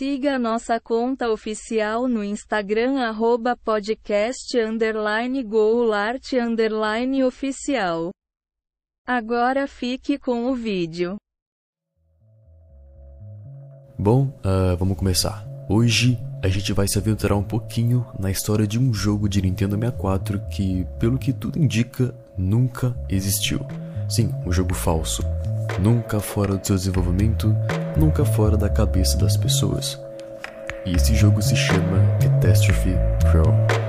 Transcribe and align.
Siga 0.00 0.38
nossa 0.38 0.80
conta 0.80 1.30
oficial 1.30 2.08
no 2.08 2.24
Instagram 2.24 3.02
arroba 3.02 3.54
podcast 3.54 4.58
underline 4.58 5.42
goulart 5.42 6.32
underline 6.32 7.22
oficial. 7.22 8.08
Agora 9.06 9.68
fique 9.68 10.18
com 10.18 10.46
o 10.46 10.54
vídeo. 10.54 11.16
Bom, 13.98 14.28
uh, 14.42 14.74
vamos 14.78 14.96
começar. 14.96 15.46
Hoje 15.68 16.18
a 16.42 16.48
gente 16.48 16.72
vai 16.72 16.88
se 16.88 16.96
aventurar 16.96 17.36
um 17.36 17.44
pouquinho 17.44 18.06
na 18.18 18.30
história 18.30 18.66
de 18.66 18.78
um 18.78 18.94
jogo 18.94 19.28
de 19.28 19.42
Nintendo 19.42 19.76
64 19.76 20.40
que, 20.48 20.86
pelo 20.98 21.18
que 21.18 21.30
tudo 21.30 21.58
indica, 21.58 22.14
nunca 22.38 22.96
existiu. 23.06 23.60
Sim, 24.08 24.32
um 24.46 24.50
jogo 24.50 24.72
falso. 24.72 25.22
Nunca 25.82 26.20
fora 26.20 26.58
do 26.58 26.66
seu 26.66 26.76
desenvolvimento, 26.76 27.56
nunca 27.96 28.22
fora 28.22 28.54
da 28.54 28.68
cabeça 28.68 29.16
das 29.16 29.34
pessoas. 29.34 29.98
E 30.84 30.94
esse 30.94 31.14
jogo 31.14 31.40
se 31.40 31.56
chama 31.56 32.18
Catastrophe 32.20 32.94
Crow. 33.30 33.79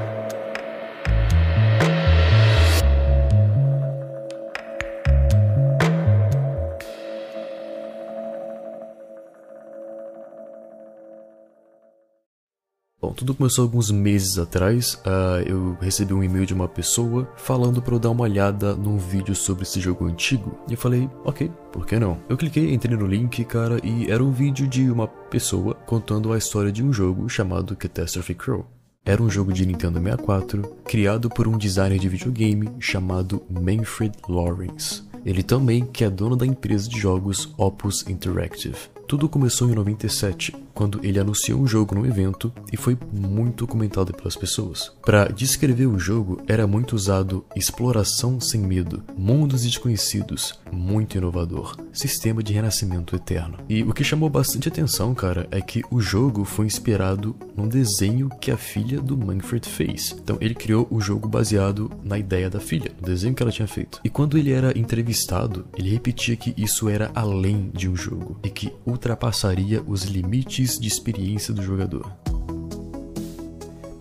Bom, 13.11 13.15
tudo 13.15 13.35
começou 13.35 13.63
alguns 13.63 13.91
meses 13.91 14.37
atrás. 14.37 14.93
Uh, 15.05 15.43
eu 15.45 15.77
recebi 15.81 16.13
um 16.13 16.23
e-mail 16.23 16.45
de 16.45 16.53
uma 16.53 16.65
pessoa 16.69 17.29
falando 17.35 17.81
para 17.81 17.93
eu 17.93 17.99
dar 17.99 18.09
uma 18.09 18.23
olhada 18.23 18.73
num 18.73 18.97
vídeo 18.97 19.35
sobre 19.35 19.63
esse 19.63 19.81
jogo 19.81 20.05
antigo. 20.05 20.57
E 20.69 20.71
eu 20.71 20.77
falei, 20.77 21.09
ok, 21.25 21.51
por 21.73 21.85
que 21.85 21.99
não? 21.99 22.17
Eu 22.29 22.37
cliquei, 22.37 22.73
entrei 22.73 22.95
no 22.95 23.05
link, 23.05 23.43
cara, 23.43 23.81
e 23.83 24.09
era 24.09 24.23
um 24.23 24.31
vídeo 24.31 24.65
de 24.65 24.89
uma 24.89 25.09
pessoa 25.09 25.73
contando 25.73 26.31
a 26.31 26.37
história 26.37 26.71
de 26.71 26.81
um 26.81 26.93
jogo 26.93 27.27
chamado 27.27 27.75
Catastrophe 27.75 28.33
Crow. 28.33 28.65
Era 29.03 29.21
um 29.21 29.29
jogo 29.29 29.51
de 29.51 29.65
Nintendo 29.65 29.99
64 29.99 30.61
criado 30.85 31.29
por 31.29 31.49
um 31.49 31.57
designer 31.57 31.99
de 31.99 32.07
videogame 32.07 32.69
chamado 32.79 33.43
Manfred 33.49 34.13
Lawrence. 34.29 35.03
Ele 35.25 35.43
também 35.43 35.85
que 35.85 36.05
é 36.05 36.09
dono 36.09 36.37
da 36.37 36.45
empresa 36.45 36.87
de 36.87 36.97
jogos 36.97 37.53
Opus 37.57 38.07
Interactive. 38.07 38.77
Tudo 39.07 39.27
começou 39.27 39.69
em 39.69 39.75
97, 39.75 40.55
quando 40.73 40.99
ele 41.03 41.19
anunciou 41.19 41.61
um 41.61 41.67
jogo 41.67 41.95
num 41.95 42.05
evento 42.05 42.51
e 42.71 42.77
foi 42.77 42.97
muito 43.11 43.67
comentado 43.67 44.13
pelas 44.13 44.35
pessoas. 44.35 44.91
Para 45.05 45.27
descrever 45.27 45.87
o 45.87 45.99
jogo, 45.99 46.41
era 46.47 46.65
muito 46.65 46.95
usado 46.95 47.45
exploração 47.55 48.39
sem 48.39 48.61
medo, 48.61 49.03
mundos 49.17 49.63
desconhecidos, 49.63 50.59
muito 50.71 51.17
inovador, 51.17 51.75
sistema 51.91 52.41
de 52.41 52.53
renascimento 52.53 53.15
eterno. 53.15 53.57
E 53.69 53.83
o 53.83 53.93
que 53.93 54.03
chamou 54.03 54.29
bastante 54.29 54.67
atenção, 54.67 55.13
cara, 55.13 55.47
é 55.51 55.61
que 55.61 55.83
o 55.91 55.99
jogo 55.99 56.45
foi 56.45 56.65
inspirado 56.65 57.35
num 57.55 57.67
desenho 57.67 58.29
que 58.39 58.51
a 58.51 58.57
filha 58.57 58.99
do 58.99 59.17
Manfred 59.17 59.67
fez. 59.67 60.15
Então 60.23 60.37
ele 60.39 60.55
criou 60.55 60.87
o 60.89 61.01
jogo 61.01 61.27
baseado 61.27 61.91
na 62.03 62.17
ideia 62.17 62.49
da 62.49 62.59
filha, 62.59 62.91
no 62.99 63.05
desenho 63.05 63.35
que 63.35 63.43
ela 63.43 63.51
tinha 63.51 63.67
feito. 63.67 63.99
E 64.03 64.09
quando 64.09 64.37
ele 64.37 64.51
era 64.51 64.77
entrevistado, 64.77 65.65
ele 65.77 65.89
repetia 65.89 66.35
que 66.35 66.53
isso 66.57 66.89
era 66.89 67.11
além 67.13 67.69
de 67.73 67.89
um 67.89 67.95
jogo 67.95 68.39
e 68.43 68.49
que 68.49 68.71
ultrapassaria 69.01 69.81
os 69.87 70.03
limites 70.03 70.79
de 70.79 70.87
experiência 70.87 71.51
do 71.51 71.63
jogador. 71.63 72.11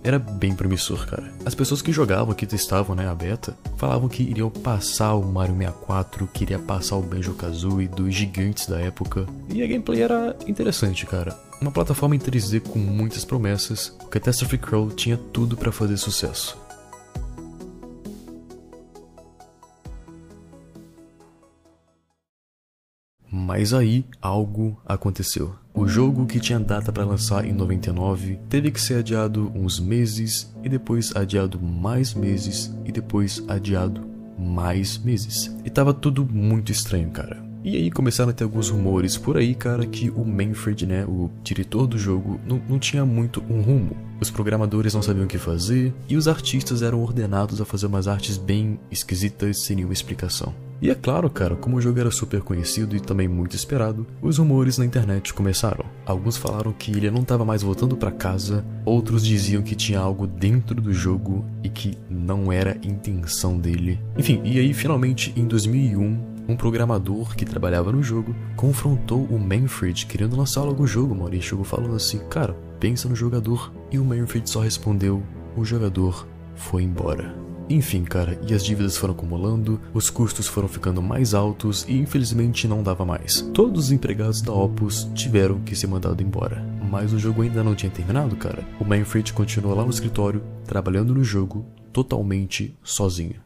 Era 0.03 0.19
bem 0.19 0.55
promissor, 0.55 1.07
cara. 1.07 1.33
As 1.45 1.55
pessoas 1.55 1.83
que 1.83 1.93
jogavam, 1.93 2.35
que 2.35 2.47
testavam 2.47 2.97
né, 2.97 3.09
a 3.09 3.15
beta, 3.15 3.57
falavam 3.77 4.09
que 4.09 4.23
iriam 4.23 4.51
passar 4.51 5.15
o 5.15 5.23
Mario 5.23 5.57
64, 5.57 6.29
que 6.33 6.45
iria 6.45 6.59
passar 6.59 6.97
o 6.97 7.03
Banjo-Kazooie 7.03 7.89
dos 7.89 8.15
gigantes 8.15 8.67
da 8.67 8.79
época. 8.79 9.27
E 9.49 9.63
a 9.63 9.67
gameplay 9.67 10.03
era 10.03 10.37
interessante, 10.47 11.05
cara. 11.05 11.39
Uma 11.61 11.71
plataforma 11.71 12.17
em 12.17 12.19
3D 12.19 12.61
com 12.61 12.79
muitas 12.79 13.25
promessas, 13.25 13.95
o 14.03 14.07
Catastrophe 14.07 14.57
Crow 14.57 14.91
tinha 14.91 15.19
tudo 15.19 15.57
para 15.57 15.71
fazer 15.71 15.99
sucesso. 15.99 16.57
Mas 23.51 23.75
aí 23.75 24.07
algo 24.23 24.81
aconteceu. 24.87 25.57
O 25.75 25.85
jogo 25.89 26.25
que 26.25 26.39
tinha 26.39 26.61
data 26.61 26.93
para 26.93 27.05
lançar 27.05 27.45
em 27.45 27.53
99 27.53 28.39
teve 28.49 28.71
que 28.71 28.81
ser 28.81 28.99
adiado 28.99 29.51
uns 29.57 29.81
meses 29.81 30.55
e 30.63 30.69
depois 30.69 31.11
adiado 31.17 31.61
mais 31.61 32.15
meses 32.15 32.73
e 32.85 32.93
depois 32.93 33.43
adiado 33.49 34.07
mais 34.39 34.97
meses. 34.99 35.53
E 35.65 35.69
tava 35.69 35.93
tudo 35.93 36.25
muito 36.25 36.71
estranho, 36.71 37.11
cara. 37.11 37.43
E 37.65 37.75
aí 37.75 37.91
começaram 37.91 38.31
a 38.31 38.33
ter 38.33 38.45
alguns 38.45 38.69
rumores 38.69 39.17
por 39.17 39.37
aí, 39.37 39.53
cara, 39.53 39.85
que 39.85 40.11
o 40.11 40.25
Manfred, 40.25 40.87
né, 40.87 41.05
o 41.05 41.29
diretor 41.43 41.89
do 41.89 41.99
jogo, 41.99 42.41
não, 42.47 42.63
não 42.69 42.79
tinha 42.79 43.05
muito 43.05 43.43
um 43.51 43.61
rumo. 43.63 43.97
Os 44.21 44.31
programadores 44.31 44.95
não 44.95 45.03
sabiam 45.03 45.25
o 45.25 45.29
que 45.29 45.39
fazer 45.39 45.93
e 46.09 46.17
os 46.17 46.29
artistas 46.29 46.83
eram 46.83 47.03
ordenados 47.03 47.61
a 47.61 47.65
fazer 47.65 47.87
umas 47.87 48.07
artes 48.07 48.39
bem 48.39 48.79
esquisitas 48.93 49.65
sem 49.65 49.75
nenhuma 49.75 49.93
explicação. 49.93 50.55
E 50.83 50.89
é 50.89 50.95
claro, 50.95 51.29
cara, 51.29 51.57
como 51.57 51.77
o 51.77 51.81
jogo 51.81 52.01
era 52.01 52.11
super 52.11 52.41
conhecido 52.41 52.97
e 52.97 53.01
também 53.01 53.29
muito 53.29 53.55
esperado, 53.55 54.07
os 54.23 54.39
rumores 54.39 54.79
na 54.79 54.85
internet 54.85 55.35
começaram. 55.35 55.85
Alguns 56.07 56.37
falaram 56.39 56.73
que 56.73 56.91
ele 56.91 57.11
não 57.11 57.21
estava 57.21 57.45
mais 57.45 57.63
voltando 57.63 57.97
para 57.97 58.11
casa, 58.11 58.65
outros 58.85 59.25
diziam 59.25 59.63
que 59.63 59.75
tinha 59.75 60.01
algo 60.01 60.27
dentro 60.27 60.81
do 60.81 60.93
jogo 60.93 61.45
e 61.63 61.69
que 61.69 61.99
não 62.09 62.51
era 62.51 62.79
intenção 62.83 63.59
dele. 63.59 64.01
Enfim, 64.17 64.41
e 64.43 64.59
aí 64.59 64.73
finalmente 64.73 65.33
em 65.37 65.47
2001, 65.47 66.31
um 66.49 66.57
programador 66.57 67.37
que 67.37 67.45
trabalhava 67.45 67.93
no 67.93 68.03
jogo 68.03 68.35
confrontou 68.57 69.25
o 69.25 69.39
Manfred 69.39 70.07
querendo 70.07 70.37
lançar 70.37 70.63
logo 70.63 70.83
o 70.83 70.87
jogo. 70.87 71.29
E 71.33 71.41
chegou 71.41 71.65
falando 71.65 71.95
assim: 71.95 72.19
Cara, 72.29 72.57
pensa 72.81 73.09
no 73.09 73.15
jogador. 73.15 73.73
E 73.93 73.99
o 73.99 74.05
Manfred 74.05 74.49
só 74.49 74.61
respondeu: 74.61 75.23
O 75.57 75.65
jogador 75.65 76.27
foi 76.57 76.83
embora. 76.83 77.50
Enfim, 77.71 78.03
cara, 78.03 78.37
e 78.49 78.53
as 78.53 78.65
dívidas 78.65 78.97
foram 78.97 79.15
acumulando, 79.15 79.81
os 79.95 80.11
custos 80.11 80.49
foram 80.49 80.67
ficando 80.67 81.01
mais 81.01 81.35
altos 81.35 81.87
e 81.89 81.97
infelizmente 81.97 82.67
não 82.67 82.83
dava 82.83 83.05
mais. 83.05 83.43
Todos 83.55 83.85
os 83.85 83.93
empregados 83.93 84.43
da 84.43 84.53
Opus 84.53 85.09
tiveram 85.15 85.61
que 85.61 85.77
ser 85.77 85.87
mandados 85.87 86.21
embora. 86.21 86.61
Mas 86.91 87.13
o 87.13 87.19
jogo 87.19 87.43
ainda 87.43 87.63
não 87.63 87.77
tinha 87.77 87.93
terminado, 87.93 88.35
cara. 88.35 88.67
O 88.81 88.85
Manfred 88.85 89.33
continuou 89.33 89.77
lá 89.77 89.85
no 89.85 89.91
escritório, 89.91 90.43
trabalhando 90.65 91.15
no 91.15 91.23
jogo, 91.23 91.65
totalmente 91.93 92.77
sozinho. 92.83 93.37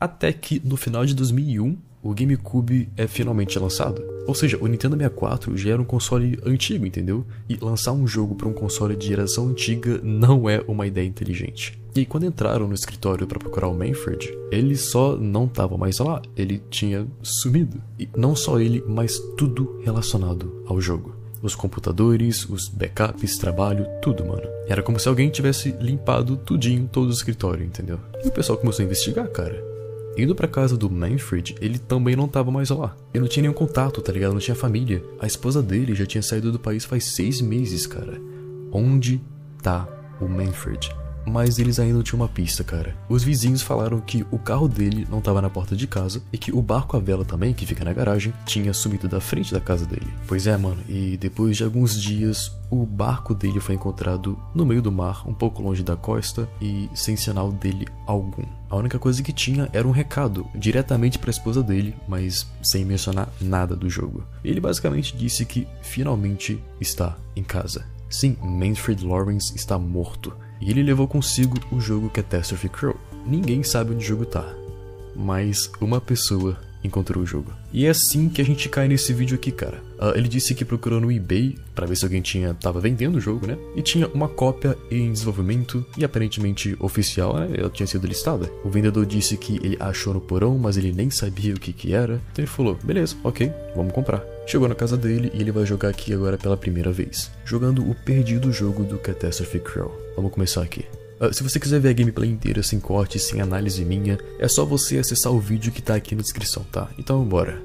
Até 0.00 0.32
que 0.32 0.60
no 0.64 0.76
final 0.76 1.06
de 1.06 1.14
2001, 1.14 1.78
o 2.02 2.12
GameCube 2.12 2.88
é 2.96 3.06
finalmente 3.06 3.56
lançado. 3.60 4.02
Ou 4.26 4.34
seja, 4.34 4.58
o 4.60 4.66
Nintendo 4.66 4.96
64 4.96 5.56
já 5.56 5.70
era 5.72 5.82
um 5.82 5.84
console 5.84 6.38
antigo, 6.44 6.86
entendeu? 6.86 7.24
E 7.48 7.56
lançar 7.56 7.92
um 7.92 8.06
jogo 8.06 8.34
para 8.34 8.48
um 8.48 8.52
console 8.52 8.96
de 8.96 9.06
geração 9.06 9.48
antiga 9.48 10.00
não 10.02 10.48
é 10.48 10.62
uma 10.66 10.86
ideia 10.86 11.06
inteligente. 11.06 11.80
E 11.94 12.06
quando 12.06 12.26
entraram 12.26 12.68
no 12.68 12.74
escritório 12.74 13.26
para 13.26 13.38
procurar 13.38 13.68
o 13.68 13.74
Manfred, 13.74 14.32
ele 14.52 14.76
só 14.76 15.16
não 15.16 15.46
estava 15.46 15.76
mais 15.76 15.98
lá, 15.98 16.22
ele 16.36 16.62
tinha 16.70 17.06
sumido. 17.22 17.82
E 17.98 18.08
não 18.16 18.36
só 18.36 18.60
ele, 18.60 18.82
mas 18.86 19.18
tudo 19.36 19.80
relacionado 19.82 20.62
ao 20.66 20.80
jogo. 20.80 21.16
Os 21.42 21.54
computadores, 21.54 22.48
os 22.48 22.68
backups, 22.68 23.38
trabalho, 23.38 23.86
tudo, 24.02 24.24
mano. 24.24 24.46
Era 24.68 24.82
como 24.82 25.00
se 25.00 25.08
alguém 25.08 25.30
tivesse 25.30 25.74
limpado 25.80 26.36
tudinho 26.36 26.88
todo 26.92 27.08
o 27.08 27.12
escritório, 27.12 27.64
entendeu? 27.64 27.98
E 28.22 28.28
o 28.28 28.32
pessoal 28.32 28.58
começou 28.58 28.82
a 28.82 28.86
investigar, 28.86 29.26
cara. 29.28 29.69
Indo 30.16 30.34
pra 30.34 30.48
casa 30.48 30.76
do 30.76 30.90
Manfred, 30.90 31.54
ele 31.60 31.78
também 31.78 32.16
não 32.16 32.28
tava 32.28 32.50
mais 32.50 32.68
lá. 32.70 32.96
Ele 33.14 33.22
não 33.22 33.28
tinha 33.28 33.42
nenhum 33.42 33.54
contato, 33.54 34.02
tá 34.02 34.12
ligado? 34.12 34.32
Não 34.32 34.40
tinha 34.40 34.54
família. 34.54 35.02
A 35.18 35.26
esposa 35.26 35.62
dele 35.62 35.94
já 35.94 36.04
tinha 36.04 36.22
saído 36.22 36.52
do 36.52 36.58
país 36.58 36.84
faz 36.84 37.14
seis 37.14 37.40
meses, 37.40 37.86
cara. 37.86 38.20
Onde 38.72 39.20
tá 39.62 39.88
o 40.20 40.28
Manfred? 40.28 40.99
Mas 41.26 41.58
eles 41.58 41.78
ainda 41.78 41.94
não 41.94 42.02
tinham 42.02 42.20
uma 42.20 42.28
pista, 42.28 42.64
cara. 42.64 42.96
Os 43.08 43.22
vizinhos 43.22 43.62
falaram 43.62 44.00
que 44.00 44.26
o 44.30 44.38
carro 44.38 44.68
dele 44.68 45.06
não 45.10 45.18
estava 45.18 45.40
na 45.40 45.50
porta 45.50 45.76
de 45.76 45.86
casa 45.86 46.22
e 46.32 46.38
que 46.38 46.52
o 46.52 46.62
barco 46.62 46.96
à 46.96 47.00
vela 47.00 47.24
também, 47.24 47.54
que 47.54 47.66
fica 47.66 47.84
na 47.84 47.92
garagem, 47.92 48.32
tinha 48.44 48.72
sumido 48.72 49.08
da 49.08 49.20
frente 49.20 49.52
da 49.52 49.60
casa 49.60 49.86
dele. 49.86 50.08
Pois 50.26 50.46
é, 50.46 50.56
mano, 50.56 50.82
e 50.88 51.16
depois 51.16 51.56
de 51.56 51.64
alguns 51.64 52.00
dias, 52.00 52.52
o 52.70 52.84
barco 52.86 53.34
dele 53.34 53.60
foi 53.60 53.74
encontrado 53.74 54.38
no 54.54 54.64
meio 54.64 54.82
do 54.82 54.92
mar, 54.92 55.28
um 55.28 55.34
pouco 55.34 55.62
longe 55.62 55.82
da 55.82 55.96
costa 55.96 56.48
e 56.60 56.88
sem 56.94 57.16
sinal 57.16 57.50
dele 57.52 57.86
algum. 58.06 58.44
A 58.68 58.76
única 58.76 58.98
coisa 58.98 59.22
que 59.22 59.32
tinha 59.32 59.68
era 59.72 59.86
um 59.86 59.90
recado 59.90 60.46
diretamente 60.54 61.18
para 61.18 61.30
a 61.30 61.32
esposa 61.32 61.62
dele, 61.62 61.96
mas 62.06 62.46
sem 62.62 62.84
mencionar 62.84 63.28
nada 63.40 63.74
do 63.74 63.90
jogo. 63.90 64.24
Ele 64.44 64.60
basicamente 64.60 65.16
disse 65.16 65.44
que 65.44 65.66
finalmente 65.82 66.62
está 66.80 67.16
em 67.34 67.42
casa. 67.42 67.84
Sim, 68.08 68.36
Manfred 68.40 69.04
Lawrence 69.04 69.54
está 69.56 69.78
morto 69.78 70.32
e 70.60 70.70
ele 70.70 70.82
levou 70.82 71.08
consigo 71.08 71.58
o 71.72 71.80
jogo 71.80 72.10
Catastrophe 72.10 72.68
Crow. 72.68 72.96
Ninguém 73.26 73.62
sabe 73.62 73.94
onde 73.94 74.04
o 74.04 74.08
jogo 74.08 74.26
tá, 74.26 74.54
mas 75.14 75.70
uma 75.80 76.00
pessoa 76.00 76.58
encontrou 76.82 77.22
o 77.22 77.26
jogo. 77.26 77.52
E 77.72 77.86
é 77.86 77.90
assim 77.90 78.28
que 78.28 78.40
a 78.40 78.44
gente 78.44 78.68
cai 78.68 78.88
nesse 78.88 79.12
vídeo 79.12 79.34
aqui, 79.34 79.52
cara. 79.52 79.82
Uh, 79.98 80.16
ele 80.16 80.28
disse 80.28 80.54
que 80.54 80.64
procurou 80.64 81.00
no 81.00 81.12
eBay 81.12 81.56
para 81.74 81.86
ver 81.86 81.96
se 81.96 82.04
alguém 82.04 82.22
tinha 82.22 82.54
tava 82.54 82.80
vendendo 82.80 83.16
o 83.16 83.20
jogo, 83.20 83.46
né? 83.46 83.56
E 83.76 83.82
tinha 83.82 84.08
uma 84.08 84.28
cópia 84.28 84.76
em 84.90 85.12
desenvolvimento 85.12 85.84
e 85.96 86.04
aparentemente 86.04 86.76
oficial, 86.80 87.36
né? 87.36 87.50
Ela 87.56 87.70
tinha 87.70 87.86
sido 87.86 88.06
listada. 88.06 88.50
O 88.64 88.70
vendedor 88.70 89.04
disse 89.06 89.36
que 89.36 89.56
ele 89.62 89.76
achou 89.78 90.14
no 90.14 90.20
porão, 90.20 90.58
mas 90.58 90.76
ele 90.76 90.92
nem 90.92 91.10
sabia 91.10 91.54
o 91.54 91.60
que 91.60 91.72
que 91.72 91.92
era. 91.92 92.14
Então 92.32 92.42
ele 92.42 92.46
falou: 92.46 92.78
"Beleza, 92.82 93.16
OK, 93.22 93.52
vamos 93.76 93.92
comprar". 93.92 94.22
Chegou 94.50 94.68
na 94.68 94.74
casa 94.74 94.96
dele 94.96 95.30
e 95.32 95.40
ele 95.40 95.52
vai 95.52 95.64
jogar 95.64 95.90
aqui 95.90 96.12
agora 96.12 96.36
pela 96.36 96.56
primeira 96.56 96.90
vez, 96.90 97.30
jogando 97.44 97.88
o 97.88 97.94
perdido 97.94 98.52
jogo 98.52 98.82
do 98.82 98.98
Catastrophe 98.98 99.60
Crow. 99.60 99.96
Vamos 100.16 100.32
começar 100.32 100.60
aqui. 100.60 100.84
Uh, 101.20 101.32
se 101.32 101.44
você 101.44 101.60
quiser 101.60 101.78
ver 101.78 101.90
a 101.90 101.92
gameplay 101.92 102.28
inteira 102.28 102.60
sem 102.60 102.80
corte, 102.80 103.16
sem 103.16 103.40
análise 103.40 103.84
minha, 103.84 104.18
é 104.40 104.48
só 104.48 104.64
você 104.64 104.98
acessar 104.98 105.30
o 105.30 105.38
vídeo 105.38 105.70
que 105.70 105.80
tá 105.80 105.94
aqui 105.94 106.16
na 106.16 106.22
descrição, 106.22 106.64
tá? 106.64 106.90
Então 106.98 107.24
bora. 107.24 107.62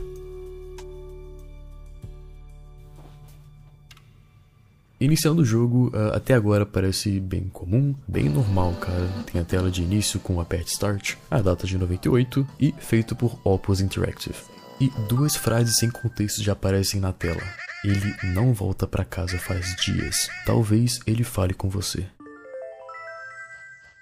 Iniciando 4.99 5.41
o 5.41 5.45
jogo, 5.45 5.87
uh, 5.87 6.13
até 6.13 6.35
agora 6.35 6.67
parece 6.67 7.19
bem 7.19 7.49
comum, 7.51 7.95
bem 8.07 8.29
normal, 8.29 8.73
cara. 8.73 9.07
Tem 9.25 9.41
a 9.41 9.43
tela 9.43 9.71
de 9.71 9.81
início 9.81 10.19
com 10.19 10.39
aperte 10.39 10.73
Start, 10.73 11.15
a 11.31 11.41
data 11.41 11.65
de 11.65 11.79
98 11.79 12.47
e 12.59 12.75
feito 12.77 13.15
por 13.15 13.39
Opus 13.43 13.81
Interactive. 13.81 14.54
E 14.79 14.89
duas 15.07 15.35
frases 15.35 15.77
sem 15.77 15.89
contexto 15.89 16.43
já 16.43 16.51
aparecem 16.51 16.99
na 16.99 17.13
tela. 17.13 17.41
Ele 17.83 18.13
não 18.23 18.53
volta 18.53 18.85
para 18.85 19.05
casa 19.05 19.37
faz 19.37 19.75
dias. 19.77 20.27
Talvez 20.45 20.99
ele 21.07 21.23
fale 21.23 21.53
com 21.53 21.69
você. 21.69 22.05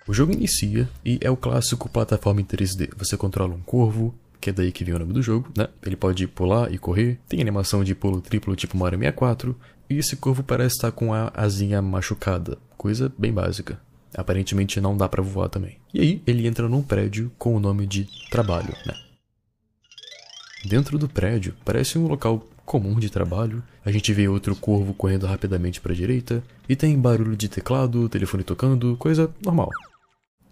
O 0.08 0.14
jogo 0.14 0.34
inicia 0.34 0.90
e 1.06 1.20
é 1.22 1.30
o 1.30 1.38
clássico 1.38 1.88
plataforma 1.88 2.42
em 2.42 2.46
3D. 2.46 2.90
Você 2.98 3.16
controla 3.16 3.54
um 3.54 3.62
corvo, 3.62 4.16
que 4.42 4.50
é 4.50 4.54
daí 4.54 4.72
que 4.72 4.84
vem 4.84 4.96
o 4.96 5.00
nome 5.00 5.14
do 5.14 5.22
jogo, 5.22 5.50
né? 5.56 5.68
Ele 5.82 5.96
pode 5.96 6.28
pular 6.28 6.74
e 6.74 6.78
correr, 6.78 7.20
tem 7.30 7.40
animação 7.40 7.84
de 7.84 7.94
pulo 7.94 8.20
triplo 8.20 8.56
tipo 8.56 8.76
Mario 8.76 9.00
64, 9.00 9.56
e 9.90 9.98
esse 9.98 10.16
corvo 10.16 10.44
parece 10.44 10.76
estar 10.76 10.92
com 10.92 11.14
a 11.14 11.32
asinha 11.34 11.82
machucada, 11.82 12.58
coisa 12.78 13.14
bem 13.18 13.32
básica. 13.32 13.80
Aparentemente 14.16 14.82
não 14.82 14.98
dá 14.98 15.08
para 15.08 15.24
voar 15.24 15.50
também. 15.50 15.78
E 15.94 16.02
aí 16.02 16.24
ele 16.28 16.48
entra 16.48 16.68
num 16.68 16.82
prédio 16.82 17.32
com 17.38 17.56
o 17.56 17.60
nome 17.60 17.86
de 17.86 18.08
trabalho, 18.30 18.74
né? 18.86 19.03
Dentro 20.66 20.98
do 20.98 21.10
prédio 21.10 21.54
parece 21.66 22.00
um 22.00 22.08
local 22.08 22.48
comum 22.66 22.98
de 22.98 23.10
trabalho. 23.10 23.62
A 23.84 23.92
gente 23.92 24.14
vê 24.14 24.30
outro 24.30 24.56
corvo 24.56 24.94
correndo 24.94 25.26
rapidamente 25.26 25.82
para 25.82 25.92
a 25.92 25.96
direita 25.96 26.42
e 26.70 26.76
tem 26.76 26.98
barulho 26.98 27.36
de 27.36 27.50
teclado, 27.50 28.08
telefone 28.08 28.44
tocando, 28.44 28.96
coisa 28.98 29.30
normal. 29.44 29.70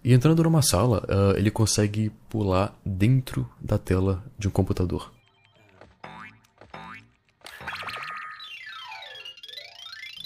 E 0.04 0.12
entrando 0.12 0.42
numa 0.42 0.60
sala, 0.60 1.02
uh, 1.08 1.38
ele 1.38 1.50
consegue 1.50 2.10
pular 2.28 2.78
dentro 2.84 3.48
da 3.60 3.78
tela 3.78 4.22
de 4.38 4.48
um 4.48 4.50
computador. 4.50 5.10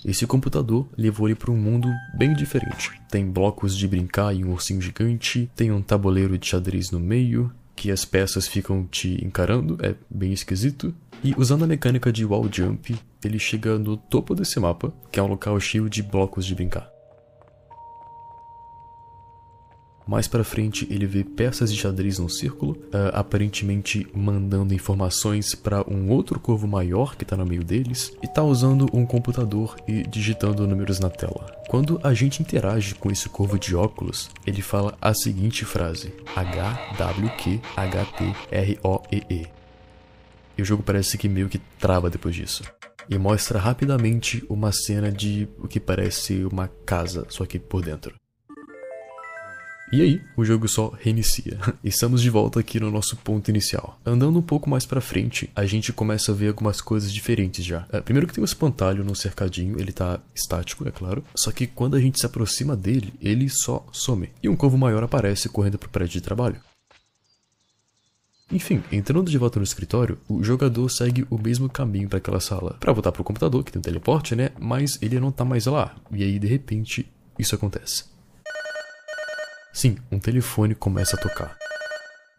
Esse 0.05 0.27
computador 0.27 0.89
levou 0.97 1.29
ele 1.29 1.35
para 1.35 1.51
um 1.51 1.57
mundo 1.57 1.89
bem 2.17 2.33
diferente. 2.33 2.91
Tem 3.11 3.29
blocos 3.29 3.77
de 3.77 3.87
brincar 3.87 4.35
e 4.35 4.45
um 4.45 4.53
ursinho 4.53 4.81
gigante, 4.81 5.51
tem 5.55 5.71
um 5.71 5.83
tabuleiro 5.83 6.39
de 6.39 6.47
xadrez 6.47 6.91
no 6.91 7.01
meio, 7.01 7.53
que 7.77 7.91
as 7.91 8.05
peças 8.05 8.49
ficam 8.49 8.85
te 8.87 9.23
encarando, 9.23 9.77
é 9.83 9.95
bem 10.11 10.33
esquisito. 10.33 10.95
E 11.23 11.35
usando 11.37 11.65
a 11.65 11.67
mecânica 11.67 12.11
de 12.11 12.25
wall 12.25 12.49
jump, 12.51 12.99
ele 13.23 13.39
chega 13.39 13.79
no 13.79 13.97
topo 13.97 14.35
desse 14.35 14.59
mapa, 14.59 14.93
que 15.13 15.21
é 15.21 15.23
um 15.23 15.29
local 15.29 15.61
cheio 15.61 15.89
de 15.89 16.03
blocos 16.03 16.47
de 16.47 16.55
brincar. 16.55 16.96
Mais 20.07 20.29
para 20.29 20.45
frente, 20.45 20.87
ele 20.89 21.05
vê 21.05 21.25
peças 21.25 21.73
de 21.73 21.79
xadrez 21.79 22.21
no 22.21 22.31
círculo, 22.31 22.73
uh, 22.73 23.11
aparentemente 23.13 24.07
mandando 24.15 24.73
informações 24.73 25.53
para 25.57 25.83
um 25.91 26.11
outro 26.11 26.39
corvo 26.39 26.69
maior 26.69 27.17
que 27.17 27.25
está 27.25 27.37
no 27.37 27.45
meio 27.45 27.65
deles, 27.65 28.13
e 28.23 28.27
está 28.27 28.45
usando 28.45 28.89
um 28.93 29.05
computador 29.05 29.75
e 29.89 30.05
digitando 30.05 30.65
números 30.65 31.01
na 31.01 31.11
tela. 31.11 31.53
Quando 31.69 31.99
a 32.05 32.15
gente 32.15 32.41
interage 32.41 32.95
com 32.95 33.11
esse 33.11 33.29
corvo 33.29 33.59
de 33.59 33.75
óculos, 33.75 34.31
ele 34.47 34.63
fala 34.63 34.97
a 35.03 35.13
seguinte 35.13 35.65
frase: 35.65 36.15
H-W-Q-H-T-R-O-E-E. 36.37 37.67
E 40.57 40.63
o 40.63 40.65
jogo 40.65 40.85
parece 40.85 41.19
que 41.19 41.29
meio 41.29 41.49
que 41.49 41.59
trava 41.79 42.09
depois 42.09 42.35
disso 42.35 42.63
e 43.09 43.19
mostra 43.19 43.59
rapidamente 43.59 44.45
uma 44.49 44.73
cena 44.73 45.13
de 45.13 45.49
o 45.59 45.69
que 45.69 45.79
parece 45.79 46.45
uma 46.45 46.69
casa, 46.85 47.25
só 47.29 47.45
que 47.47 47.59
por 47.59 47.83
dentro. 47.85 48.15
E 49.93 50.03
aí, 50.03 50.21
o 50.37 50.45
jogo 50.45 50.67
só 50.69 50.93
reinicia. 51.01 51.59
Estamos 51.83 52.21
de 52.21 52.29
volta 52.29 52.59
aqui 52.59 52.81
no 52.81 52.91
nosso 52.91 53.17
ponto 53.17 53.49
inicial. 53.49 53.99
Andando 54.05 54.37
um 54.37 54.43
pouco 54.43 54.69
mais 54.69 54.85
pra 54.85 55.01
frente, 55.01 55.49
a 55.55 55.65
gente 55.65 55.93
começa 55.93 56.33
a 56.33 56.35
ver 56.35 56.49
algumas 56.49 56.81
coisas 56.81 57.13
diferentes 57.13 57.65
já. 57.65 57.87
É, 57.93 58.01
primeiro 58.01 58.27
que 58.27 58.35
tem 58.35 58.43
o 58.43 58.45
espantalho 58.45 59.05
no 59.05 59.15
cercadinho, 59.15 59.79
ele 59.79 59.93
tá 59.93 60.19
estático, 60.35 60.89
é 60.89 60.91
claro. 60.91 61.23
Só 61.37 61.53
que 61.53 61.69
quando 61.69 61.95
a 61.95 62.01
gente 62.01 62.19
se 62.19 62.27
aproxima 62.27 62.75
dele, 62.75 63.15
ele 63.21 63.49
só 63.49 63.87
some. 63.93 64.29
E 64.43 64.49
um 64.49 64.57
corvo 64.57 64.77
maior 64.77 65.05
aparece 65.05 65.49
correndo 65.49 65.79
pro 65.79 65.89
prédio 65.89 66.15
de 66.15 66.21
trabalho. 66.21 66.61
Enfim, 68.51 68.83
entrando 68.91 69.31
de 69.31 69.39
volta 69.39 69.61
no 69.61 69.65
escritório, 69.65 70.19
o 70.29 70.43
jogador 70.43 70.89
segue 70.89 71.27
o 71.31 71.39
mesmo 71.39 71.69
caminho 71.69 72.09
para 72.09 72.19
aquela 72.19 72.41
sala, 72.41 72.77
para 72.79 72.93
voltar 72.93 73.13
pro 73.13 73.25
computador, 73.25 73.63
que 73.63 73.71
tem 73.71 73.79
um 73.79 73.83
teleporte, 73.83 74.35
né? 74.35 74.51
Mas 74.59 74.99
ele 75.01 75.21
não 75.21 75.31
tá 75.31 75.45
mais 75.45 75.67
lá. 75.67 75.95
E 76.11 76.25
aí, 76.25 76.39
de 76.41 76.47
repente, 76.47 77.07
isso 77.39 77.55
acontece. 77.55 78.16
Sim, 79.77 79.99
um 80.11 80.19
telefone 80.19 80.75
começa 80.75 81.17
a 81.17 81.19
tocar. 81.19 81.55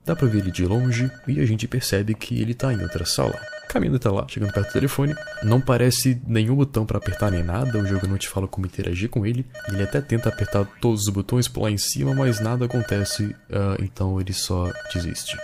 Dá 0.03 0.15
pra 0.15 0.27
ver 0.27 0.39
ele 0.39 0.49
de 0.49 0.65
longe 0.65 1.11
e 1.27 1.39
a 1.39 1.45
gente 1.45 1.67
percebe 1.67 2.15
que 2.15 2.41
ele 2.41 2.55
tá 2.55 2.73
em 2.73 2.81
outra 2.81 3.05
sala. 3.05 3.39
Caminhando 3.69 3.97
até 3.97 4.09
lá, 4.09 4.25
chegando 4.27 4.51
perto 4.51 4.69
do 4.69 4.73
telefone, 4.73 5.13
não 5.43 5.61
parece 5.61 6.19
nenhum 6.25 6.55
botão 6.55 6.83
para 6.83 6.97
apertar 6.97 7.29
nem 7.29 7.43
nada, 7.43 7.77
o 7.77 7.85
jogo 7.85 8.07
não 8.07 8.17
te 8.17 8.27
fala 8.27 8.47
como 8.47 8.65
interagir 8.65 9.07
com 9.07 9.23
ele. 9.23 9.45
Ele 9.67 9.83
até 9.83 10.01
tenta 10.01 10.29
apertar 10.29 10.65
todos 10.81 11.03
os 11.03 11.09
botões, 11.09 11.47
pular 11.47 11.69
em 11.69 11.77
cima, 11.77 12.15
mas 12.15 12.39
nada 12.39 12.65
acontece, 12.65 13.25
uh, 13.25 13.83
então 13.83 14.19
ele 14.19 14.33
só 14.33 14.73
desiste. 14.91 15.37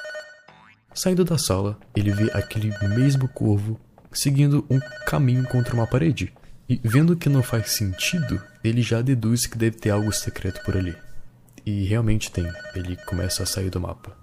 Saindo 0.95 1.23
da 1.23 1.37
sala, 1.37 1.77
ele 1.95 2.09
vê 2.09 2.31
aquele 2.33 2.75
mesmo 2.87 3.27
corvo 3.27 3.79
seguindo 4.11 4.65
um 4.67 4.79
caminho 5.05 5.43
contra 5.43 5.75
uma 5.75 5.85
parede. 5.85 6.33
E 6.67 6.81
vendo 6.83 7.15
que 7.15 7.29
não 7.29 7.43
faz 7.43 7.69
sentido, 7.69 8.41
ele 8.63 8.81
já 8.81 8.99
deduz 8.99 9.45
que 9.45 9.59
deve 9.59 9.77
ter 9.77 9.91
algo 9.91 10.11
secreto 10.11 10.59
por 10.63 10.75
ali. 10.75 10.95
E 11.65 11.85
realmente 11.85 12.31
tem, 12.31 12.45
ele 12.75 12.95
começa 13.05 13.43
a 13.43 13.45
sair 13.45 13.69
do 13.69 13.79
mapa. 13.79 14.15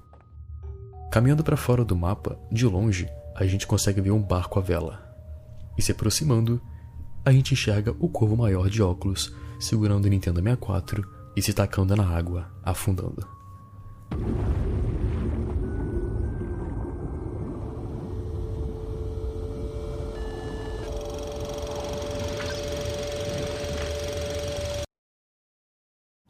Caminhando 1.11 1.43
para 1.43 1.57
fora 1.57 1.85
do 1.85 1.97
mapa, 1.97 2.39
de 2.53 2.67
longe, 2.67 3.09
a 3.35 3.47
gente 3.47 3.67
consegue 3.67 4.01
ver 4.01 4.11
um 4.11 4.23
barco 4.23 4.59
à 4.59 4.63
vela. 4.63 5.03
E 5.77 5.83
se 5.83 5.93
aproximando, 5.93 6.61
a 7.25 7.33
gente 7.33 7.55
enxerga 7.55 7.95
o 7.99 8.09
corvo 8.09 8.37
maior 8.37 8.69
de 8.69 8.83
óculos 8.83 9.35
segurando 9.59 10.07
o 10.07 10.09
Nintendo 10.09 10.41
64 10.41 11.07
e 11.37 11.43
se 11.43 11.53
tacando 11.53 11.95
na 11.97 12.07
água, 12.07 12.51
afundando. 12.63 13.27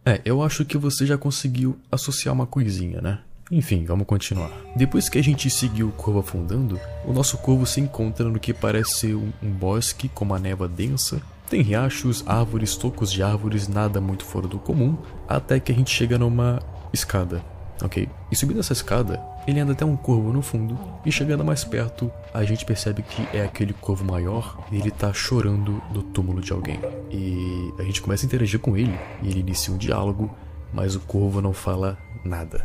É, 0.05 0.21
eu 0.25 0.43
acho 0.43 0.65
que 0.65 0.79
você 0.79 1.05
já 1.07 1.19
conseguiu 1.19 1.79
associar 1.91 2.35
uma 2.35 2.47
coisinha, 2.47 3.01
né? 3.01 3.19
Enfim, 3.51 3.85
vamos 3.85 4.07
continuar. 4.07 4.51
Depois 4.77 5.09
que 5.09 5.19
a 5.19 5.23
gente 5.23 5.51
seguiu 5.51 5.89
o 5.89 5.93
corvo 5.93 6.21
afundando, 6.21 6.79
o 7.05 7.13
nosso 7.13 7.37
corvo 7.39 7.67
se 7.67 7.81
encontra 7.81 8.29
no 8.29 8.39
que 8.39 8.55
parece 8.55 8.95
ser 8.95 9.15
um, 9.15 9.33
um 9.43 9.51
bosque 9.51 10.09
com 10.09 10.25
uma 10.25 10.39
névoa 10.39 10.69
densa. 10.69 11.21
Tem 11.49 11.61
riachos, 11.61 12.23
árvores, 12.27 12.77
tocos 12.77 13.11
de 13.11 13.23
árvores, 13.25 13.67
nada 13.67 14.01
muito 14.01 14.25
fora 14.25 14.47
do 14.47 14.59
comum, 14.59 14.97
até 15.29 15.59
que 15.59 15.73
a 15.73 15.75
gente 15.75 15.91
chega 15.91 16.17
numa 16.17 16.61
escada 16.93 17.43
ok? 17.83 18.09
E 18.31 18.37
subindo 18.37 18.61
essa 18.61 18.73
escada, 18.73 19.21
ele 19.47 19.61
anda 19.61 19.73
até 19.73 19.85
um 19.85 19.97
corvo 19.97 20.33
no 20.33 20.43
fundo, 20.43 20.79
e 21.05 21.11
chegando 21.11 21.45
mais 21.45 21.65
perto, 21.65 22.11
a 22.33 22.45
gente 22.45 22.65
percebe 22.65 23.03
que 23.03 23.27
é 23.37 23.45
aquele 23.45 23.73
corvo 23.73 24.05
maior 24.05 24.59
e 24.71 24.77
ele 24.77 24.91
tá 24.91 25.13
chorando 25.13 25.83
no 25.93 26.03
túmulo 26.03 26.41
de 26.41 26.53
alguém. 26.53 26.79
E 27.11 27.73
a 27.79 27.83
gente 27.83 28.01
começa 28.01 28.25
a 28.25 28.27
interagir 28.27 28.61
com 28.61 28.77
ele, 28.77 28.99
e 29.23 29.29
ele 29.29 29.41
inicia 29.41 29.73
um 29.73 29.79
diálogo, 29.79 30.35
mas 30.73 30.95
o 30.95 31.01
corvo 31.01 31.41
não 31.41 31.53
fala 31.53 31.99
nada. 32.25 32.65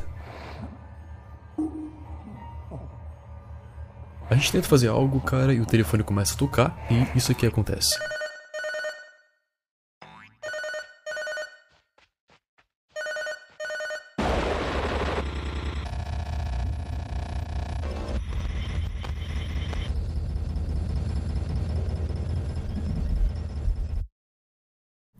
A 4.29 4.33
gente 4.33 4.51
tenta 4.51 4.67
fazer 4.67 4.87
algo, 4.87 5.19
cara, 5.21 5.53
e 5.53 5.59
o 5.59 5.65
telefone 5.65 6.03
começa 6.03 6.33
a 6.33 6.37
tocar, 6.37 6.75
e 6.89 7.17
isso 7.17 7.31
aqui 7.31 7.45
acontece. 7.45 7.95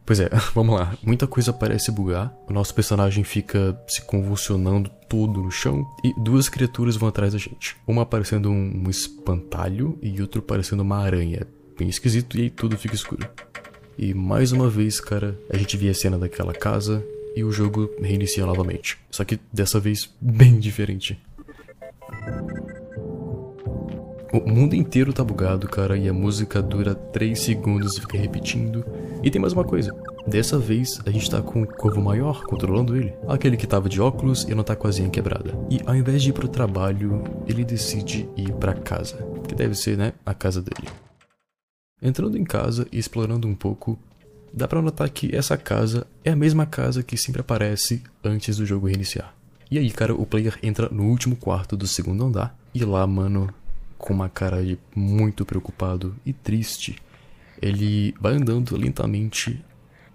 Pois 0.06 0.20
é, 0.20 0.30
vamos 0.54 0.76
lá. 0.76 0.96
Muita 1.02 1.26
coisa 1.26 1.52
parece 1.52 1.92
bugar. 1.92 2.32
O 2.48 2.54
nosso 2.54 2.74
personagem 2.76 3.24
fica 3.24 3.78
se 3.88 4.02
convulsionando 4.04 4.90
todo 5.10 5.42
no 5.42 5.50
chão 5.50 5.86
e 6.04 6.14
duas 6.22 6.48
criaturas 6.48 6.96
vão 6.96 7.10
atrás 7.10 7.34
da 7.34 7.40
gente. 7.40 7.76
Uma 7.88 8.06
parecendo 8.06 8.50
um, 8.52 8.90
espantalho 8.90 9.98
e 10.02 10.22
outro 10.22 10.42
parecendo 10.42 10.84
uma 10.84 11.00
aranha. 11.00 11.48
Bem 11.78 11.90
esquisito 11.90 12.38
e 12.38 12.44
aí 12.44 12.50
tudo 12.50 12.78
fica 12.78 12.94
escuro. 12.94 13.28
E 13.98 14.14
mais 14.14 14.52
uma 14.52 14.70
vez, 14.70 15.00
cara, 15.00 15.40
a 15.50 15.58
gente 15.58 15.76
vê 15.76 15.90
a 15.90 15.94
cena 15.94 16.18
daquela 16.18 16.54
casa 16.54 17.04
e 17.36 17.44
o 17.44 17.52
jogo 17.52 17.90
reinicia 18.00 18.46
novamente. 18.46 18.98
Só 19.10 19.24
que 19.24 19.40
dessa 19.52 19.80
vez 19.80 20.14
bem 20.22 20.60
diferente. 20.60 21.20
O 24.34 24.50
mundo 24.50 24.76
inteiro 24.76 25.14
tá 25.14 25.24
bugado, 25.24 25.68
cara, 25.68 25.98
e 25.98 26.10
a 26.10 26.14
música 26.14 26.62
dura 26.62 26.94
3 26.94 27.40
segundos 27.40 27.98
e 27.98 28.02
fica 28.02 28.18
repetindo. 28.18 28.86
E 29.26 29.32
tem 29.32 29.42
mais 29.42 29.54
uma 29.54 29.64
coisa. 29.64 29.92
Dessa 30.28 30.60
vez, 30.60 31.02
a 31.04 31.10
gente 31.10 31.32
tá 31.32 31.42
com 31.42 31.64
o 31.64 31.68
Corvo 31.68 32.00
Maior 32.00 32.44
controlando 32.44 32.96
ele. 32.96 33.12
Aquele 33.28 33.58
que 33.58 33.66
tava 33.66 33.90
de 33.90 34.00
óculos 34.00 34.44
e 34.44 34.54
não 34.54 34.64
tá 34.64 34.76
com 34.76 34.88
a 34.88 34.92
quebrada. 35.10 35.58
E 35.68 35.80
ao 35.84 35.96
invés 35.96 36.22
de 36.22 36.30
ir 36.30 36.34
pro 36.34 36.48
trabalho, 36.48 37.24
ele 37.48 37.66
decide 37.66 38.30
ir 38.38 38.54
pra 38.54 38.76
casa. 38.76 39.18
Que 39.48 39.56
deve 39.56 39.74
ser, 39.74 39.98
né, 39.98 40.14
a 40.24 40.36
casa 40.36 40.62
dele. 40.62 40.88
Entrando 42.00 42.38
em 42.38 42.44
casa 42.44 42.88
e 42.92 43.00
explorando 43.00 43.48
um 43.48 43.56
pouco, 43.56 43.98
dá 44.54 44.68
pra 44.68 44.80
notar 44.80 45.10
que 45.10 45.36
essa 45.36 45.58
casa 45.58 46.06
é 46.24 46.30
a 46.30 46.36
mesma 46.36 46.68
casa 46.68 47.02
que 47.02 47.18
sempre 47.18 47.42
aparece 47.42 48.04
antes 48.24 48.58
do 48.58 48.66
jogo 48.66 48.86
reiniciar. 48.86 49.34
E 49.72 49.80
aí, 49.80 49.90
cara, 49.90 50.14
o 50.14 50.28
player 50.28 50.60
entra 50.62 50.88
no 50.90 51.06
último 51.06 51.36
quarto 51.36 51.76
do 51.76 51.88
segundo 51.88 52.24
andar 52.24 52.56
e 52.76 52.86
lá, 52.86 53.08
mano, 53.08 53.52
com 53.98 54.14
uma 54.14 54.30
cara 54.30 54.64
de 54.64 54.78
muito 54.96 55.44
preocupado 55.44 56.16
e 56.24 56.32
triste, 56.32 56.96
ele 57.62 58.14
vai 58.20 58.34
andando 58.34 58.76
lentamente 58.78 59.64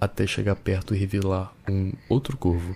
até 0.00 0.26
chegar 0.26 0.56
perto 0.56 0.94
e 0.94 0.98
revelar 0.98 1.52
um 1.68 1.92
outro 2.08 2.36
corvo. 2.36 2.74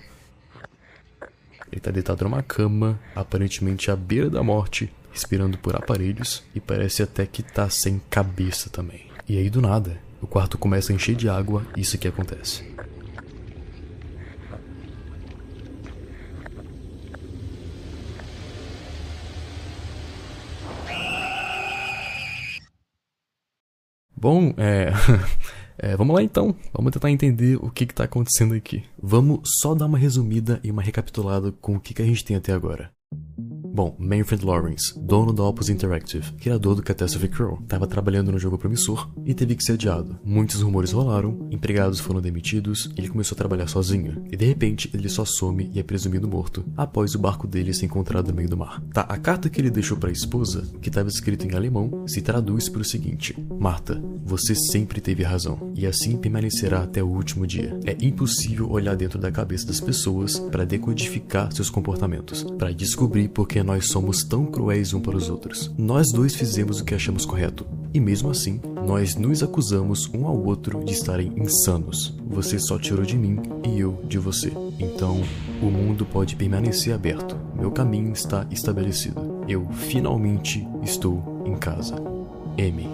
Ele 1.73 1.81
tá 1.81 1.91
deitado 1.91 2.25
numa 2.25 2.43
cama, 2.43 3.01
aparentemente 3.17 3.91
à 3.91 3.97
beira 3.97 4.31
da 4.31 4.43
morte, 4.43 4.93
respirando 5.11 5.59
por 5.59 5.75
aparelhos 5.75 6.45
e 6.55 6.61
parece 6.61 7.03
até 7.03 7.27
que 7.27 7.43
tá 7.43 7.69
sem 7.71 8.01
cabeça 8.11 8.69
também. 8.69 9.07
E 9.29 9.39
aí 9.39 9.49
do 9.49 9.61
nada, 9.61 9.99
o 10.21 10.27
quarto 10.27 10.59
começa 10.59 10.93
a 10.93 10.95
encher 10.95 11.15
de 11.15 11.29
água 11.29 11.65
isso 11.77 11.99
que 11.99 12.09
acontece. 12.09 12.74
Bom, 24.25 24.55
é... 24.57 24.91
é... 25.77 25.95
vamos 25.99 26.17
lá 26.17 26.23
então. 26.23 26.57
Vamos 26.73 26.93
tentar 26.93 27.11
entender 27.11 27.57
o 27.57 27.71
que 27.71 27.85
está 27.85 28.05
acontecendo 28.05 28.55
aqui. 28.55 28.83
Vamos 28.99 29.41
só 29.61 29.75
dar 29.75 29.85
uma 29.85 29.99
resumida 29.99 30.59
e 30.65 30.71
uma 30.71 30.81
recapitulada 30.81 31.53
com 31.53 31.77
o 31.77 31.81
que, 31.81 31.93
que 31.93 32.01
a 32.01 32.07
gente 32.07 32.25
tem 32.25 32.35
até 32.35 32.51
agora. 32.51 32.91
Bom, 33.75 33.97
Manfred 33.99 34.47
Lawrence, 34.47 34.95
dono 34.97 35.33
da 35.33 35.43
Opus 35.43 35.69
Interactive, 35.69 36.31
criador 36.35 36.77
do 36.77 36.83
Catastrophe 36.83 37.27
Crow, 37.27 37.59
estava 37.61 37.89
trabalhando 37.89 38.31
no 38.31 38.39
jogo 38.39 38.57
promissor 38.57 39.11
e 39.27 39.35
teve 39.35 39.57
que 39.57 39.65
ser 39.65 39.73
adiado. 39.73 40.17
Muitos 40.25 40.63
rumores 40.63 40.93
rolaram, 40.93 41.49
empregados 41.51 41.99
foram 41.99 42.21
demitidos, 42.21 42.89
ele 42.97 43.09
começou 43.09 43.35
a 43.35 43.39
trabalhar 43.39 43.67
sozinho, 43.67 44.25
e 44.31 44.37
de 44.37 44.45
repente 44.45 44.89
ele 44.95 45.09
só 45.09 45.25
some 45.25 45.69
e 45.75 45.81
é 45.81 45.83
presumido 45.83 46.29
morto, 46.29 46.65
após 46.77 47.17
o 47.17 47.19
barco 47.19 47.49
dele 47.49 47.75
ser 47.75 47.87
encontrado 47.87 48.29
no 48.29 48.35
meio 48.35 48.49
do 48.49 48.57
mar. 48.57 48.81
Tá, 48.93 49.01
a 49.01 49.19
carta 49.19 49.51
que 49.51 49.61
ele 49.61 49.71
deixou 49.71 49.97
para 49.97 50.09
a 50.09 50.13
esposa, 50.13 50.63
que 50.81 50.89
estava 50.89 51.09
escrita 51.09 51.45
em 51.45 51.57
alemão, 51.57 52.05
se 52.07 52.23
traduz 52.23 52.69
para 52.69 52.83
o 52.83 52.85
seguinte: 52.85 53.37
Marta, 53.59 54.01
você 54.25 54.55
sempre 54.55 55.01
teve 55.01 55.25
razão, 55.25 55.73
e 55.75 55.85
assim 55.85 56.17
permanecerá 56.17 56.85
até 56.85 57.03
o 57.03 57.09
último 57.09 57.45
dia. 57.45 57.77
É 57.85 57.97
impossível 58.01 58.71
olhar 58.71 58.95
dentro 58.95 59.19
da 59.19 59.33
cabeça 59.33 59.67
das 59.67 59.81
pessoas 59.81 60.39
para 60.39 60.65
decodificar 60.65 61.51
seus 61.51 61.69
comportamentos, 61.69 62.45
para 62.57 62.73
descobrir 62.73 63.27
por 63.27 63.49
que 63.49 63.64
nós 63.65 63.89
somos 63.89 64.23
tão 64.23 64.45
cruéis 64.45 64.93
um 64.93 65.01
para 65.01 65.17
os 65.17 65.31
outros. 65.31 65.73
Nós 65.79 66.13
dois 66.13 66.35
fizemos 66.35 66.81
o 66.81 66.85
que 66.85 66.95
achamos 66.95 67.25
correto, 67.25 67.67
e 67.95 67.99
mesmo 67.99 68.31
assim, 68.31 68.61
nós 68.87 69.17
nos 69.17 69.43
acusamos 69.43 70.11
um 70.13 70.27
ao 70.27 70.37
outro 70.37 70.85
de 70.85 70.93
estarem 70.93 71.33
insanos. 71.37 72.15
Você 72.27 72.59
só 72.59 72.79
tirou 72.79 73.05
de 73.05 73.17
mim 73.17 73.39
e 73.67 73.81
eu 73.81 74.03
de 74.07 74.19
você. 74.19 74.53
Então, 74.79 75.23
o 75.63 75.67
mundo 75.67 76.05
pode 76.05 76.37
permanecer 76.37 76.93
aberto. 76.93 77.37
Meu 77.57 77.71
caminho 77.71 78.13
está 78.13 78.47
estabelecido. 78.51 79.45
Eu 79.49 79.67
finalmente 79.73 80.67
estou 80.83 81.43
em 81.47 81.57
casa. 81.57 81.95
M. 82.59 82.94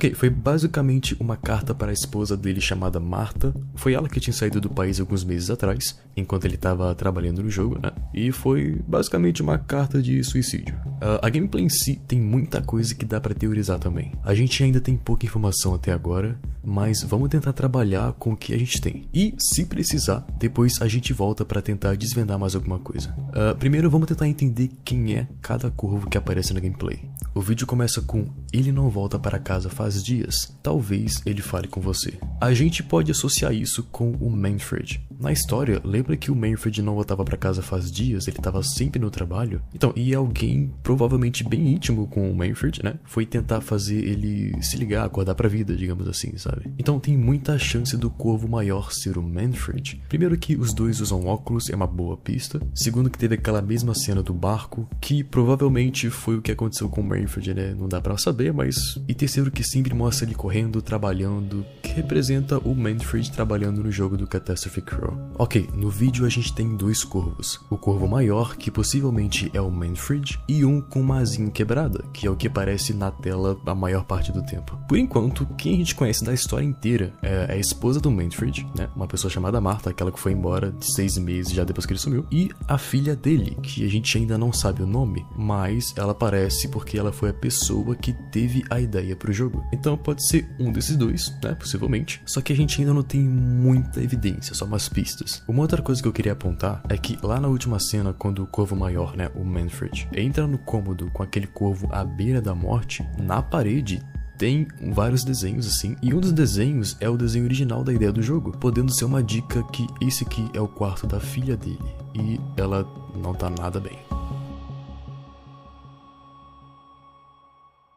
Ok, 0.00 0.14
foi 0.14 0.30
basicamente 0.30 1.14
uma 1.20 1.36
carta 1.36 1.74
para 1.74 1.90
a 1.90 1.92
esposa 1.92 2.34
dele 2.34 2.58
chamada 2.58 2.98
Marta. 2.98 3.54
Foi 3.74 3.92
ela 3.92 4.08
que 4.08 4.18
tinha 4.18 4.32
saído 4.32 4.58
do 4.58 4.70
país 4.70 4.98
alguns 4.98 5.22
meses 5.22 5.50
atrás, 5.50 6.00
enquanto 6.16 6.46
ele 6.46 6.54
estava 6.54 6.94
trabalhando 6.94 7.42
no 7.42 7.50
jogo, 7.50 7.78
né? 7.78 7.92
E 8.14 8.32
foi 8.32 8.80
basicamente 8.88 9.42
uma 9.42 9.58
carta 9.58 10.00
de 10.00 10.24
suicídio. 10.24 10.74
Uh, 11.00 11.18
a 11.22 11.28
gameplay 11.28 11.64
em 11.64 11.68
si 11.68 11.96
tem 12.06 12.20
muita 12.20 12.60
coisa 12.60 12.94
que 12.94 13.04
dá 13.04 13.20
para 13.20 13.34
teorizar 13.34 13.78
também. 13.78 14.12
A 14.22 14.34
gente 14.34 14.62
ainda 14.62 14.80
tem 14.80 14.96
pouca 14.96 15.24
informação 15.24 15.74
até 15.74 15.92
agora, 15.92 16.38
mas 16.62 17.02
vamos 17.02 17.30
tentar 17.30 17.52
trabalhar 17.52 18.12
com 18.12 18.32
o 18.32 18.36
que 18.36 18.54
a 18.54 18.58
gente 18.58 18.80
tem. 18.80 19.08
E, 19.12 19.34
se 19.38 19.64
precisar, 19.64 20.26
depois 20.38 20.80
a 20.82 20.88
gente 20.88 21.12
volta 21.12 21.44
para 21.44 21.62
tentar 21.62 21.96
desvendar 21.96 22.38
mais 22.38 22.54
alguma 22.54 22.78
coisa. 22.78 23.14
Uh, 23.28 23.56
primeiro, 23.58 23.90
vamos 23.90 24.08
tentar 24.08 24.28
entender 24.28 24.70
quem 24.84 25.14
é 25.14 25.26
cada 25.40 25.70
corvo 25.70 26.08
que 26.08 26.18
aparece 26.18 26.52
na 26.52 26.60
gameplay. 26.60 27.00
O 27.34 27.40
vídeo 27.40 27.66
começa 27.66 28.02
com 28.02 28.26
ele 28.52 28.72
não 28.72 28.90
volta 28.90 29.18
para 29.18 29.38
casa 29.38 29.70
faz 29.70 30.02
dias. 30.02 30.52
Talvez 30.62 31.22
ele 31.24 31.40
fale 31.40 31.68
com 31.68 31.80
você. 31.80 32.18
A 32.40 32.52
gente 32.52 32.82
pode 32.82 33.10
associar 33.10 33.52
isso 33.54 33.84
com 33.84 34.12
o 34.12 34.28
Manfred. 34.28 35.00
Na 35.18 35.30
história, 35.30 35.80
lembra 35.84 36.16
que 36.16 36.30
o 36.30 36.34
Manfred 36.34 36.82
não 36.82 36.94
voltava 36.94 37.24
para 37.24 37.36
casa 37.36 37.62
faz 37.62 37.92
dias, 37.92 38.26
ele 38.26 38.38
estava 38.38 38.62
sempre 38.62 38.98
no 38.98 39.10
trabalho? 39.10 39.62
Então, 39.74 39.92
e 39.94 40.14
alguém 40.14 40.72
provavelmente 40.90 41.44
bem 41.44 41.68
íntimo 41.68 42.08
com 42.08 42.28
o 42.28 42.34
Manfred, 42.34 42.82
né? 42.82 42.94
Foi 43.04 43.24
tentar 43.24 43.60
fazer 43.60 44.02
ele 44.02 44.60
se 44.60 44.76
ligar, 44.76 45.04
acordar 45.04 45.36
pra 45.36 45.48
vida, 45.48 45.76
digamos 45.76 46.08
assim, 46.08 46.36
sabe? 46.36 46.64
Então 46.76 46.98
tem 46.98 47.16
muita 47.16 47.56
chance 47.60 47.96
do 47.96 48.10
corvo 48.10 48.48
maior 48.48 48.90
ser 48.90 49.16
o 49.16 49.22
Manfred. 49.22 50.02
Primeiro 50.08 50.36
que 50.36 50.56
os 50.56 50.74
dois 50.74 51.00
usam 51.00 51.26
óculos, 51.26 51.70
é 51.70 51.76
uma 51.76 51.86
boa 51.86 52.16
pista. 52.16 52.60
Segundo 52.74 53.08
que 53.08 53.16
teve 53.16 53.36
aquela 53.36 53.62
mesma 53.62 53.94
cena 53.94 54.20
do 54.20 54.34
barco, 54.34 54.88
que 55.00 55.22
provavelmente 55.22 56.10
foi 56.10 56.36
o 56.36 56.42
que 56.42 56.50
aconteceu 56.50 56.88
com 56.88 57.02
o 57.02 57.04
Manfred, 57.04 57.54
né? 57.54 57.72
Não 57.78 57.88
dá 57.88 58.00
para 58.00 58.18
saber, 58.18 58.52
mas... 58.52 59.00
E 59.06 59.14
terceiro 59.14 59.52
que 59.52 59.62
sempre 59.62 59.94
mostra 59.94 60.26
ele 60.26 60.34
correndo, 60.34 60.82
trabalhando, 60.82 61.64
que 61.84 61.92
representa 61.92 62.58
o 62.58 62.74
Manfred 62.74 63.30
trabalhando 63.30 63.84
no 63.84 63.92
jogo 63.92 64.16
do 64.16 64.26
Catastrophe 64.26 64.82
Crow. 64.82 65.16
Ok, 65.38 65.68
no 65.72 65.88
vídeo 65.88 66.26
a 66.26 66.28
gente 66.28 66.52
tem 66.52 66.76
dois 66.76 67.04
corvos. 67.04 67.60
O 67.70 67.76
corvo 67.76 68.08
maior, 68.08 68.56
que 68.56 68.72
possivelmente 68.72 69.48
é 69.54 69.60
o 69.60 69.70
Manfred, 69.70 70.40
e 70.48 70.64
um 70.64 70.79
com 70.80 71.00
uma 71.00 71.18
asinha 71.18 71.50
quebrada, 71.50 72.04
que 72.12 72.26
é 72.26 72.30
o 72.30 72.36
que 72.36 72.46
aparece 72.46 72.92
na 72.94 73.10
tela 73.10 73.58
a 73.66 73.74
maior 73.74 74.04
parte 74.04 74.32
do 74.32 74.42
tempo. 74.42 74.78
Por 74.88 74.98
enquanto, 74.98 75.46
quem 75.56 75.74
a 75.74 75.76
gente 75.76 75.94
conhece 75.94 76.24
da 76.24 76.32
história 76.32 76.64
inteira 76.64 77.12
é 77.22 77.52
a 77.52 77.56
esposa 77.56 78.00
do 78.00 78.10
Manfred, 78.10 78.66
né? 78.76 78.88
Uma 78.94 79.06
pessoa 79.06 79.30
chamada 79.30 79.60
Marta, 79.60 79.90
aquela 79.90 80.12
que 80.12 80.18
foi 80.20 80.32
embora 80.32 80.74
seis 80.80 81.16
meses 81.18 81.52
já 81.52 81.64
depois 81.64 81.86
que 81.86 81.92
ele 81.92 82.00
sumiu, 82.00 82.26
e 82.30 82.50
a 82.66 82.78
filha 82.78 83.14
dele, 83.14 83.56
que 83.62 83.84
a 83.84 83.88
gente 83.88 84.16
ainda 84.16 84.36
não 84.36 84.52
sabe 84.52 84.82
o 84.82 84.86
nome, 84.86 85.24
mas 85.36 85.94
ela 85.96 86.12
aparece 86.12 86.68
porque 86.68 86.98
ela 86.98 87.12
foi 87.12 87.30
a 87.30 87.34
pessoa 87.34 87.94
que 87.94 88.12
teve 88.30 88.64
a 88.70 88.80
ideia 88.80 89.16
pro 89.16 89.32
jogo. 89.32 89.62
Então 89.72 89.96
pode 89.96 90.26
ser 90.26 90.48
um 90.58 90.72
desses 90.72 90.96
dois, 90.96 91.32
né? 91.42 91.54
Possivelmente. 91.54 92.20
Só 92.24 92.40
que 92.40 92.52
a 92.52 92.56
gente 92.56 92.80
ainda 92.80 92.94
não 92.94 93.02
tem 93.02 93.20
muita 93.20 94.02
evidência, 94.02 94.54
só 94.54 94.64
umas 94.64 94.88
pistas. 94.88 95.42
Uma 95.48 95.62
outra 95.62 95.82
coisa 95.82 96.00
que 96.00 96.08
eu 96.08 96.12
queria 96.12 96.32
apontar 96.32 96.82
é 96.88 96.96
que 96.96 97.18
lá 97.22 97.40
na 97.40 97.48
última 97.48 97.78
cena, 97.78 98.12
quando 98.12 98.42
o 98.42 98.46
corvo 98.46 98.76
maior, 98.76 99.16
né, 99.16 99.30
o 99.34 99.44
Manfred, 99.44 100.08
entra 100.14 100.46
no 100.46 100.58
cômodo 100.70 101.10
com 101.12 101.20
aquele 101.20 101.48
corvo 101.48 101.88
à 101.90 102.04
beira 102.04 102.40
da 102.40 102.54
morte, 102.54 103.04
na 103.18 103.42
parede 103.42 104.00
tem 104.38 104.68
vários 104.92 105.24
desenhos 105.24 105.66
assim, 105.66 105.96
e 106.00 106.14
um 106.14 106.20
dos 106.20 106.32
desenhos 106.32 106.96
é 107.00 107.10
o 107.10 107.16
desenho 107.16 107.44
original 107.44 107.82
da 107.82 107.92
ideia 107.92 108.12
do 108.12 108.22
jogo, 108.22 108.52
podendo 108.52 108.92
ser 108.92 109.04
uma 109.04 109.20
dica 109.20 109.64
que 109.64 109.84
esse 110.00 110.22
aqui 110.22 110.48
é 110.54 110.60
o 110.60 110.68
quarto 110.68 111.08
da 111.08 111.18
filha 111.18 111.56
dele, 111.56 111.78
e 112.14 112.40
ela 112.56 112.86
não 113.20 113.34
tá 113.34 113.50
nada 113.50 113.80
bem. 113.80 113.98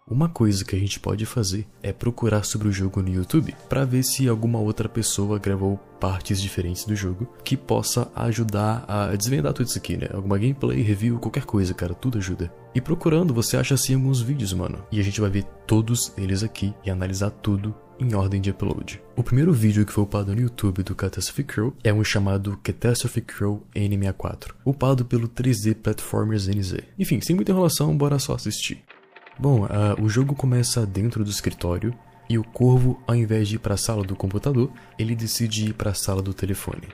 Uma 0.09 0.27
coisa 0.27 0.65
que 0.65 0.75
a 0.75 0.79
gente 0.79 0.99
pode 0.99 1.25
fazer 1.25 1.67
é 1.81 1.93
procurar 1.93 2.43
sobre 2.43 2.67
o 2.67 2.71
jogo 2.71 3.01
no 3.01 3.09
YouTube 3.09 3.55
para 3.69 3.85
ver 3.85 4.03
se 4.03 4.27
alguma 4.27 4.59
outra 4.59 4.89
pessoa 4.89 5.39
gravou 5.39 5.77
partes 5.99 6.41
diferentes 6.41 6.85
do 6.85 6.95
jogo 6.95 7.27
que 7.43 7.55
possa 7.55 8.11
ajudar 8.15 8.83
a 8.87 9.15
desvendar 9.15 9.53
tudo 9.53 9.67
isso 9.67 9.77
aqui, 9.77 9.95
né? 9.95 10.07
Alguma 10.13 10.37
gameplay, 10.37 10.81
review, 10.81 11.19
qualquer 11.19 11.45
coisa, 11.45 11.73
cara, 11.73 11.93
tudo 11.93 12.17
ajuda. 12.17 12.62
E 12.75 12.81
procurando, 12.81 13.33
você 13.33 13.55
acha 13.55 13.75
assim 13.75 13.93
alguns 13.93 14.21
vídeos, 14.21 14.51
mano. 14.53 14.83
E 14.91 14.99
a 14.99 15.03
gente 15.03 15.21
vai 15.21 15.29
ver 15.29 15.43
todos 15.67 16.11
eles 16.17 16.43
aqui 16.43 16.73
e 16.83 16.89
analisar 16.89 17.29
tudo 17.29 17.73
em 17.99 18.15
ordem 18.15 18.41
de 18.41 18.49
upload. 18.49 19.01
O 19.15 19.23
primeiro 19.23 19.53
vídeo 19.53 19.85
que 19.85 19.93
foi 19.93 20.03
upado 20.03 20.33
no 20.33 20.41
YouTube 20.41 20.83
do 20.83 20.95
Catastrophe 20.95 21.43
Crow 21.43 21.73
é 21.83 21.93
um 21.93 22.03
chamado 22.03 22.59
Catastrophe 22.63 23.21
Crow 23.21 23.65
N64, 23.75 24.51
upado 24.65 25.05
pelo 25.05 25.27
3D 25.27 25.75
Platformers 25.75 26.47
NZ. 26.47 26.77
Enfim, 26.97 27.21
sem 27.21 27.35
muita 27.35 27.51
enrolação, 27.51 27.95
bora 27.95 28.17
só 28.17 28.33
assistir. 28.33 28.83
Bom, 29.39 29.65
uh, 29.65 30.01
o 30.01 30.09
jogo 30.09 30.35
começa 30.35 30.85
dentro 30.85 31.23
do 31.23 31.29
escritório 31.29 31.93
e 32.29 32.37
o 32.37 32.43
corvo, 32.43 33.01
ao 33.07 33.15
invés 33.15 33.47
de 33.47 33.55
ir 33.55 33.59
para 33.59 33.75
a 33.75 33.77
sala 33.77 34.03
do 34.03 34.15
computador, 34.15 34.71
ele 34.97 35.15
decide 35.15 35.69
ir 35.69 35.73
para 35.73 35.91
a 35.91 35.95
sala 35.95 36.21
do 36.21 36.33
telefone. 36.33 36.87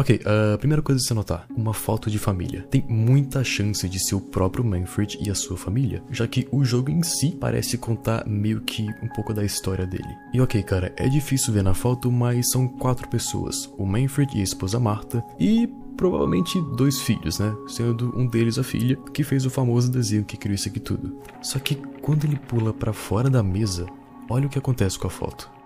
Ok, 0.00 0.20
a 0.24 0.54
uh, 0.54 0.58
primeira 0.58 0.80
coisa 0.80 1.02
a 1.02 1.04
se 1.04 1.12
notar, 1.12 1.44
uma 1.56 1.74
foto 1.74 2.08
de 2.08 2.20
família. 2.20 2.64
Tem 2.70 2.84
muita 2.88 3.42
chance 3.42 3.88
de 3.88 3.98
ser 3.98 4.14
o 4.14 4.20
próprio 4.20 4.64
Manfred 4.64 5.18
e 5.20 5.28
a 5.28 5.34
sua 5.34 5.56
família, 5.56 6.00
já 6.12 6.24
que 6.28 6.46
o 6.52 6.64
jogo 6.64 6.88
em 6.88 7.02
si 7.02 7.32
parece 7.32 7.76
contar 7.76 8.24
meio 8.24 8.60
que 8.60 8.86
um 9.02 9.08
pouco 9.08 9.34
da 9.34 9.44
história 9.44 9.84
dele. 9.84 10.16
E 10.32 10.40
ok, 10.40 10.62
cara, 10.62 10.92
é 10.96 11.08
difícil 11.08 11.52
ver 11.52 11.64
na 11.64 11.74
foto, 11.74 12.12
mas 12.12 12.48
são 12.48 12.68
quatro 12.68 13.08
pessoas, 13.08 13.68
o 13.76 13.84
Manfred 13.84 14.36
e 14.36 14.40
a 14.40 14.44
esposa 14.44 14.78
Marta, 14.78 15.20
e 15.36 15.68
provavelmente 15.96 16.60
dois 16.76 17.00
filhos, 17.00 17.40
né? 17.40 17.52
Sendo 17.66 18.16
um 18.16 18.24
deles 18.24 18.56
a 18.56 18.62
filha, 18.62 18.96
que 19.12 19.24
fez 19.24 19.44
o 19.46 19.50
famoso 19.50 19.90
desenho 19.90 20.24
que 20.24 20.36
criou 20.36 20.54
isso 20.54 20.68
aqui 20.68 20.78
tudo. 20.78 21.18
Só 21.42 21.58
que 21.58 21.74
quando 22.00 22.24
ele 22.24 22.36
pula 22.36 22.72
para 22.72 22.92
fora 22.92 23.28
da 23.28 23.42
mesa, 23.42 23.84
olha 24.30 24.46
o 24.46 24.48
que 24.48 24.60
acontece 24.60 24.96
com 24.96 25.08
a 25.08 25.10
foto. 25.10 25.57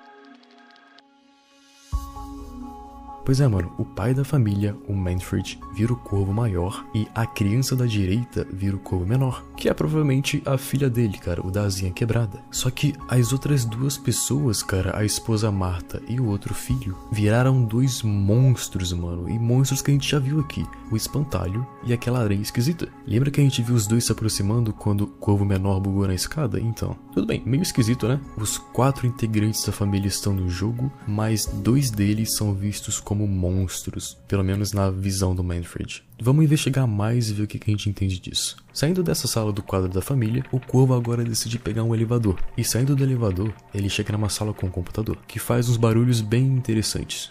Pois 3.24 3.40
é, 3.40 3.46
mano, 3.46 3.72
o 3.78 3.84
pai 3.84 4.12
da 4.12 4.24
família, 4.24 4.76
o 4.88 4.92
Manfred, 4.92 5.58
vira 5.74 5.92
o 5.92 5.96
corvo 5.96 6.32
maior 6.32 6.84
e 6.92 7.06
a 7.14 7.24
criança 7.24 7.76
da 7.76 7.86
direita 7.86 8.46
vira 8.52 8.76
o 8.76 8.80
corvo 8.80 9.06
menor, 9.06 9.44
que 9.56 9.68
é 9.68 9.74
provavelmente 9.74 10.42
a 10.44 10.58
filha 10.58 10.90
dele, 10.90 11.18
cara, 11.18 11.46
o 11.46 11.50
da 11.50 11.62
quebrada. 11.94 12.42
Só 12.50 12.70
que 12.70 12.94
as 13.08 13.32
outras 13.32 13.64
duas 13.64 13.96
pessoas, 13.96 14.62
cara, 14.62 14.98
a 14.98 15.04
esposa 15.04 15.52
Marta 15.52 16.02
e 16.08 16.18
o 16.18 16.26
outro 16.26 16.52
filho, 16.52 16.98
viraram 17.12 17.64
dois 17.64 18.02
monstros, 18.02 18.92
mano, 18.92 19.28
e 19.28 19.38
monstros 19.38 19.80
que 19.80 19.92
a 19.92 19.94
gente 19.94 20.10
já 20.10 20.18
viu 20.18 20.40
aqui, 20.40 20.66
o 20.90 20.96
espantalho 20.96 21.64
e 21.84 21.92
aquela 21.92 22.20
areia 22.20 22.40
esquisita. 22.40 22.88
Lembra 23.06 23.30
que 23.30 23.40
a 23.40 23.44
gente 23.44 23.62
viu 23.62 23.76
os 23.76 23.86
dois 23.86 24.04
se 24.04 24.12
aproximando 24.12 24.72
quando 24.72 25.02
o 25.02 25.06
corvo 25.06 25.44
menor 25.44 25.78
bugou 25.78 26.08
na 26.08 26.14
escada? 26.14 26.58
Então, 26.58 26.96
tudo 27.14 27.26
bem, 27.26 27.42
meio 27.46 27.62
esquisito, 27.62 28.08
né? 28.08 28.20
Os 28.36 28.58
quatro 28.58 29.06
integrantes 29.06 29.64
da 29.64 29.72
família 29.72 30.08
estão 30.08 30.34
no 30.34 30.48
jogo, 30.48 30.90
mas 31.06 31.46
dois 31.46 31.90
deles 31.90 32.34
são 32.34 32.52
vistos 32.52 32.98
como 32.98 33.11
como 33.12 33.28
monstros, 33.28 34.16
pelo 34.26 34.42
menos 34.42 34.72
na 34.72 34.90
visão 34.90 35.34
do 35.34 35.44
Manfred. 35.44 36.02
Vamos 36.18 36.46
investigar 36.46 36.86
mais 36.86 37.28
e 37.28 37.34
ver 37.34 37.42
o 37.42 37.46
que 37.46 37.60
a 37.62 37.70
gente 37.70 37.90
entende 37.90 38.18
disso. 38.18 38.56
Saindo 38.72 39.02
dessa 39.02 39.28
sala 39.28 39.52
do 39.52 39.62
quadro 39.62 39.90
da 39.90 40.00
família, 40.00 40.42
o 40.50 40.58
Corvo 40.58 40.94
agora 40.94 41.22
decide 41.22 41.58
pegar 41.58 41.82
um 41.82 41.94
elevador. 41.94 42.40
E 42.56 42.64
saindo 42.64 42.96
do 42.96 43.04
elevador, 43.04 43.52
ele 43.74 43.90
chega 43.90 44.12
numa 44.12 44.30
sala 44.30 44.54
com 44.54 44.66
um 44.66 44.70
computador, 44.70 45.18
que 45.28 45.38
faz 45.38 45.68
uns 45.68 45.76
barulhos 45.76 46.22
bem 46.22 46.46
interessantes. 46.46 47.30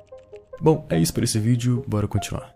Bom, 0.61 0.85
é 0.89 0.97
isso 0.97 1.13
por 1.13 1.23
esse 1.23 1.37
vídeo, 1.39 1.83
bora 1.87 2.07
continuar. 2.07 2.54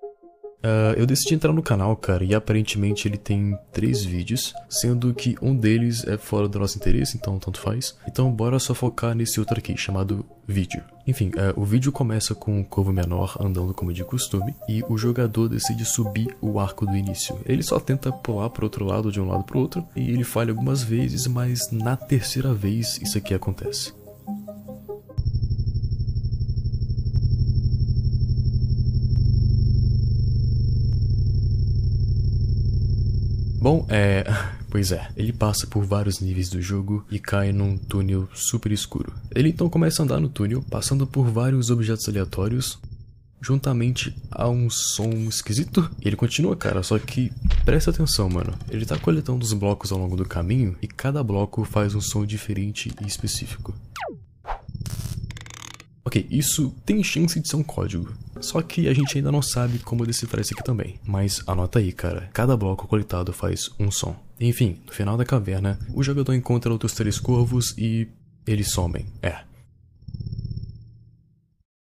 Uh, 0.59 0.91
eu 0.97 1.05
decidi 1.05 1.35
entrar 1.35 1.53
no 1.53 1.63
canal, 1.63 1.95
cara, 1.95 2.23
e 2.23 2.35
aparentemente 2.35 3.07
ele 3.07 3.17
tem 3.17 3.57
três 3.71 4.03
vídeos, 4.03 4.53
sendo 4.69 5.13
que 5.13 5.35
um 5.41 5.55
deles 5.55 6.05
é 6.05 6.17
fora 6.17 6.49
do 6.49 6.59
nosso 6.59 6.77
interesse, 6.77 7.17
então 7.17 7.39
tanto 7.39 7.59
faz. 7.59 7.95
Então 8.07 8.29
bora 8.29 8.59
só 8.59 8.73
focar 8.73 9.15
nesse 9.15 9.39
outro 9.39 9.57
aqui, 9.57 9.77
chamado 9.77 10.25
vídeo. 10.45 10.83
Enfim, 11.07 11.29
uh, 11.29 11.59
o 11.59 11.63
vídeo 11.63 11.91
começa 11.91 12.35
com 12.35 12.59
o 12.59 12.65
Corvo 12.65 12.91
Menor 12.91 13.37
andando 13.39 13.73
como 13.73 13.93
de 13.93 14.03
costume, 14.03 14.53
e 14.67 14.83
o 14.89 14.97
jogador 14.97 15.47
decide 15.47 15.85
subir 15.85 16.35
o 16.41 16.59
arco 16.59 16.85
do 16.85 16.95
início. 16.95 17.39
Ele 17.45 17.63
só 17.63 17.79
tenta 17.79 18.11
pular 18.11 18.49
pro 18.49 18.65
outro 18.65 18.83
lado, 18.83 19.11
de 19.11 19.21
um 19.21 19.29
lado 19.29 19.45
pro 19.45 19.59
outro, 19.59 19.87
e 19.95 20.09
ele 20.11 20.25
falha 20.25 20.51
algumas 20.51 20.83
vezes, 20.83 21.25
mas 21.25 21.71
na 21.71 21.95
terceira 21.95 22.53
vez 22.53 22.99
isso 23.01 23.17
aqui 23.17 23.33
acontece. 23.33 23.93
Bom, 33.59 33.85
é. 33.89 34.23
Pois 34.71 34.91
é, 34.91 35.09
ele 35.17 35.33
passa 35.33 35.65
por 35.65 35.83
vários 35.83 36.19
níveis 36.19 36.47
do 36.47 36.61
jogo 36.61 37.03
e 37.09 37.17
cai 37.17 37.51
num 37.51 37.75
túnel 37.75 38.29
super 38.35 38.71
escuro. 38.71 39.11
Ele 39.33 39.49
então 39.49 39.67
começa 39.67 39.99
a 39.99 40.05
andar 40.05 40.19
no 40.19 40.29
túnel, 40.29 40.63
passando 40.69 41.07
por 41.07 41.25
vários 41.27 41.71
objetos 41.71 42.07
aleatórios, 42.07 42.77
juntamente 43.41 44.15
a 44.29 44.47
um 44.47 44.69
som 44.69 45.09
esquisito. 45.27 45.89
E 45.99 46.07
ele 46.07 46.15
continua, 46.15 46.55
cara, 46.55 46.83
só 46.83 46.99
que 46.99 47.31
presta 47.65 47.89
atenção, 47.89 48.29
mano. 48.29 48.53
Ele 48.69 48.85
tá 48.85 48.95
coletando 48.95 49.43
os 49.43 49.51
blocos 49.53 49.91
ao 49.91 49.97
longo 49.97 50.15
do 50.15 50.23
caminho 50.23 50.77
e 50.83 50.87
cada 50.87 51.23
bloco 51.23 51.65
faz 51.65 51.95
um 51.95 52.01
som 52.01 52.23
diferente 52.27 52.91
e 53.01 53.07
específico. 53.07 53.73
Ok, 56.05 56.27
isso 56.29 56.75
tem 56.85 57.03
chance 57.03 57.39
de 57.39 57.47
ser 57.47 57.55
um 57.55 57.63
código. 57.63 58.13
Só 58.41 58.61
que 58.61 58.87
a 58.87 58.93
gente 58.93 59.17
ainda 59.17 59.31
não 59.31 59.41
sabe 59.41 59.79
como 59.79 60.05
decifrar 60.05 60.41
isso 60.41 60.53
aqui 60.53 60.63
também. 60.63 60.99
Mas 61.05 61.41
anota 61.47 61.79
aí, 61.79 61.91
cara. 61.91 62.29
Cada 62.33 62.55
bloco 62.55 62.87
coletado 62.87 63.33
faz 63.33 63.69
um 63.79 63.91
som. 63.91 64.15
Enfim, 64.39 64.81
no 64.85 64.93
final 64.93 65.17
da 65.17 65.25
caverna, 65.25 65.77
o 65.93 66.01
jogador 66.01 66.33
encontra 66.33 66.71
outros 66.71 66.93
três 66.93 67.19
corvos 67.19 67.75
e 67.77 68.07
eles 68.47 68.71
somem. 68.71 69.05
É, 69.21 69.39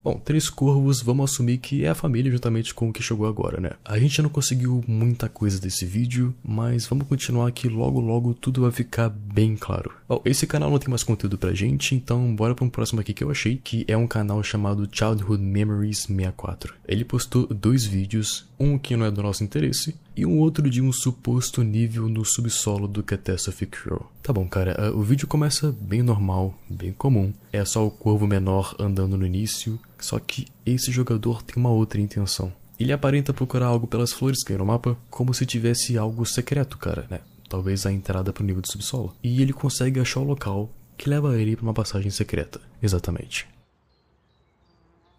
Bom, 0.01 0.17
Três 0.17 0.49
Corvos, 0.49 1.01
vamos 1.01 1.29
assumir 1.29 1.57
que 1.57 1.83
é 1.83 1.89
a 1.89 1.95
família 1.95 2.31
juntamente 2.31 2.73
com 2.73 2.87
o 2.87 2.93
que 2.93 3.03
chegou 3.03 3.27
agora, 3.27 3.59
né? 3.59 3.71
A 3.83 3.99
gente 3.99 4.21
não 4.21 4.29
conseguiu 4.29 4.81
muita 4.87 5.27
coisa 5.27 5.59
desse 5.59 5.85
vídeo, 5.85 6.33
mas 6.41 6.87
vamos 6.87 7.05
continuar 7.05 7.51
que 7.51 7.67
logo 7.67 7.99
logo 7.99 8.33
tudo 8.33 8.61
vai 8.61 8.71
ficar 8.71 9.09
bem 9.09 9.57
claro. 9.57 9.91
Bom, 10.07 10.21
esse 10.23 10.47
canal 10.47 10.71
não 10.71 10.79
tem 10.79 10.87
mais 10.87 11.03
conteúdo 11.03 11.37
pra 11.37 11.53
gente, 11.53 11.95
então 11.95 12.33
bora 12.33 12.55
para 12.55 12.63
um 12.63 12.69
próximo 12.69 13.01
aqui 13.01 13.13
que 13.13 13.25
eu 13.25 13.29
achei, 13.29 13.59
que 13.61 13.83
é 13.89 13.97
um 13.97 14.07
canal 14.07 14.41
chamado 14.41 14.87
Childhood 14.89 15.43
Memories 15.43 16.03
64. 16.03 16.73
Ele 16.87 17.03
postou 17.03 17.45
dois 17.47 17.83
vídeos, 17.83 18.47
um 18.59 18.77
que 18.77 18.95
não 18.95 19.05
é 19.05 19.11
do 19.11 19.23
nosso 19.23 19.43
interesse, 19.43 19.95
e 20.15 20.25
um 20.25 20.37
outro 20.39 20.69
de 20.69 20.81
um 20.81 20.91
suposto 20.91 21.63
nível 21.63 22.09
no 22.09 22.25
subsolo 22.25 22.87
do 22.87 23.01
Catastrophe 23.01 23.65
Crow. 23.65 24.11
Tá 24.21 24.33
bom, 24.33 24.47
cara, 24.47 24.91
uh, 24.91 24.97
o 24.97 25.01
vídeo 25.01 25.27
começa 25.27 25.73
bem 25.79 26.03
normal, 26.03 26.53
bem 26.69 26.91
comum. 26.91 27.33
É 27.53 27.63
só 27.63 27.87
o 27.87 27.91
corvo 27.91 28.27
menor 28.27 28.75
andando 28.77 29.17
no 29.17 29.25
início, 29.25 29.79
só 29.97 30.19
que 30.19 30.47
esse 30.65 30.91
jogador 30.91 31.41
tem 31.41 31.55
uma 31.55 31.71
outra 31.71 32.01
intenção. 32.01 32.51
Ele 32.79 32.93
aparenta 32.93 33.33
procurar 33.33 33.67
algo 33.67 33.87
pelas 33.87 34.11
flores 34.13 34.43
que 34.43 34.53
no 34.53 34.65
mapa, 34.65 34.97
como 35.09 35.33
se 35.33 35.45
tivesse 35.45 35.97
algo 35.97 36.25
secreto, 36.25 36.77
cara, 36.77 37.05
né? 37.09 37.19
Talvez 37.49 37.85
a 37.85 37.91
entrada 37.91 38.31
para 38.31 38.43
o 38.43 38.45
nível 38.45 38.61
do 38.61 38.71
subsolo. 38.71 39.13
E 39.23 39.41
ele 39.41 39.51
consegue 39.51 39.99
achar 39.99 40.19
o 40.19 40.23
local 40.23 40.69
que 40.97 41.09
leva 41.09 41.39
ele 41.39 41.55
para 41.55 41.63
uma 41.63 41.73
passagem 41.73 42.11
secreta. 42.11 42.61
Exatamente. 42.81 43.47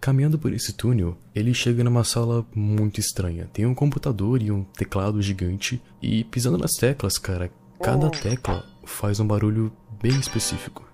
Caminhando 0.00 0.38
por 0.38 0.50
esse 0.54 0.72
túnel, 0.72 1.14
ele 1.34 1.52
chega 1.52 1.84
numa 1.84 2.04
sala 2.04 2.46
muito 2.54 2.98
estranha. 2.98 3.50
Tem 3.52 3.66
um 3.66 3.74
computador 3.74 4.40
e 4.40 4.50
um 4.50 4.64
teclado 4.64 5.20
gigante, 5.20 5.80
e 6.00 6.24
pisando 6.24 6.56
nas 6.56 6.72
teclas, 6.72 7.18
cara, 7.18 7.52
cada 7.82 8.08
tecla 8.08 8.64
faz 8.86 9.20
um 9.20 9.26
barulho 9.26 9.70
bem 10.00 10.18
específico. 10.18 10.88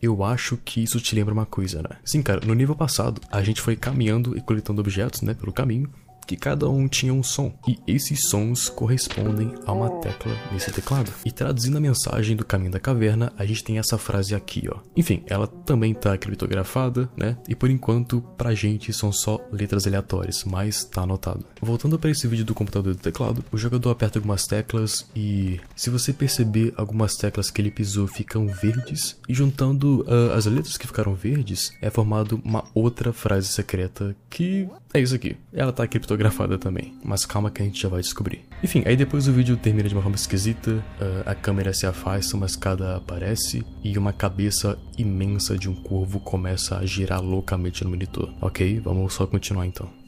Eu 0.00 0.22
acho 0.22 0.56
que 0.56 0.82
isso 0.82 1.00
te 1.00 1.16
lembra 1.16 1.34
uma 1.34 1.46
coisa, 1.46 1.82
né? 1.82 1.96
Sim, 2.04 2.22
cara, 2.22 2.46
no 2.46 2.54
nível 2.54 2.76
passado, 2.76 3.20
a 3.30 3.42
gente 3.42 3.60
foi 3.60 3.74
caminhando 3.74 4.36
e 4.36 4.40
coletando 4.40 4.80
objetos, 4.80 5.22
né, 5.22 5.34
pelo 5.34 5.52
caminho, 5.52 5.90
que 6.26 6.36
cada 6.36 6.68
um 6.68 6.88
tinha 6.88 7.12
um 7.12 7.22
som, 7.22 7.52
e 7.66 7.78
esses 7.86 8.28
sons 8.28 8.68
correspondem 8.68 9.54
a 9.66 9.72
uma 9.72 9.90
tecla 10.00 10.32
nesse 10.52 10.70
teclado. 10.70 11.12
E 11.24 11.30
traduzindo 11.30 11.76
a 11.76 11.80
mensagem 11.80 12.36
do 12.36 12.44
caminho 12.44 12.72
da 12.72 12.80
caverna, 12.80 13.32
a 13.36 13.44
gente 13.44 13.64
tem 13.64 13.78
essa 13.78 13.98
frase 13.98 14.34
aqui, 14.34 14.68
ó. 14.70 14.78
Enfim, 14.96 15.22
ela 15.26 15.46
também 15.46 15.92
tá 15.94 16.16
criptografada, 16.16 17.08
né? 17.16 17.36
E 17.48 17.54
por 17.54 17.70
enquanto, 17.70 18.22
pra 18.36 18.54
gente 18.54 18.92
são 18.92 19.12
só 19.12 19.38
letras 19.52 19.86
aleatórias, 19.86 20.44
mas 20.44 20.84
tá 20.84 21.02
anotado. 21.02 21.44
Voltando 21.60 21.98
para 21.98 22.10
esse 22.10 22.26
vídeo 22.26 22.44
do 22.44 22.54
computador 22.54 22.94
do 22.94 23.00
teclado, 23.00 23.44
o 23.52 23.58
jogador 23.58 23.90
aperta 23.90 24.18
algumas 24.18 24.46
teclas 24.46 25.06
e 25.14 25.60
se 25.76 25.90
você 25.90 26.12
perceber, 26.12 26.72
algumas 26.76 27.16
teclas 27.16 27.50
que 27.50 27.60
ele 27.60 27.70
pisou 27.70 28.06
ficam 28.06 28.46
verdes 28.46 29.18
e 29.28 29.34
juntando 29.34 30.02
uh, 30.02 30.32
as 30.34 30.46
letras 30.46 30.76
que 30.76 30.86
ficaram 30.86 31.14
verdes, 31.14 31.72
é 31.80 31.90
formado 31.90 32.40
uma 32.44 32.64
outra 32.74 33.12
frase 33.12 33.48
secreta 33.48 34.14
que 34.30 34.68
é 34.94 35.00
isso 35.00 35.14
aqui. 35.14 35.36
Ela 35.52 35.72
tá 35.72 35.86
criptografada 35.86 36.11
fotografada 36.12 36.58
também, 36.58 36.92
mas 37.02 37.24
calma 37.24 37.50
que 37.50 37.62
a 37.62 37.64
gente 37.64 37.80
já 37.80 37.88
vai 37.88 38.00
descobrir. 38.00 38.44
Enfim, 38.62 38.82
aí 38.84 38.96
depois 38.96 39.26
o 39.28 39.32
vídeo 39.32 39.56
termina 39.56 39.88
de 39.88 39.94
uma 39.94 40.02
forma 40.02 40.16
esquisita, 40.16 40.70
uh, 40.70 41.22
a 41.24 41.34
câmera 41.34 41.72
se 41.72 41.86
afasta, 41.86 42.36
uma 42.36 42.46
escada 42.46 42.96
aparece 42.96 43.64
e 43.82 43.96
uma 43.96 44.12
cabeça 44.12 44.78
imensa 44.98 45.56
de 45.56 45.70
um 45.70 45.74
corvo 45.74 46.20
começa 46.20 46.76
a 46.76 46.84
girar 46.84 47.22
loucamente 47.22 47.82
no 47.82 47.90
monitor. 47.90 48.30
Ok, 48.40 48.80
vamos 48.80 49.14
só 49.14 49.26
continuar 49.26 49.66
então. 49.66 50.01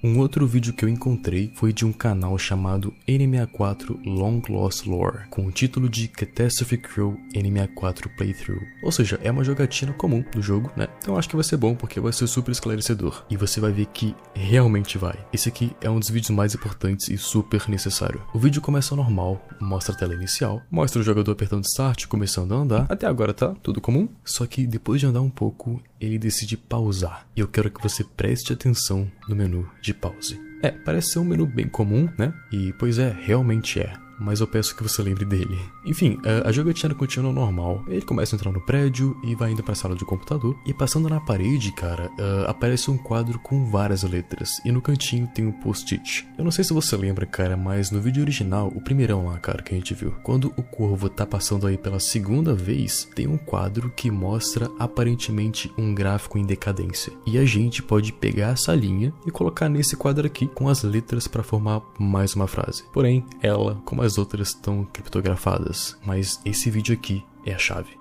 Um 0.00 0.20
outro 0.20 0.46
vídeo 0.46 0.72
que 0.72 0.84
eu 0.84 0.88
encontrei 0.88 1.50
foi 1.56 1.72
de 1.72 1.84
um 1.84 1.92
canal 1.92 2.38
chamado 2.38 2.94
N64 3.08 3.98
Long 4.06 4.40
Lost 4.48 4.86
Lore, 4.86 5.26
com 5.28 5.44
o 5.44 5.50
título 5.50 5.88
de 5.88 6.06
Catastrophe 6.06 6.78
Crew 6.78 7.18
N64 7.34 8.08
Playthrough. 8.16 8.62
Ou 8.84 8.92
seja, 8.92 9.18
é 9.24 9.30
uma 9.32 9.42
jogatina 9.42 9.92
comum 9.92 10.24
do 10.30 10.40
jogo, 10.40 10.70
né? 10.76 10.86
Então 10.98 11.18
acho 11.18 11.28
que 11.28 11.34
vai 11.34 11.42
ser 11.42 11.56
bom 11.56 11.74
porque 11.74 11.98
vai 11.98 12.12
ser 12.12 12.28
super 12.28 12.52
esclarecedor. 12.52 13.24
E 13.28 13.36
você 13.36 13.58
vai 13.58 13.72
ver 13.72 13.86
que 13.86 14.14
realmente 14.34 14.96
vai. 14.96 15.18
Esse 15.32 15.48
aqui 15.48 15.72
é 15.80 15.90
um 15.90 15.98
dos 15.98 16.10
vídeos 16.10 16.30
mais 16.30 16.54
importantes 16.54 17.08
e 17.08 17.18
super 17.18 17.68
necessário. 17.68 18.22
O 18.32 18.38
vídeo 18.38 18.62
começa 18.62 18.94
normal, 18.94 19.44
mostra 19.60 19.96
a 19.96 19.98
tela 19.98 20.14
inicial, 20.14 20.62
mostra 20.70 21.00
o 21.00 21.04
jogador 21.04 21.32
apertando 21.32 21.64
start, 21.64 22.06
começando 22.06 22.54
a 22.54 22.58
andar. 22.58 22.86
Até 22.88 23.08
agora 23.08 23.34
tá 23.34 23.52
tudo 23.64 23.80
comum. 23.80 24.08
Só 24.24 24.46
que 24.46 24.64
depois 24.64 25.00
de 25.00 25.08
andar 25.08 25.22
um 25.22 25.30
pouco, 25.30 25.82
ele 26.00 26.18
decide 26.18 26.56
pausar. 26.56 27.26
E 27.36 27.40
eu 27.40 27.48
quero 27.48 27.70
que 27.70 27.82
você 27.82 28.04
preste 28.04 28.52
atenção 28.52 29.10
no 29.28 29.34
menu 29.34 29.68
de 29.80 29.92
pause. 29.92 30.40
É, 30.62 30.70
parece 30.70 31.12
ser 31.12 31.18
um 31.20 31.24
menu 31.24 31.46
bem 31.46 31.68
comum, 31.68 32.08
né? 32.18 32.32
E 32.52 32.72
pois 32.74 32.98
é, 32.98 33.16
realmente 33.24 33.80
é 33.80 33.92
mas 34.18 34.40
eu 34.40 34.46
peço 34.46 34.74
que 34.74 34.82
você 34.82 35.00
lembre 35.00 35.24
dele. 35.24 35.58
Enfim, 35.88 36.18
a 36.44 36.52
jogatina 36.52 36.94
continua 36.94 37.32
normal. 37.32 37.82
Ele 37.88 38.02
começa 38.02 38.34
a 38.34 38.36
entrar 38.36 38.52
no 38.52 38.60
prédio 38.60 39.18
e 39.24 39.34
vai 39.34 39.52
indo 39.52 39.62
para 39.62 39.72
a 39.72 39.76
sala 39.76 39.96
de 39.96 40.04
computador. 40.04 40.54
E 40.66 40.74
passando 40.74 41.08
na 41.08 41.18
parede, 41.18 41.72
cara, 41.72 42.10
uh, 42.18 42.48
aparece 42.48 42.90
um 42.90 42.98
quadro 42.98 43.38
com 43.38 43.70
várias 43.70 44.02
letras. 44.02 44.60
E 44.64 44.70
no 44.70 44.82
cantinho 44.82 45.26
tem 45.34 45.46
um 45.46 45.52
post-it. 45.52 46.28
Eu 46.36 46.44
não 46.44 46.50
sei 46.50 46.62
se 46.62 46.74
você 46.74 46.94
lembra, 46.94 47.24
cara, 47.24 47.56
mas 47.56 47.90
no 47.90 48.00
vídeo 48.00 48.22
original, 48.22 48.68
o 48.74 48.82
primeirão 48.82 49.26
lá, 49.26 49.38
cara, 49.38 49.62
que 49.62 49.74
a 49.74 49.76
gente 49.78 49.94
viu, 49.94 50.12
quando 50.22 50.52
o 50.56 50.62
corvo 50.62 51.08
tá 51.08 51.24
passando 51.24 51.66
aí 51.66 51.78
pela 51.78 51.98
segunda 51.98 52.54
vez, 52.54 53.08
tem 53.14 53.26
um 53.26 53.38
quadro 53.38 53.90
que 53.96 54.10
mostra 54.10 54.70
aparentemente 54.78 55.72
um 55.78 55.94
gráfico 55.94 56.36
em 56.36 56.44
decadência. 56.44 57.12
E 57.26 57.38
a 57.38 57.44
gente 57.46 57.82
pode 57.82 58.12
pegar 58.12 58.50
essa 58.50 58.74
linha 58.74 59.12
e 59.26 59.30
colocar 59.30 59.68
nesse 59.70 59.96
quadro 59.96 60.26
aqui 60.26 60.46
com 60.48 60.68
as 60.68 60.82
letras 60.82 61.26
para 61.26 61.42
formar 61.42 61.80
mais 61.98 62.34
uma 62.34 62.46
frase. 62.46 62.84
Porém, 62.92 63.24
ela, 63.42 63.80
como 63.84 64.02
as 64.02 64.18
outras 64.18 64.48
estão 64.48 64.84
criptografadas, 64.84 65.77
mas 66.04 66.40
esse 66.44 66.70
vídeo 66.70 66.94
aqui 66.94 67.24
é 67.44 67.52
a 67.52 67.58
chave. 67.58 67.96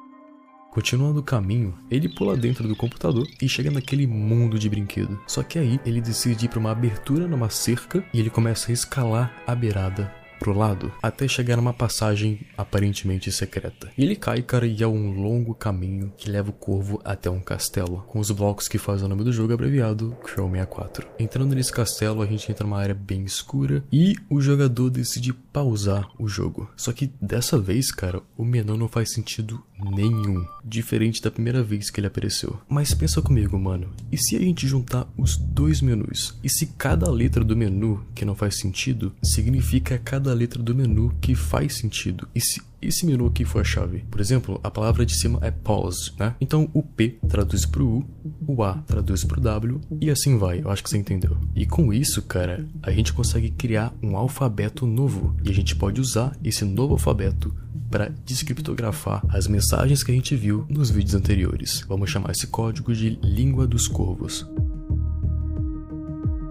Continuando 0.72 1.22
o 1.22 1.24
caminho, 1.24 1.74
ele 1.90 2.08
pula 2.08 2.38
dentro 2.38 2.68
do 2.68 2.76
computador 2.76 3.28
e 3.42 3.50
chega 3.50 3.72
naquele 3.72 4.06
mundo 4.06 4.60
de 4.60 4.70
brinquedo. 4.70 5.20
Só 5.26 5.42
que 5.42 5.58
aí 5.58 5.80
ele 5.86 6.00
decide 6.00 6.46
ir 6.46 6.50
para 6.50 6.60
uma 6.60 6.72
abertura 6.72 7.28
numa 7.28 7.50
cerca 7.50 8.06
e 8.14 8.20
ele 8.20 8.30
começa 8.30 8.72
a 8.72 8.74
escalar 8.74 9.44
a 9.48 9.56
beirada 9.56 10.27
pro 10.40 10.58
lado 10.58 10.92
até 11.02 11.28
chegar 11.28 11.58
numa 11.58 11.74
passagem 11.74 12.40
aparentemente 12.58 13.32
secreta. 13.32 13.90
E 13.98 14.04
ele 14.04 14.16
cai, 14.16 14.42
cara, 14.42 14.66
e 14.66 14.82
é 14.82 14.88
um 14.88 15.12
longo 15.12 15.54
caminho 15.54 16.14
que 16.18 16.30
leva 16.30 16.50
o 16.50 16.54
corvo 16.54 17.02
até 17.04 17.30
um 17.30 17.40
castelo, 17.40 18.04
com 18.08 18.20
os 18.20 18.32
blocos 18.32 18.68
que 18.68 18.78
fazem 18.78 19.06
o 19.06 19.10
nome 19.10 19.24
do 19.24 19.34
jogo 19.34 19.54
abreviado 19.54 20.16
Crow 20.24 20.50
64. 20.50 21.08
Entrando 21.20 21.56
nesse 21.56 21.72
castelo, 21.72 22.22
a 22.22 22.26
gente 22.26 22.52
entra 22.52 22.66
numa 22.66 22.80
área 22.80 22.96
bem 22.96 23.24
escura 23.24 23.84
e 23.92 24.16
o 24.30 24.42
jogador 24.42 24.90
decide 24.90 25.34
pausar 25.34 26.10
o 26.20 26.28
jogo. 26.28 26.70
Só 26.76 26.92
que 26.92 27.12
dessa 27.22 27.60
vez, 27.60 27.92
cara, 27.92 28.22
o 28.38 28.46
menu 28.46 28.78
não 28.78 28.88
faz 28.88 29.12
sentido 29.12 29.64
nenhum, 29.84 30.46
diferente 30.64 31.22
da 31.22 31.32
primeira 31.32 31.64
vez 31.64 31.90
que 31.90 32.00
ele 32.00 32.08
apareceu. 32.08 32.60
Mas 32.68 32.94
pensa 32.94 33.22
comigo, 33.22 33.58
mano, 33.58 33.90
e 34.12 34.18
se 34.18 34.36
a 34.36 34.40
gente 34.40 34.68
juntar 34.68 35.08
os 35.18 35.38
dois 35.38 35.82
menus? 35.82 36.38
E 36.44 36.50
se 36.50 36.68
cada 36.78 37.10
letra 37.10 37.44
do 37.44 37.56
menu 37.56 38.04
que 38.14 38.26
não 38.26 38.36
faz 38.36 38.58
sentido 38.58 39.14
significa 39.22 39.98
cada 39.98 40.34
letra 40.34 40.62
do 40.62 40.76
menu 40.76 41.16
que 41.22 41.36
faz 41.36 41.78
sentido? 41.78 42.28
E 42.34 42.42
se 42.42 42.62
esse 42.82 43.06
menu 43.06 43.26
aqui 43.26 43.44
for 43.44 43.62
a 43.62 43.64
chave? 43.64 44.06
Por 44.10 44.22
exemplo, 44.22 44.60
a 44.64 44.70
palavra 44.70 45.06
de 45.06 45.16
cima 45.16 45.40
é 45.42 45.50
pause, 45.50 46.12
né? 46.20 46.36
Então 46.40 46.70
o 46.74 46.84
P 46.84 47.18
traduz 47.28 47.66
pro 47.66 47.88
U, 47.88 48.06
o 48.48 48.64
A 48.64 48.76
traduz 48.76 49.24
pro 49.24 49.42
W 49.42 49.82
e 50.00 50.10
assim 50.10 50.38
vai. 50.38 50.62
Eu 50.62 50.70
acho 50.70 50.84
que 50.84 50.90
você 50.90 50.98
entendeu. 50.98 51.38
E 51.56 51.66
com 51.66 51.92
isso, 51.92 52.22
cara, 52.22 52.68
a 52.84 52.92
gente 52.92 53.14
consegue 53.14 53.50
criar 53.50 53.94
um 54.02 54.16
alfabeto 54.16 54.86
novo 54.86 55.36
e 55.44 55.50
a 55.50 55.54
gente 55.54 55.76
pode 55.76 56.00
usar 56.00 56.38
esse 56.44 56.64
novo 56.64 56.94
alfabeto 56.94 57.54
para 57.90 58.14
descriptografar 58.26 59.24
as 59.30 59.48
mensagens 59.48 60.04
que 60.04 60.12
a 60.12 60.16
gente 60.16 60.36
viu 60.36 60.66
nos 60.70 60.90
vídeos 60.90 61.16
anteriores. 61.16 61.84
Vamos 61.88 62.10
chamar 62.10 62.32
esse 62.32 62.48
código 62.48 62.94
de 62.94 63.18
língua 63.22 63.68
dos 63.68 63.88
corvos. 63.88 64.46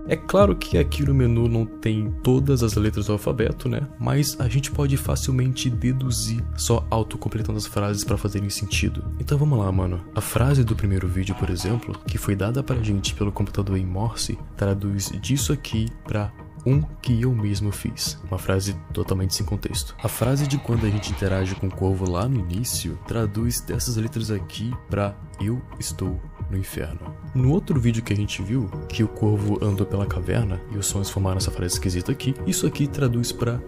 É 0.09 0.15
claro 0.15 0.55
que 0.55 0.79
aqui 0.79 1.03
no 1.03 1.13
menu 1.13 1.49
não 1.49 1.67
tem 1.67 2.13
todas 2.23 2.63
as 2.63 2.75
letras 2.75 3.07
do 3.07 3.13
alfabeto, 3.13 3.69
né? 3.69 3.81
Mas 3.99 4.39
a 4.39 4.49
gente 4.49 4.71
pode 4.71 4.97
facilmente 4.97 5.69
deduzir 5.69 6.45
só 6.57 6.87
autocompletando 6.89 7.59
as 7.59 7.67
frases 7.67 8.05
para 8.05 8.17
fazerem 8.17 8.49
sentido. 8.49 9.05
Então 9.19 9.37
vamos 9.37 9.59
lá, 9.59 9.71
mano. 9.73 10.01
A 10.15 10.21
frase 10.21 10.63
do 10.63 10.77
primeiro 10.77 11.09
vídeo, 11.09 11.35
por 11.35 11.51
exemplo, 11.51 11.99
que 12.07 12.19
foi 12.19 12.37
dada 12.37 12.63
pra 12.63 12.81
gente 12.81 13.15
pelo 13.15 13.33
computador 13.33 13.77
em 13.77 13.85
Morse, 13.85 14.39
traduz 14.57 15.11
disso 15.21 15.53
aqui 15.53 15.89
para 16.05 16.33
um 16.67 16.83
que 17.01 17.23
eu 17.23 17.33
mesmo 17.33 17.71
fiz. 17.71 18.19
Uma 18.29 18.39
frase 18.39 18.77
totalmente 18.93 19.35
sem 19.35 19.47
contexto. 19.47 19.95
A 20.03 20.09
frase 20.09 20.47
de 20.47 20.59
quando 20.59 20.85
a 20.85 20.91
gente 20.91 21.13
interage 21.13 21.55
com 21.55 21.69
o 21.69 21.75
corvo 21.75 22.11
lá 22.11 22.29
no 22.29 22.41
início 22.41 22.99
traduz 23.07 23.61
dessas 23.61 23.97
letras 23.97 24.31
aqui 24.31 24.75
para 24.91 25.15
eu 25.41 25.63
estou 25.79 26.21
no 26.51 26.59
inferno. 26.59 27.15
No 27.35 27.53
outro 27.53 27.81
vídeo 27.81 28.03
que 28.03 28.13
a 28.13 28.17
gente 28.17 28.43
viu, 28.43 28.69
que 28.89 29.05
o 29.05 29.09
corvo 29.09 29.65
andou 29.65 29.87
pela 29.87 30.07
caverna 30.07 30.61
e 30.73 30.77
os 30.77 30.87
sons 30.87 31.09
formaram 31.09 31.39
essa 31.39 31.51
frase 31.51 31.75
esquisita 31.75 32.11
aqui, 32.11 32.35
isso 32.47 32.67
aqui 32.67 32.87
traduz 32.87 33.31
para 33.31 33.61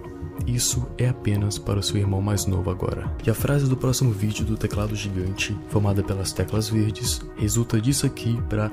isso 0.46 0.86
é 0.96 1.08
apenas 1.08 1.58
para 1.58 1.78
o 1.78 1.82
seu 1.82 1.96
irmão 1.96 2.22
mais 2.22 2.46
novo 2.46 2.70
agora. 2.70 3.12
E 3.26 3.30
a 3.30 3.34
frase 3.34 3.68
do 3.68 3.76
próximo 3.76 4.12
vídeo 4.12 4.44
do 4.44 4.56
teclado 4.56 4.94
gigante, 4.94 5.56
formada 5.68 6.02
pelas 6.02 6.32
teclas 6.32 6.68
verdes, 6.68 7.20
resulta 7.36 7.80
disso 7.80 8.06
aqui 8.06 8.40
para 8.48 8.70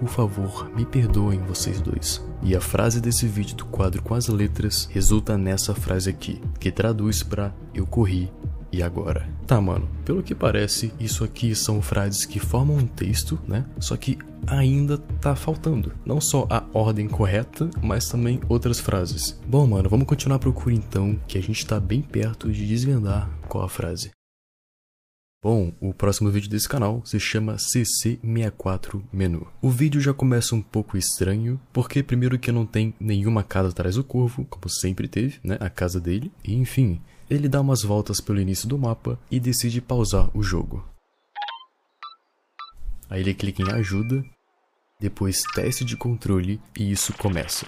por 0.00 0.08
favor, 0.08 0.70
me 0.74 0.86
perdoem 0.86 1.38
vocês 1.40 1.78
dois. 1.80 2.24
E 2.42 2.56
a 2.56 2.60
frase 2.60 3.02
desse 3.02 3.26
vídeo 3.26 3.54
do 3.54 3.66
quadro 3.66 4.02
com 4.02 4.14
as 4.14 4.28
letras 4.28 4.88
resulta 4.90 5.36
nessa 5.36 5.74
frase 5.74 6.08
aqui, 6.08 6.40
que 6.58 6.72
traduz 6.72 7.22
para 7.22 7.54
eu 7.74 7.86
corri 7.86 8.32
e 8.72 8.82
agora? 8.82 9.28
Tá, 9.46 9.60
mano, 9.60 9.88
pelo 10.04 10.22
que 10.22 10.34
parece, 10.34 10.92
isso 10.98 11.22
aqui 11.22 11.54
são 11.54 11.82
frases 11.82 12.24
que 12.24 12.38
formam 12.38 12.76
um 12.76 12.86
texto, 12.86 13.38
né? 13.46 13.66
Só 13.78 13.96
que 13.96 14.16
ainda 14.46 14.96
tá 15.20 15.36
faltando. 15.36 15.92
Não 16.06 16.20
só 16.20 16.46
a 16.48 16.64
ordem 16.72 17.06
correta, 17.08 17.68
mas 17.82 18.08
também 18.08 18.40
outras 18.48 18.80
frases. 18.80 19.38
Bom, 19.46 19.66
mano, 19.66 19.88
vamos 19.88 20.06
continuar 20.06 20.36
a 20.36 20.40
procura 20.40 20.74
então, 20.74 21.18
que 21.28 21.36
a 21.36 21.42
gente 21.42 21.66
tá 21.66 21.78
bem 21.78 22.00
perto 22.00 22.50
de 22.50 22.66
desvendar 22.66 23.28
qual 23.48 23.64
a 23.64 23.68
frase. 23.68 24.10
Bom, 25.42 25.72
o 25.80 25.94
próximo 25.94 26.30
vídeo 26.30 26.50
desse 26.50 26.68
canal 26.68 27.00
se 27.02 27.18
chama 27.18 27.56
CC64 27.56 29.02
Menu. 29.10 29.50
O 29.62 29.70
vídeo 29.70 29.98
já 29.98 30.12
começa 30.12 30.54
um 30.54 30.60
pouco 30.60 30.98
estranho, 30.98 31.58
porque 31.72 32.02
primeiro 32.02 32.38
que 32.38 32.52
não 32.52 32.66
tem 32.66 32.92
nenhuma 33.00 33.42
casa 33.42 33.70
atrás 33.70 33.94
do 33.94 34.04
corvo, 34.04 34.44
como 34.44 34.68
sempre 34.68 35.08
teve, 35.08 35.40
né, 35.42 35.56
a 35.58 35.70
casa 35.70 35.98
dele, 35.98 36.30
e 36.44 36.54
enfim, 36.54 37.00
ele 37.30 37.48
dá 37.48 37.58
umas 37.58 37.82
voltas 37.82 38.20
pelo 38.20 38.38
início 38.38 38.68
do 38.68 38.76
mapa 38.76 39.18
e 39.30 39.40
decide 39.40 39.80
pausar 39.80 40.28
o 40.36 40.42
jogo. 40.42 40.86
Aí 43.08 43.22
ele 43.22 43.32
clica 43.32 43.62
em 43.62 43.72
ajuda, 43.72 44.22
depois 45.00 45.42
teste 45.54 45.86
de 45.86 45.96
controle 45.96 46.60
e 46.78 46.92
isso 46.92 47.14
começa. 47.14 47.66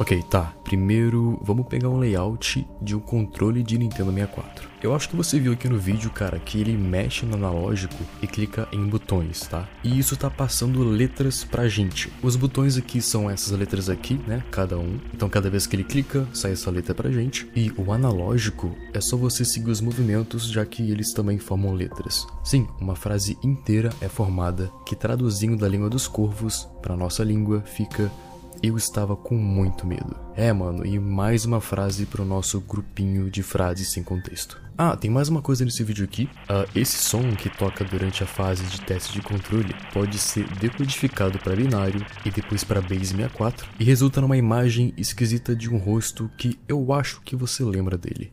Ok, 0.00 0.22
tá. 0.30 0.54
Primeiro, 0.62 1.40
vamos 1.42 1.66
pegar 1.66 1.88
um 1.88 1.98
layout 1.98 2.64
de 2.80 2.94
um 2.94 3.00
controle 3.00 3.64
de 3.64 3.76
Nintendo 3.76 4.12
64. 4.12 4.68
Eu 4.80 4.94
acho 4.94 5.08
que 5.08 5.16
você 5.16 5.40
viu 5.40 5.52
aqui 5.52 5.68
no 5.68 5.76
vídeo, 5.76 6.08
cara, 6.08 6.38
que 6.38 6.60
ele 6.60 6.76
mexe 6.76 7.26
no 7.26 7.34
analógico 7.34 7.96
e 8.22 8.26
clica 8.28 8.68
em 8.70 8.86
botões, 8.86 9.40
tá? 9.40 9.68
E 9.82 9.98
isso 9.98 10.16
tá 10.16 10.30
passando 10.30 10.84
letras 10.84 11.42
pra 11.42 11.66
gente. 11.66 12.12
Os 12.22 12.36
botões 12.36 12.76
aqui 12.76 13.02
são 13.02 13.28
essas 13.28 13.58
letras 13.58 13.88
aqui, 13.88 14.20
né? 14.24 14.44
Cada 14.52 14.78
um. 14.78 15.00
Então 15.12 15.28
cada 15.28 15.50
vez 15.50 15.66
que 15.66 15.74
ele 15.74 15.82
clica, 15.82 16.28
sai 16.32 16.52
essa 16.52 16.70
letra 16.70 16.94
pra 16.94 17.10
gente. 17.10 17.50
E 17.56 17.72
o 17.76 17.92
analógico 17.92 18.76
é 18.94 19.00
só 19.00 19.16
você 19.16 19.44
seguir 19.44 19.70
os 19.70 19.80
movimentos, 19.80 20.48
já 20.48 20.64
que 20.64 20.88
eles 20.88 21.12
também 21.12 21.38
formam 21.38 21.74
letras. 21.74 22.24
Sim, 22.44 22.68
uma 22.80 22.94
frase 22.94 23.36
inteira 23.42 23.90
é 24.00 24.08
formada, 24.08 24.70
que 24.86 24.94
traduzindo 24.94 25.56
da 25.56 25.68
língua 25.68 25.90
dos 25.90 26.06
corvos 26.06 26.68
para 26.80 26.96
nossa 26.96 27.24
língua 27.24 27.62
fica 27.62 28.08
eu 28.62 28.76
estava 28.76 29.16
com 29.16 29.34
muito 29.34 29.86
medo. 29.86 30.16
É, 30.34 30.52
mano, 30.52 30.84
e 30.84 30.98
mais 30.98 31.44
uma 31.44 31.60
frase 31.60 32.06
pro 32.06 32.24
nosso 32.24 32.60
grupinho 32.60 33.30
de 33.30 33.42
frases 33.42 33.92
sem 33.92 34.02
contexto. 34.02 34.60
Ah, 34.76 34.96
tem 34.96 35.10
mais 35.10 35.28
uma 35.28 35.42
coisa 35.42 35.64
nesse 35.64 35.82
vídeo 35.82 36.04
aqui. 36.04 36.30
Uh, 36.48 36.68
esse 36.72 36.98
som 36.98 37.34
que 37.34 37.50
toca 37.50 37.84
durante 37.84 38.22
a 38.22 38.26
fase 38.26 38.62
de 38.64 38.80
teste 38.80 39.12
de 39.12 39.20
controle 39.20 39.74
pode 39.92 40.18
ser 40.18 40.46
decodificado 40.60 41.36
para 41.40 41.56
binário 41.56 42.04
e 42.24 42.30
depois 42.30 42.62
para 42.62 42.80
base 42.80 43.06
64 43.06 43.68
e 43.80 43.84
resulta 43.84 44.20
numa 44.20 44.36
imagem 44.36 44.94
esquisita 44.96 45.56
de 45.56 45.68
um 45.68 45.78
rosto 45.78 46.30
que 46.36 46.58
eu 46.68 46.92
acho 46.92 47.20
que 47.22 47.34
você 47.34 47.64
lembra 47.64 47.98
dele. 47.98 48.32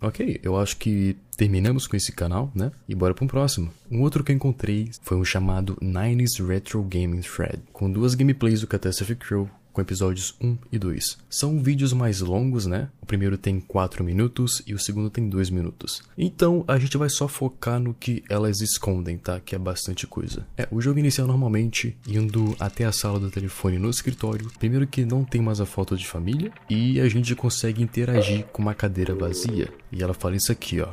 Ok, 0.00 0.40
eu 0.42 0.56
acho 0.56 0.76
que 0.76 1.16
terminamos 1.36 1.86
com 1.86 1.96
esse 1.96 2.12
canal, 2.12 2.52
né? 2.54 2.70
E 2.88 2.94
bora 2.94 3.14
para 3.14 3.24
um 3.24 3.28
próximo. 3.28 3.70
Um 3.90 4.02
outro 4.02 4.22
que 4.22 4.30
eu 4.30 4.36
encontrei 4.36 4.90
foi 5.02 5.16
um 5.16 5.24
chamado 5.24 5.76
Nines 5.80 6.38
Retro 6.38 6.82
Gaming 6.82 7.20
Thread, 7.20 7.60
com 7.72 7.90
duas 7.90 8.14
gameplays 8.14 8.60
do 8.60 8.66
Catastrophe 8.66 9.16
Crew 9.16 9.50
com 9.78 9.82
episódios 9.82 10.34
1 10.40 10.58
e 10.72 10.78
2. 10.78 11.18
São 11.30 11.62
vídeos 11.62 11.92
mais 11.92 12.20
longos, 12.20 12.66
né? 12.66 12.88
O 13.00 13.06
primeiro 13.06 13.38
tem 13.38 13.60
4 13.60 14.02
minutos 14.02 14.60
e 14.66 14.74
o 14.74 14.78
segundo 14.78 15.08
tem 15.08 15.28
2 15.28 15.50
minutos. 15.50 16.02
Então 16.16 16.64
a 16.66 16.78
gente 16.78 16.96
vai 16.96 17.08
só 17.08 17.28
focar 17.28 17.78
no 17.78 17.94
que 17.94 18.24
elas 18.28 18.60
escondem, 18.60 19.16
tá? 19.16 19.38
Que 19.38 19.54
é 19.54 19.58
bastante 19.58 20.04
coisa. 20.04 20.44
É, 20.56 20.66
o 20.72 20.80
jogo 20.80 20.98
inicia 20.98 21.24
normalmente 21.24 21.96
indo 22.08 22.56
até 22.58 22.84
a 22.86 22.92
sala 22.92 23.20
do 23.20 23.30
telefone 23.30 23.78
no 23.78 23.88
escritório. 23.88 24.50
Primeiro 24.58 24.86
que 24.86 25.04
não 25.04 25.24
tem 25.24 25.40
mais 25.40 25.60
a 25.60 25.66
foto 25.66 25.96
de 25.96 26.06
família 26.06 26.50
e 26.68 27.00
a 27.00 27.08
gente 27.08 27.36
consegue 27.36 27.80
interagir 27.80 28.46
com 28.46 28.60
uma 28.60 28.74
cadeira 28.74 29.14
vazia. 29.14 29.72
E 29.92 30.02
ela 30.02 30.12
fala 30.12 30.34
isso 30.34 30.50
aqui, 30.50 30.80
ó. 30.80 30.88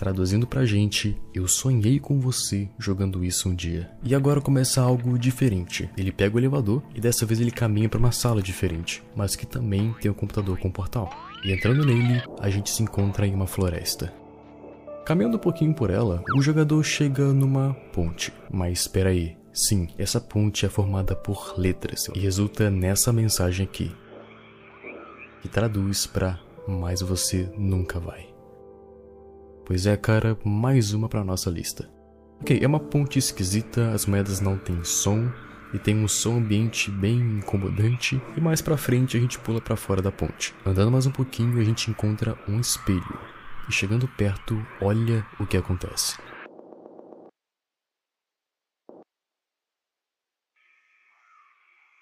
Traduzindo 0.00 0.46
pra 0.46 0.64
gente, 0.64 1.20
eu 1.34 1.46
sonhei 1.46 2.00
com 2.00 2.18
você 2.18 2.70
jogando 2.78 3.22
isso 3.22 3.50
um 3.50 3.54
dia. 3.54 3.90
E 4.02 4.14
agora 4.14 4.40
começa 4.40 4.80
algo 4.80 5.18
diferente. 5.18 5.90
Ele 5.94 6.10
pega 6.10 6.34
o 6.34 6.40
elevador 6.40 6.82
e 6.94 7.00
dessa 7.02 7.26
vez 7.26 7.38
ele 7.38 7.50
caminha 7.50 7.86
para 7.86 7.98
uma 7.98 8.10
sala 8.10 8.40
diferente, 8.40 9.02
mas 9.14 9.36
que 9.36 9.44
também 9.44 9.94
tem 10.00 10.10
um 10.10 10.14
computador 10.14 10.58
com 10.58 10.70
portal. 10.70 11.10
E 11.44 11.52
entrando 11.52 11.84
nele, 11.84 12.22
a 12.38 12.48
gente 12.48 12.70
se 12.70 12.82
encontra 12.82 13.26
em 13.26 13.34
uma 13.34 13.46
floresta. 13.46 14.10
Caminhando 15.04 15.36
um 15.36 15.40
pouquinho 15.40 15.74
por 15.74 15.90
ela, 15.90 16.24
o 16.34 16.40
jogador 16.40 16.82
chega 16.82 17.30
numa 17.34 17.74
ponte. 17.92 18.32
Mas 18.50 18.80
espera 18.80 19.10
aí, 19.10 19.36
sim, 19.52 19.86
essa 19.98 20.18
ponte 20.18 20.64
é 20.64 20.70
formada 20.70 21.14
por 21.14 21.52
letras 21.58 22.08
e 22.14 22.18
resulta 22.18 22.70
nessa 22.70 23.12
mensagem 23.12 23.66
aqui, 23.66 23.94
que 25.42 25.48
traduz 25.50 26.06
para 26.06 26.40
"Mas 26.66 27.02
você 27.02 27.52
nunca 27.54 28.00
vai". 28.00 28.29
Pois 29.64 29.86
é, 29.86 29.96
cara, 29.96 30.38
mais 30.44 30.92
uma 30.92 31.08
para 31.08 31.24
nossa 31.24 31.48
lista. 31.50 31.88
Ok, 32.40 32.58
é 32.60 32.66
uma 32.66 32.80
ponte 32.80 33.18
esquisita, 33.18 33.92
as 33.92 34.06
moedas 34.06 34.40
não 34.40 34.56
têm 34.56 34.82
som 34.82 35.30
e 35.72 35.78
tem 35.78 35.96
um 35.96 36.08
som 36.08 36.38
ambiente 36.38 36.90
bem 36.90 37.18
incomodante. 37.18 38.20
E 38.36 38.40
mais 38.40 38.60
pra 38.60 38.76
frente 38.76 39.16
a 39.16 39.20
gente 39.20 39.38
pula 39.38 39.60
para 39.60 39.76
fora 39.76 40.02
da 40.02 40.10
ponte. 40.10 40.54
Andando 40.64 40.90
mais 40.90 41.06
um 41.06 41.10
pouquinho 41.10 41.60
a 41.60 41.64
gente 41.64 41.90
encontra 41.90 42.36
um 42.48 42.58
espelho 42.58 43.18
e 43.68 43.72
chegando 43.72 44.08
perto, 44.08 44.60
olha 44.80 45.24
o 45.38 45.46
que 45.46 45.56
acontece. 45.56 46.16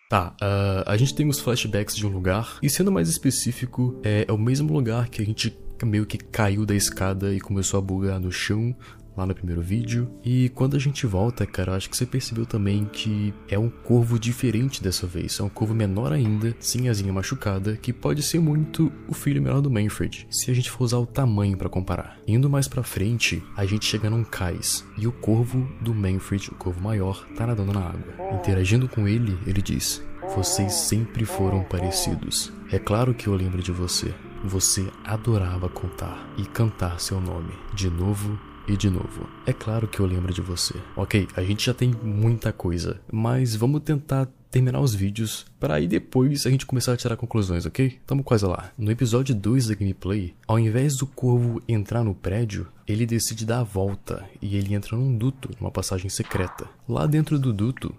Tá, 0.08 0.34
uh, 0.40 0.84
a 0.86 0.96
gente 0.96 1.14
tem 1.14 1.28
os 1.28 1.38
flashbacks 1.38 1.94
de 1.94 2.06
um 2.06 2.10
lugar, 2.10 2.58
e 2.62 2.70
sendo 2.70 2.90
mais 2.90 3.10
específico, 3.10 4.00
é, 4.02 4.24
é 4.26 4.32
o 4.32 4.38
mesmo 4.38 4.72
lugar 4.72 5.10
que 5.10 5.20
a 5.20 5.24
gente 5.24 5.50
meio 5.86 6.06
que 6.06 6.18
caiu 6.18 6.64
da 6.64 6.74
escada 6.74 7.34
e 7.34 7.40
começou 7.40 7.78
a 7.78 7.80
bugar 7.80 8.20
no 8.20 8.32
chão 8.32 8.74
lá 9.18 9.26
no 9.26 9.34
primeiro 9.34 9.60
vídeo. 9.60 10.08
E 10.24 10.48
quando 10.50 10.76
a 10.76 10.78
gente 10.78 11.04
volta, 11.04 11.44
cara, 11.44 11.74
acho 11.74 11.90
que 11.90 11.96
você 11.96 12.06
percebeu 12.06 12.46
também 12.46 12.84
que 12.84 13.34
é 13.48 13.58
um 13.58 13.68
corvo 13.68 14.18
diferente 14.18 14.82
dessa 14.82 15.06
vez. 15.06 15.40
É 15.40 15.42
um 15.42 15.48
corvo 15.48 15.74
menor 15.74 16.12
ainda, 16.12 16.54
sem 16.60 16.88
asinha 16.88 17.12
machucada, 17.12 17.76
que 17.76 17.92
pode 17.92 18.22
ser 18.22 18.38
muito 18.38 18.92
o 19.08 19.14
filho 19.14 19.42
menor 19.42 19.60
do 19.60 19.70
Manfred, 19.70 20.26
se 20.30 20.50
a 20.50 20.54
gente 20.54 20.70
for 20.70 20.84
usar 20.84 20.98
o 20.98 21.06
tamanho 21.06 21.56
para 21.56 21.68
comparar. 21.68 22.18
Indo 22.26 22.48
mais 22.48 22.68
para 22.68 22.82
frente, 22.82 23.42
a 23.56 23.66
gente 23.66 23.84
chega 23.84 24.08
num 24.08 24.22
cais 24.22 24.84
e 24.96 25.06
o 25.06 25.12
corvo 25.12 25.68
do 25.80 25.92
Manfred, 25.92 26.50
o 26.50 26.54
corvo 26.54 26.80
maior, 26.80 27.26
tá 27.34 27.46
nadando 27.46 27.72
na 27.72 27.80
água. 27.80 28.14
Interagindo 28.34 28.88
com 28.88 29.08
ele, 29.08 29.36
ele 29.46 29.60
diz: 29.60 30.02
vocês 30.34 30.72
sempre 30.72 31.24
foram 31.24 31.64
parecidos. 31.64 32.52
É 32.70 32.78
claro 32.78 33.14
que 33.14 33.26
eu 33.26 33.34
lembro 33.34 33.62
de 33.62 33.72
você. 33.72 34.14
Você 34.44 34.88
adorava 35.04 35.68
contar 35.68 36.28
e 36.36 36.44
cantar 36.44 37.00
seu 37.00 37.20
nome 37.20 37.52
de 37.74 37.90
novo 37.90 38.38
e 38.68 38.76
de 38.76 38.88
novo, 38.88 39.28
é 39.46 39.52
claro 39.52 39.88
que 39.88 39.98
eu 39.98 40.06
lembro 40.06 40.32
de 40.32 40.40
você. 40.40 40.74
Ok, 40.94 41.26
a 41.34 41.42
gente 41.42 41.66
já 41.66 41.74
tem 41.74 41.90
muita 42.02 42.52
coisa, 42.52 43.00
mas 43.10 43.56
vamos 43.56 43.80
tentar 43.80 44.28
terminar 44.50 44.80
os 44.80 44.94
vídeos 44.94 45.46
para 45.58 45.74
aí 45.74 45.86
depois 45.86 46.46
a 46.46 46.50
gente 46.50 46.66
começar 46.66 46.92
a 46.92 46.96
tirar 46.96 47.16
conclusões, 47.16 47.66
ok? 47.66 47.98
Tamo 48.06 48.22
quase 48.22 48.46
lá. 48.46 48.70
No 48.78 48.90
episódio 48.90 49.34
2 49.34 49.68
da 49.68 49.74
gameplay, 49.74 50.34
ao 50.46 50.58
invés 50.58 50.96
do 50.96 51.06
corvo 51.06 51.62
entrar 51.66 52.04
no 52.04 52.14
prédio, 52.14 52.68
ele 52.86 53.06
decide 53.06 53.44
dar 53.44 53.60
a 53.60 53.64
volta 53.64 54.24
e 54.40 54.56
ele 54.56 54.74
entra 54.74 54.96
num 54.96 55.16
duto, 55.16 55.50
numa 55.60 55.70
passagem 55.70 56.08
secreta. 56.08 56.68
Lá 56.88 57.06
dentro 57.06 57.38
do 57.38 57.52
duto 57.52 57.94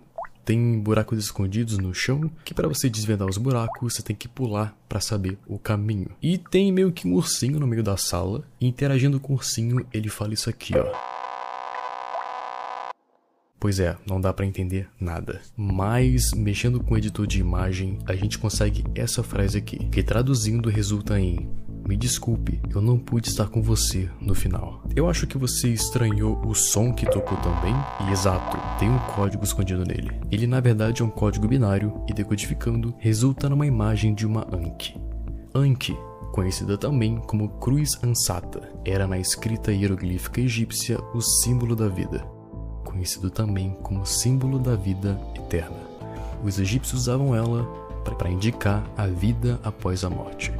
tem 0.45 0.79
buracos 0.79 1.19
escondidos 1.19 1.77
no 1.77 1.93
chão 1.93 2.31
que 2.43 2.53
para 2.53 2.67
você 2.67 2.89
desvendar 2.89 3.27
os 3.27 3.37
buracos 3.37 3.93
você 3.93 4.01
tem 4.01 4.15
que 4.15 4.27
pular 4.27 4.75
para 4.87 4.99
saber 4.99 5.37
o 5.47 5.59
caminho. 5.59 6.09
E 6.21 6.37
tem 6.37 6.71
meio 6.71 6.91
que 6.91 7.07
um 7.07 7.13
ursinho 7.13 7.59
no 7.59 7.67
meio 7.67 7.83
da 7.83 7.97
sala. 7.97 8.43
Interagindo 8.59 9.19
com 9.19 9.33
o 9.33 9.35
ursinho, 9.35 9.85
ele 9.93 10.09
fala 10.09 10.33
isso 10.33 10.49
aqui, 10.49 10.73
ó. 10.75 11.19
Pois 13.59 13.77
é, 13.77 13.97
não 14.07 14.21
dá 14.21 14.33
para 14.33 14.45
entender 14.45 14.87
nada. 14.97 15.41
Mas 15.55 16.31
mexendo 16.33 16.81
com 16.81 16.93
o 16.93 16.97
editor 16.97 17.27
de 17.27 17.41
imagem, 17.41 17.99
a 18.05 18.15
gente 18.15 18.39
consegue 18.39 18.85
essa 18.95 19.21
frase 19.21 19.57
aqui, 19.57 19.77
que 19.89 20.01
traduzindo 20.01 20.69
resulta 20.69 21.19
em 21.19 21.49
me 21.89 21.97
desculpe, 21.97 22.61
eu 22.71 22.83
não 22.83 22.99
pude 22.99 23.29
estar 23.29 23.47
com 23.47 23.63
você 23.63 24.07
no 24.21 24.35
final. 24.35 24.83
Eu 24.95 25.09
acho 25.09 25.25
que 25.25 25.39
você 25.39 25.69
estranhou 25.69 26.39
o 26.45 26.53
som 26.53 26.93
que 26.93 27.09
tocou 27.09 27.35
também, 27.39 27.73
e 28.07 28.11
exato, 28.11 28.59
tem 28.77 28.87
um 28.87 28.99
código 29.15 29.43
escondido 29.43 29.83
nele. 29.83 30.11
Ele 30.31 30.45
na 30.45 30.59
verdade 30.59 31.01
é 31.01 31.05
um 31.05 31.09
código 31.09 31.47
binário 31.47 31.91
e 32.07 32.13
decodificando 32.13 32.93
resulta 32.99 33.49
numa 33.49 33.65
imagem 33.65 34.13
de 34.13 34.27
uma 34.27 34.45
Anki. 34.53 35.01
Anki, 35.55 35.97
conhecida 36.31 36.77
também 36.77 37.17
como 37.17 37.49
Cruz 37.57 37.97
Ansata, 38.03 38.71
era 38.85 39.07
na 39.07 39.17
escrita 39.17 39.71
hieroglífica 39.71 40.41
egípcia 40.41 40.99
o 41.15 41.21
símbolo 41.21 41.75
da 41.75 41.87
vida, 41.87 42.19
conhecido 42.85 43.31
também 43.31 43.75
como 43.81 44.05
símbolo 44.05 44.59
da 44.59 44.75
vida 44.75 45.19
eterna. 45.35 45.77
Os 46.43 46.59
egípcios 46.59 47.01
usavam 47.01 47.35
ela 47.35 47.63
para 48.03 48.29
indicar 48.29 48.87
a 48.95 49.07
vida 49.07 49.59
após 49.63 50.03
a 50.03 50.09
morte. 50.09 50.53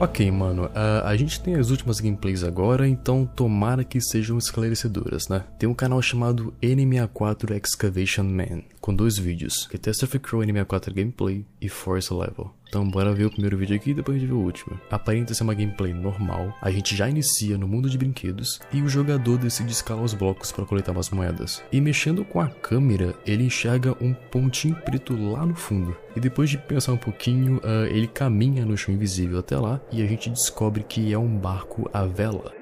Ok, 0.00 0.28
mano, 0.30 0.64
uh, 0.64 1.04
a 1.04 1.16
gente 1.16 1.40
tem 1.40 1.54
as 1.54 1.70
últimas 1.70 2.00
gameplays 2.00 2.42
agora, 2.42 2.86
então 2.86 3.24
tomara 3.24 3.84
que 3.84 4.00
sejam 4.00 4.36
esclarecedoras, 4.36 5.28
né? 5.28 5.44
Tem 5.56 5.68
um 5.68 5.74
canal 5.74 6.02
chamado 6.02 6.52
N64 6.60 7.52
Excavation 7.52 8.24
Man, 8.24 8.62
com 8.80 8.94
dois 8.94 9.16
vídeos, 9.16 9.68
Catastrophe 9.68 10.18
Crow 10.18 10.42
N64 10.42 10.92
Gameplay 10.92 11.44
e 11.60 11.68
Force 11.68 12.12
Level. 12.12 12.52
Então 12.74 12.90
bora 12.90 13.14
ver 13.14 13.26
o 13.26 13.30
primeiro 13.30 13.56
vídeo 13.56 13.76
aqui 13.76 13.90
e 13.90 13.94
depois 13.94 14.16
a 14.16 14.18
gente 14.18 14.28
vê 14.28 14.34
o 14.34 14.40
último. 14.40 14.80
Aparenta 14.90 15.32
ser 15.32 15.44
uma 15.44 15.54
gameplay 15.54 15.94
normal, 15.94 16.52
a 16.60 16.72
gente 16.72 16.96
já 16.96 17.08
inicia 17.08 17.56
no 17.56 17.68
mundo 17.68 17.88
de 17.88 17.96
brinquedos 17.96 18.60
e 18.72 18.82
o 18.82 18.88
jogador 18.88 19.38
decide 19.38 19.70
escalar 19.70 20.02
os 20.02 20.12
blocos 20.12 20.50
para 20.50 20.64
coletar 20.64 20.90
umas 20.90 21.08
moedas. 21.08 21.62
E 21.70 21.80
mexendo 21.80 22.24
com 22.24 22.40
a 22.40 22.48
câmera, 22.48 23.14
ele 23.24 23.44
enxerga 23.44 23.96
um 24.00 24.12
pontinho 24.12 24.74
preto 24.74 25.14
lá 25.16 25.46
no 25.46 25.54
fundo. 25.54 25.96
E 26.16 26.20
depois 26.20 26.50
de 26.50 26.58
pensar 26.58 26.94
um 26.94 26.96
pouquinho, 26.96 27.58
uh, 27.58 27.86
ele 27.86 28.08
caminha 28.08 28.66
no 28.66 28.76
chão 28.76 28.92
invisível 28.92 29.38
até 29.38 29.56
lá 29.56 29.80
e 29.92 30.02
a 30.02 30.06
gente 30.06 30.28
descobre 30.28 30.82
que 30.82 31.12
é 31.12 31.18
um 31.18 31.38
barco 31.38 31.88
à 31.92 32.04
vela. 32.04 32.52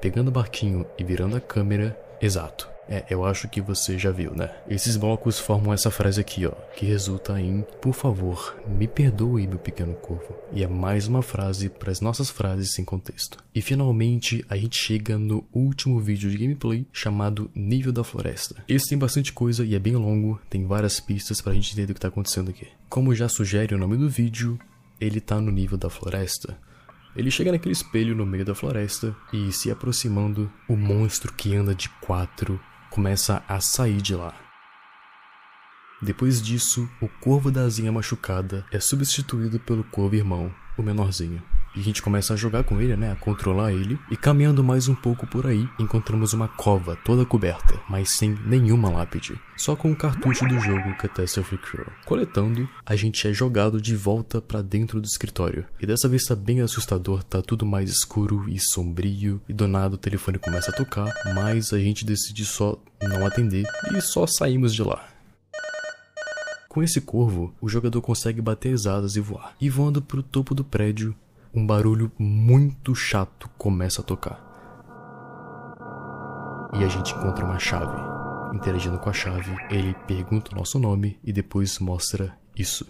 Pegando 0.00 0.26
o 0.26 0.32
barquinho 0.32 0.84
e 0.98 1.04
virando 1.04 1.36
a 1.36 1.40
câmera, 1.40 1.96
exato, 2.20 2.73
é, 2.88 3.04
eu 3.08 3.24
acho 3.24 3.48
que 3.48 3.60
você 3.60 3.98
já 3.98 4.10
viu, 4.10 4.34
né? 4.34 4.50
Esses 4.68 4.96
blocos 4.96 5.38
formam 5.38 5.72
essa 5.72 5.90
frase 5.90 6.20
aqui, 6.20 6.46
ó, 6.46 6.52
que 6.76 6.86
resulta 6.86 7.40
em 7.40 7.64
Por 7.80 7.94
favor, 7.94 8.56
me 8.66 8.86
perdoe, 8.86 9.46
meu 9.46 9.58
pequeno 9.58 9.94
corvo. 9.94 10.34
E 10.52 10.62
é 10.62 10.68
mais 10.68 11.06
uma 11.06 11.22
frase 11.22 11.68
para 11.68 11.90
as 11.90 12.00
nossas 12.00 12.30
frases 12.30 12.72
sem 12.72 12.84
contexto. 12.84 13.38
E 13.54 13.60
finalmente, 13.60 14.44
a 14.48 14.56
gente 14.56 14.76
chega 14.76 15.18
no 15.18 15.44
último 15.52 15.98
vídeo 16.00 16.30
de 16.30 16.38
gameplay 16.38 16.86
chamado 16.92 17.50
Nível 17.54 17.92
da 17.92 18.04
Floresta. 18.04 18.62
Esse 18.68 18.88
tem 18.88 18.98
bastante 18.98 19.32
coisa 19.32 19.64
e 19.64 19.74
é 19.74 19.78
bem 19.78 19.96
longo, 19.96 20.40
tem 20.50 20.66
várias 20.66 21.00
pistas 21.00 21.40
pra 21.40 21.54
gente 21.54 21.72
entender 21.72 21.92
o 21.92 21.94
que 21.94 22.00
tá 22.00 22.08
acontecendo 22.08 22.50
aqui. 22.50 22.68
Como 22.88 23.14
já 23.14 23.28
sugere 23.28 23.74
o 23.74 23.78
nome 23.78 23.96
do 23.96 24.08
vídeo, 24.08 24.58
ele 25.00 25.20
tá 25.20 25.40
no 25.40 25.50
nível 25.50 25.78
da 25.78 25.90
floresta. 25.90 26.58
Ele 27.16 27.30
chega 27.30 27.52
naquele 27.52 27.72
espelho 27.72 28.14
no 28.14 28.26
meio 28.26 28.44
da 28.44 28.54
floresta 28.54 29.14
e, 29.32 29.52
se 29.52 29.70
aproximando, 29.70 30.50
o 30.68 30.76
monstro 30.76 31.32
que 31.32 31.54
anda 31.54 31.74
de 31.74 31.88
quatro 32.00 32.60
começa 32.94 33.42
a 33.48 33.60
sair 33.60 34.00
de 34.00 34.14
lá. 34.14 34.32
Depois 36.00 36.40
disso, 36.40 36.88
o 37.02 37.08
corvo 37.08 37.50
da 37.50 37.62
asinha 37.62 37.90
machucada 37.90 38.64
é 38.70 38.78
substituído 38.78 39.58
pelo 39.58 39.82
corvo 39.82 40.14
irmão, 40.14 40.54
o 40.78 40.82
menorzinho. 40.82 41.42
E 41.74 41.80
a 41.80 41.82
gente 41.82 42.02
começa 42.02 42.34
a 42.34 42.36
jogar 42.36 42.64
com 42.64 42.80
ele, 42.80 42.96
né? 42.96 43.12
A 43.12 43.16
controlar 43.16 43.72
ele. 43.72 43.98
E 44.10 44.16
caminhando 44.16 44.62
mais 44.62 44.88
um 44.88 44.94
pouco 44.94 45.26
por 45.26 45.46
aí, 45.46 45.68
encontramos 45.78 46.32
uma 46.32 46.48
cova 46.48 46.96
toda 47.04 47.24
coberta, 47.24 47.80
mas 47.88 48.10
sem 48.10 48.38
nenhuma 48.46 48.90
lápide. 48.90 49.40
Só 49.56 49.74
com 49.74 49.90
o 49.90 49.96
cartucho 49.96 50.46
do 50.46 50.58
jogo 50.60 50.96
Catastrophe 50.96 51.58
Crew. 51.58 51.86
Coletando, 52.04 52.68
a 52.84 52.94
gente 52.94 53.26
é 53.26 53.32
jogado 53.32 53.80
de 53.80 53.96
volta 53.96 54.40
para 54.40 54.62
dentro 54.62 55.00
do 55.00 55.06
escritório. 55.06 55.64
E 55.80 55.86
dessa 55.86 56.08
vez 56.08 56.24
tá 56.24 56.34
bem 56.34 56.60
assustador, 56.60 57.22
tá 57.24 57.42
tudo 57.42 57.66
mais 57.66 57.90
escuro 57.90 58.48
e 58.48 58.58
sombrio. 58.60 59.40
E 59.48 59.52
do 59.52 59.66
nada 59.66 59.94
o 59.94 59.98
telefone 59.98 60.38
começa 60.38 60.70
a 60.70 60.74
tocar, 60.74 61.12
mas 61.34 61.72
a 61.72 61.78
gente 61.78 62.04
decide 62.04 62.44
só 62.44 62.78
não 63.02 63.26
atender 63.26 63.66
e 63.92 64.00
só 64.00 64.26
saímos 64.26 64.74
de 64.74 64.82
lá. 64.82 65.08
Com 66.68 66.82
esse 66.82 67.00
corvo, 67.00 67.54
o 67.60 67.68
jogador 67.68 68.02
consegue 68.02 68.40
bater 68.40 68.74
as 68.74 68.84
asas 68.84 69.14
e 69.14 69.20
voar. 69.20 69.54
E 69.60 69.70
voando 69.70 70.02
para 70.02 70.18
o 70.18 70.22
topo 70.24 70.56
do 70.56 70.64
prédio, 70.64 71.14
um 71.54 71.64
barulho 71.64 72.10
muito 72.18 72.94
chato 72.94 73.48
começa 73.56 74.00
a 74.00 74.04
tocar. 74.04 74.42
E 76.74 76.82
a 76.82 76.88
gente 76.88 77.14
encontra 77.14 77.44
uma 77.44 77.58
chave. 77.58 77.96
Interagindo 78.52 78.98
com 78.98 79.08
a 79.08 79.12
chave, 79.12 79.54
ele 79.70 79.94
pergunta 80.06 80.52
o 80.52 80.58
nosso 80.58 80.78
nome 80.78 81.18
e 81.22 81.32
depois 81.32 81.78
mostra 81.78 82.36
isso. 82.56 82.86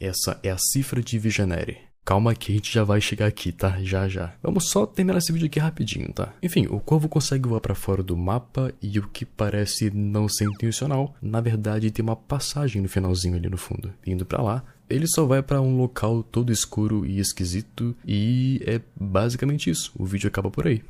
Essa 0.00 0.38
é 0.42 0.50
a 0.50 0.58
cifra 0.58 1.02
de 1.02 1.18
Visionary. 1.18 1.78
Calma 2.04 2.34
que 2.36 2.52
a 2.52 2.54
gente 2.54 2.72
já 2.72 2.84
vai 2.84 3.00
chegar 3.00 3.26
aqui, 3.26 3.50
tá? 3.50 3.82
Já 3.82 4.08
já. 4.08 4.32
Vamos 4.40 4.70
só 4.70 4.86
terminar 4.86 5.18
esse 5.18 5.32
vídeo 5.32 5.46
aqui 5.46 5.58
rapidinho, 5.58 6.12
tá? 6.12 6.32
Enfim, 6.40 6.68
o 6.70 6.78
corvo 6.78 7.08
consegue 7.08 7.48
voar 7.48 7.60
para 7.60 7.74
fora 7.74 8.02
do 8.02 8.16
mapa 8.16 8.72
e 8.80 8.98
o 8.98 9.08
que 9.08 9.24
parece 9.24 9.90
não 9.90 10.28
ser 10.28 10.44
intencional, 10.44 11.16
na 11.20 11.40
verdade 11.40 11.90
tem 11.90 12.04
uma 12.04 12.14
passagem 12.14 12.80
no 12.80 12.88
finalzinho 12.88 13.36
ali 13.36 13.50
no 13.50 13.58
fundo. 13.58 13.92
Indo 14.06 14.24
para 14.24 14.40
lá, 14.40 14.62
ele 14.88 15.06
só 15.06 15.24
vai 15.24 15.42
para 15.42 15.60
um 15.60 15.76
local 15.76 16.22
todo 16.22 16.52
escuro 16.52 17.04
e 17.04 17.18
esquisito 17.18 17.94
e 18.06 18.60
é 18.66 18.80
basicamente 18.98 19.70
isso. 19.70 19.92
O 19.98 20.04
vídeo 20.04 20.28
acaba 20.28 20.50
por 20.50 20.66
aí. 20.66 20.82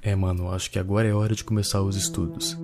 É, 0.00 0.16
mano, 0.16 0.50
acho 0.50 0.70
que 0.70 0.78
agora 0.78 1.06
é 1.06 1.14
hora 1.14 1.34
de 1.34 1.44
começar 1.44 1.80
os 1.82 1.96
estudos. 1.96 2.56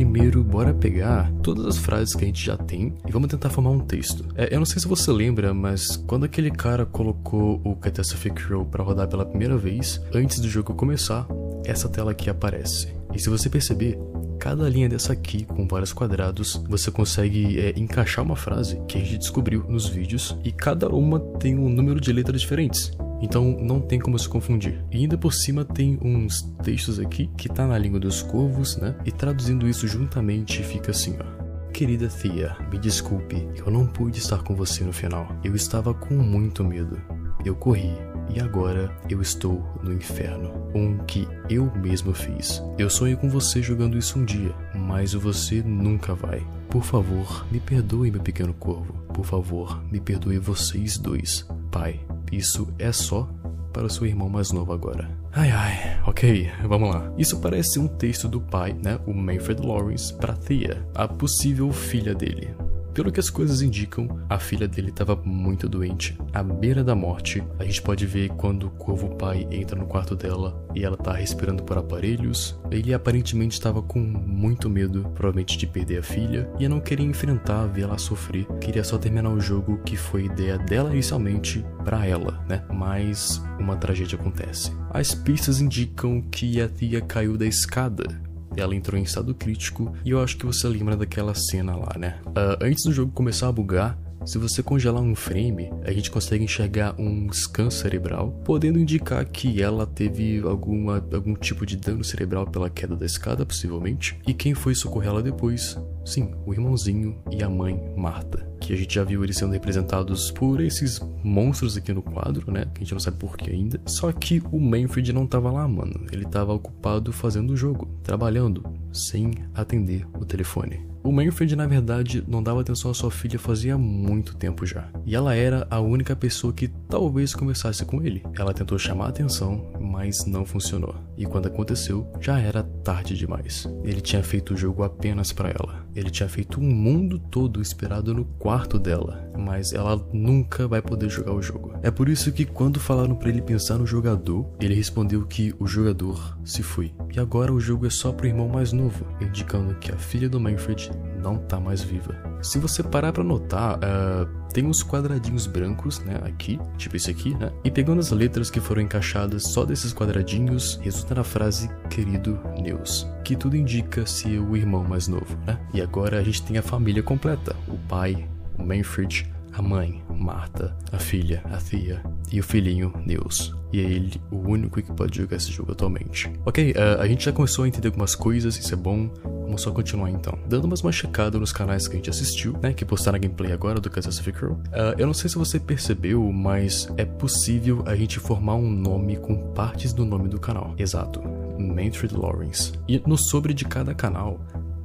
primeiro, 0.00 0.42
bora 0.42 0.72
pegar 0.72 1.30
todas 1.42 1.66
as 1.66 1.76
frases 1.76 2.14
que 2.14 2.24
a 2.24 2.26
gente 2.26 2.42
já 2.42 2.56
tem 2.56 2.94
e 3.06 3.12
vamos 3.12 3.28
tentar 3.28 3.50
formar 3.50 3.68
um 3.68 3.80
texto. 3.80 4.24
É, 4.34 4.54
eu 4.54 4.58
não 4.58 4.64
sei 4.64 4.80
se 4.80 4.88
você 4.88 5.12
lembra, 5.12 5.52
mas 5.52 5.94
quando 5.94 6.24
aquele 6.24 6.50
cara 6.50 6.86
colocou 6.86 7.60
o 7.62 7.76
Catastrophe 7.76 8.30
Crow 8.30 8.64
para 8.64 8.82
rodar 8.82 9.06
pela 9.08 9.26
primeira 9.26 9.58
vez, 9.58 10.00
antes 10.14 10.40
do 10.40 10.48
jogo 10.48 10.72
começar, 10.72 11.28
essa 11.66 11.86
tela 11.86 12.12
aqui 12.12 12.30
aparece. 12.30 12.88
E 13.14 13.18
se 13.18 13.28
você 13.28 13.50
perceber, 13.50 13.98
cada 14.40 14.66
linha 14.70 14.88
dessa 14.88 15.12
aqui, 15.12 15.44
com 15.44 15.68
vários 15.68 15.92
quadrados, 15.92 16.54
você 16.66 16.90
consegue 16.90 17.60
é, 17.60 17.78
encaixar 17.78 18.24
uma 18.24 18.34
frase 18.34 18.80
que 18.88 18.96
a 18.96 19.00
gente 19.00 19.18
descobriu 19.18 19.64
nos 19.68 19.86
vídeos 19.86 20.34
e 20.42 20.50
cada 20.50 20.88
uma 20.88 21.20
tem 21.20 21.58
um 21.58 21.68
número 21.68 22.00
de 22.00 22.10
letras 22.10 22.40
diferentes. 22.40 22.90
Então 23.20 23.54
não 23.60 23.80
tem 23.80 23.98
como 23.98 24.18
se 24.18 24.26
confundir. 24.26 24.82
E 24.90 24.96
ainda 24.96 25.18
por 25.18 25.34
cima 25.34 25.62
tem 25.62 25.98
uns 26.02 26.40
textos 26.62 26.98
aqui 26.98 27.30
que 27.36 27.50
tá 27.50 27.66
na 27.66 27.76
língua 27.76 28.00
dos 28.00 28.22
corvos, 28.22 28.78
né? 28.78 28.96
E 29.04 29.12
traduzindo 29.12 29.68
isso 29.68 29.86
juntamente 29.86 30.62
fica 30.62 30.90
assim, 30.90 31.16
ó. 31.20 31.70
Querida 31.70 32.08
Thea, 32.08 32.56
me 32.72 32.78
desculpe, 32.78 33.46
eu 33.54 33.70
não 33.70 33.86
pude 33.86 34.18
estar 34.18 34.42
com 34.42 34.54
você 34.54 34.82
no 34.82 34.92
final. 34.92 35.28
Eu 35.44 35.54
estava 35.54 35.92
com 35.92 36.14
muito 36.14 36.64
medo. 36.64 36.98
Eu 37.44 37.54
corri 37.54 37.92
e 38.34 38.40
agora 38.40 38.94
eu 39.08 39.20
estou 39.20 39.64
no 39.82 39.92
inferno, 39.92 40.52
um 40.74 40.98
que 40.98 41.26
eu 41.48 41.70
mesmo 41.76 42.12
fiz. 42.12 42.62
Eu 42.78 42.88
sonhei 42.88 43.16
com 43.16 43.28
você 43.28 43.62
jogando 43.62 43.98
isso 43.98 44.18
um 44.18 44.24
dia, 44.24 44.54
mas 44.74 45.12
você 45.14 45.62
nunca 45.62 46.14
vai. 46.14 46.46
Por 46.68 46.82
favor, 46.82 47.46
me 47.50 47.58
perdoe, 47.58 48.10
meu 48.10 48.20
pequeno 48.20 48.54
corvo. 48.54 48.92
Por 49.12 49.24
favor, 49.24 49.82
me 49.90 50.00
perdoe 50.00 50.38
vocês 50.38 50.96
dois. 50.96 51.46
Pai, 51.70 52.00
isso 52.30 52.72
é 52.78 52.92
só 52.92 53.28
para 53.72 53.86
o 53.86 53.90
seu 53.90 54.06
irmão 54.06 54.28
mais 54.28 54.52
novo 54.52 54.72
agora. 54.72 55.10
Ai 55.32 55.50
ai, 55.50 56.00
ok, 56.06 56.50
vamos 56.66 56.90
lá. 56.90 57.12
Isso 57.16 57.40
parece 57.40 57.78
um 57.78 57.86
texto 57.86 58.28
do 58.28 58.40
pai, 58.40 58.72
né, 58.72 58.98
o 59.06 59.14
Manfred 59.14 59.64
Lawrence, 59.64 60.12
para 60.12 60.34
Thea, 60.34 60.84
a 60.94 61.06
possível 61.06 61.72
filha 61.72 62.14
dele. 62.14 62.50
Pelo 62.92 63.12
que 63.12 63.20
as 63.20 63.30
coisas 63.30 63.62
indicam, 63.62 64.08
a 64.28 64.38
filha 64.38 64.66
dele 64.66 64.90
estava 64.90 65.14
muito 65.24 65.68
doente, 65.68 66.18
à 66.32 66.42
beira 66.42 66.82
da 66.82 66.94
morte. 66.94 67.42
A 67.58 67.64
gente 67.64 67.80
pode 67.82 68.04
ver 68.06 68.30
quando 68.30 68.66
o 68.66 68.70
corvo 68.70 69.14
pai 69.16 69.46
entra 69.50 69.78
no 69.78 69.86
quarto 69.86 70.16
dela 70.16 70.60
e 70.74 70.84
ela 70.84 70.96
tá 70.96 71.12
respirando 71.12 71.62
por 71.62 71.78
aparelhos. 71.78 72.58
Ele 72.70 72.92
aparentemente 72.92 73.54
estava 73.54 73.80
com 73.82 74.00
muito 74.00 74.68
medo, 74.68 75.02
provavelmente 75.14 75.56
de 75.56 75.66
perder 75.66 75.98
a 75.98 76.02
filha, 76.02 76.50
e 76.58 76.66
não 76.68 76.80
queria 76.80 77.06
enfrentar, 77.06 77.66
ver 77.66 77.82
ela 77.82 77.98
sofrer. 77.98 78.46
Queria 78.60 78.82
só 78.82 78.98
terminar 78.98 79.30
o 79.30 79.40
jogo 79.40 79.78
que 79.84 79.96
foi 79.96 80.24
ideia 80.24 80.58
dela 80.58 80.92
inicialmente 80.92 81.64
para 81.84 82.06
ela, 82.06 82.44
né? 82.48 82.64
Mas 82.72 83.42
uma 83.58 83.76
tragédia 83.76 84.18
acontece. 84.18 84.72
As 84.90 85.14
pistas 85.14 85.60
indicam 85.60 86.20
que 86.20 86.60
a 86.60 86.68
tia 86.68 87.00
caiu 87.00 87.36
da 87.36 87.46
escada 87.46 88.29
ela 88.56 88.74
entrou 88.74 88.98
em 88.98 89.02
estado 89.02 89.34
crítico 89.34 89.94
e 90.04 90.10
eu 90.10 90.22
acho 90.22 90.36
que 90.36 90.46
você 90.46 90.66
lembra 90.68 90.96
daquela 90.96 91.34
cena 91.34 91.76
lá, 91.76 91.94
né? 91.98 92.18
Uh, 92.26 92.64
antes 92.64 92.84
do 92.84 92.92
jogo 92.92 93.12
começar 93.12 93.48
a 93.48 93.52
bugar, 93.52 93.98
se 94.24 94.38
você 94.38 94.62
congelar 94.62 95.02
um 95.02 95.14
frame, 95.14 95.70
a 95.84 95.92
gente 95.92 96.10
consegue 96.10 96.44
enxergar 96.44 96.94
um 96.98 97.32
scan 97.32 97.70
cerebral, 97.70 98.30
podendo 98.44 98.78
indicar 98.78 99.24
que 99.24 99.62
ela 99.62 99.86
teve 99.86 100.40
alguma, 100.40 101.04
algum 101.12 101.34
tipo 101.34 101.64
de 101.64 101.76
dano 101.76 102.04
cerebral 102.04 102.46
pela 102.46 102.68
queda 102.68 102.94
da 102.94 103.06
escada, 103.06 103.46
possivelmente. 103.46 104.18
E 104.26 104.34
quem 104.34 104.54
foi 104.54 104.74
socorrer 104.74 105.10
ela 105.10 105.22
depois? 105.22 105.78
Sim, 106.04 106.34
o 106.44 106.52
irmãozinho 106.52 107.18
e 107.30 107.42
a 107.42 107.48
mãe, 107.48 107.80
Marta. 107.96 108.46
Que 108.60 108.74
a 108.74 108.76
gente 108.76 108.94
já 108.94 109.04
viu 109.04 109.24
eles 109.24 109.38
sendo 109.38 109.52
representados 109.52 110.30
por 110.30 110.60
esses 110.60 111.00
monstros 111.24 111.76
aqui 111.76 111.92
no 111.92 112.02
quadro, 112.02 112.52
né? 112.52 112.66
Que 112.74 112.80
a 112.80 112.84
gente 112.84 112.92
não 112.92 113.00
sabe 113.00 113.16
por 113.16 113.36
que 113.36 113.50
ainda. 113.50 113.80
Só 113.86 114.12
que 114.12 114.42
o 114.52 114.60
Manfred 114.60 115.12
não 115.12 115.26
tava 115.26 115.50
lá, 115.50 115.66
mano. 115.66 116.06
Ele 116.12 116.26
tava 116.26 116.52
ocupado 116.52 117.12
fazendo 117.12 117.52
o 117.52 117.56
jogo, 117.56 117.88
trabalhando, 118.02 118.62
sem 118.92 119.32
atender 119.54 120.06
o 120.14 120.24
telefone. 120.24 120.89
O 121.02 121.10
Manfred, 121.10 121.56
na 121.56 121.66
verdade, 121.66 122.22
não 122.28 122.42
dava 122.42 122.60
atenção 122.60 122.90
à 122.90 122.94
sua 122.94 123.10
filha 123.10 123.38
fazia 123.38 123.78
muito 123.78 124.36
tempo 124.36 124.66
já. 124.66 124.88
E 125.06 125.14
ela 125.14 125.34
era 125.34 125.66
a 125.70 125.80
única 125.80 126.14
pessoa 126.14 126.52
que 126.52 126.68
talvez 126.88 127.34
conversasse 127.34 127.84
com 127.86 128.02
ele. 128.02 128.22
Ela 128.38 128.52
tentou 128.52 128.78
chamar 128.78 129.06
a 129.06 129.08
atenção, 129.08 129.72
mas 129.80 130.26
não 130.26 130.44
funcionou. 130.44 130.94
E 131.16 131.24
quando 131.24 131.46
aconteceu, 131.46 132.06
já 132.20 132.38
era 132.38 132.62
tarde 132.62 133.16
demais. 133.16 133.66
Ele 133.82 134.00
tinha 134.00 134.22
feito 134.22 134.52
o 134.52 134.56
jogo 134.56 134.82
apenas 134.82 135.32
para 135.32 135.48
ela. 135.48 135.86
Ele 135.94 136.10
tinha 136.10 136.28
feito 136.28 136.60
um 136.60 136.70
mundo 136.70 137.18
todo 137.18 137.60
esperado 137.62 138.14
no 138.14 138.24
quarto 138.24 138.78
dela, 138.78 139.30
mas 139.36 139.72
ela 139.72 140.00
nunca 140.12 140.68
vai 140.68 140.80
poder 140.80 141.08
jogar 141.08 141.32
o 141.32 141.42
jogo. 141.42 141.72
É 141.82 141.90
por 141.90 142.08
isso 142.08 142.30
que 142.30 142.44
quando 142.44 142.78
falaram 142.78 143.14
para 143.14 143.28
ele 143.28 143.42
pensar 143.42 143.78
no 143.78 143.86
jogador, 143.86 144.46
ele 144.60 144.74
respondeu 144.74 145.26
que 145.26 145.54
o 145.58 145.66
jogador 145.66 146.38
se 146.44 146.62
foi. 146.62 146.92
E 147.14 147.18
agora 147.18 147.52
o 147.52 147.60
jogo 147.60 147.86
é 147.86 147.90
só 147.90 148.12
pro 148.12 148.26
irmão 148.26 148.48
mais 148.48 148.72
novo, 148.72 149.06
indicando 149.20 149.74
que 149.76 149.90
a 149.90 149.96
filha 149.96 150.28
do 150.28 150.38
Manfred 150.38 150.89
não 151.22 151.36
tá 151.36 151.60
mais 151.60 151.82
viva. 151.82 152.14
Se 152.42 152.58
você 152.58 152.82
parar 152.82 153.12
para 153.12 153.22
notar, 153.22 153.76
uh, 153.76 154.40
tem 154.52 154.66
uns 154.66 154.82
quadradinhos 154.82 155.46
brancos, 155.46 156.00
né, 156.00 156.20
aqui, 156.24 156.58
tipo 156.76 156.96
esse 156.96 157.10
aqui, 157.10 157.34
né? 157.34 157.52
E 157.62 157.70
pegando 157.70 158.00
as 158.00 158.10
letras 158.10 158.50
que 158.50 158.60
foram 158.60 158.82
encaixadas 158.82 159.44
só 159.44 159.64
desses 159.64 159.92
quadradinhos, 159.92 160.80
resulta 160.82 161.14
na 161.14 161.24
frase 161.24 161.70
querido 161.88 162.40
Neus, 162.60 163.06
que 163.24 163.36
tudo 163.36 163.56
indica 163.56 164.06
ser 164.06 164.38
o 164.40 164.56
irmão 164.56 164.82
mais 164.82 165.06
novo, 165.06 165.36
né? 165.46 165.58
E 165.74 165.80
agora 165.80 166.18
a 166.18 166.22
gente 166.22 166.42
tem 166.42 166.58
a 166.58 166.62
família 166.62 167.02
completa, 167.02 167.54
o 167.68 167.76
pai, 167.88 168.26
o 168.58 168.62
Manfred, 168.62 169.30
a 169.52 169.62
mãe, 169.62 170.02
Marta, 170.08 170.76
a 170.92 170.98
filha, 170.98 171.42
a 171.44 171.56
Thea 171.56 172.02
e 172.30 172.40
o 172.40 172.42
filhinho, 172.42 172.92
Nils. 173.04 173.54
E 173.72 173.80
é 173.80 173.84
ele 173.84 174.20
o 174.30 174.36
único 174.36 174.80
que 174.82 174.92
pode 174.92 175.16
jogar 175.16 175.36
esse 175.36 175.50
jogo 175.50 175.72
atualmente. 175.72 176.30
Ok, 176.44 176.72
uh, 176.72 177.00
a 177.00 177.06
gente 177.06 177.24
já 177.24 177.32
começou 177.32 177.64
a 177.64 177.68
entender 177.68 177.88
algumas 177.88 178.14
coisas, 178.14 178.56
isso 178.56 178.72
é 178.72 178.76
bom. 178.76 179.10
Vamos 179.50 179.62
só 179.62 179.72
continuar 179.72 180.12
então. 180.12 180.38
Dando 180.46 180.68
mais 180.68 180.80
uma 180.80 180.92
checada 180.92 181.36
nos 181.36 181.52
canais 181.52 181.88
que 181.88 181.94
a 181.94 181.96
gente 181.96 182.08
assistiu, 182.08 182.56
né? 182.62 182.72
Que 182.72 182.84
postaram 182.84 183.16
a 183.16 183.18
gameplay 183.18 183.50
agora 183.50 183.80
do 183.80 183.90
Catastrophe 183.90 184.30
Crew. 184.30 184.52
Uh, 184.52 184.94
eu 184.96 185.08
não 185.08 185.12
sei 185.12 185.28
se 185.28 185.36
você 185.36 185.58
percebeu, 185.58 186.22
mas 186.30 186.88
é 186.96 187.04
possível 187.04 187.82
a 187.84 187.96
gente 187.96 188.20
formar 188.20 188.54
um 188.54 188.70
nome 188.70 189.16
com 189.16 189.50
partes 189.52 189.92
do 189.92 190.04
nome 190.04 190.28
do 190.28 190.38
canal. 190.38 190.72
Exato. 190.78 191.20
Manfred 191.58 192.16
Lawrence. 192.16 192.74
E 192.86 193.02
no 193.04 193.18
sobre 193.18 193.52
de 193.52 193.64
cada 193.64 193.92
canal, 193.92 194.38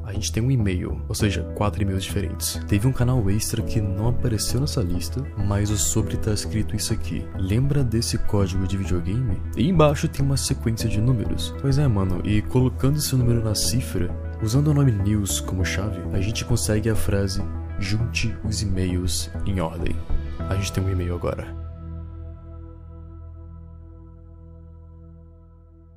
a 0.05 0.13
gente 0.13 0.31
tem 0.31 0.41
um 0.41 0.51
e-mail, 0.51 1.01
ou 1.07 1.15
seja, 1.15 1.41
quatro 1.55 1.81
e-mails 1.81 2.03
diferentes. 2.03 2.59
Teve 2.67 2.87
um 2.87 2.91
canal 2.91 3.27
extra 3.29 3.61
que 3.61 3.81
não 3.81 4.09
apareceu 4.09 4.61
nessa 4.61 4.81
lista, 4.81 5.25
mas 5.35 5.71
o 5.71 5.77
sobre 5.77 6.15
tá 6.15 6.31
escrito 6.31 6.75
isso 6.75 6.93
aqui. 6.93 7.25
Lembra 7.39 7.83
desse 7.83 8.17
código 8.19 8.67
de 8.67 8.77
videogame? 8.77 9.41
E 9.57 9.67
embaixo 9.67 10.07
tem 10.07 10.23
uma 10.23 10.37
sequência 10.37 10.87
de 10.87 11.01
números. 11.01 11.53
Pois 11.59 11.79
é, 11.79 11.87
mano, 11.87 12.21
e 12.23 12.41
colocando 12.43 12.97
esse 12.97 13.15
número 13.15 13.43
na 13.43 13.55
cifra, 13.55 14.15
usando 14.41 14.67
o 14.69 14.73
nome 14.73 14.91
news 14.91 15.39
como 15.39 15.65
chave, 15.65 15.99
a 16.13 16.21
gente 16.21 16.45
consegue 16.45 16.89
a 16.89 16.95
frase 16.95 17.41
junte 17.79 18.35
os 18.43 18.61
e-mails 18.61 19.29
em 19.45 19.59
ordem. 19.59 19.95
A 20.49 20.55
gente 20.55 20.71
tem 20.71 20.83
um 20.83 20.89
e-mail 20.89 21.15
agora. 21.15 21.55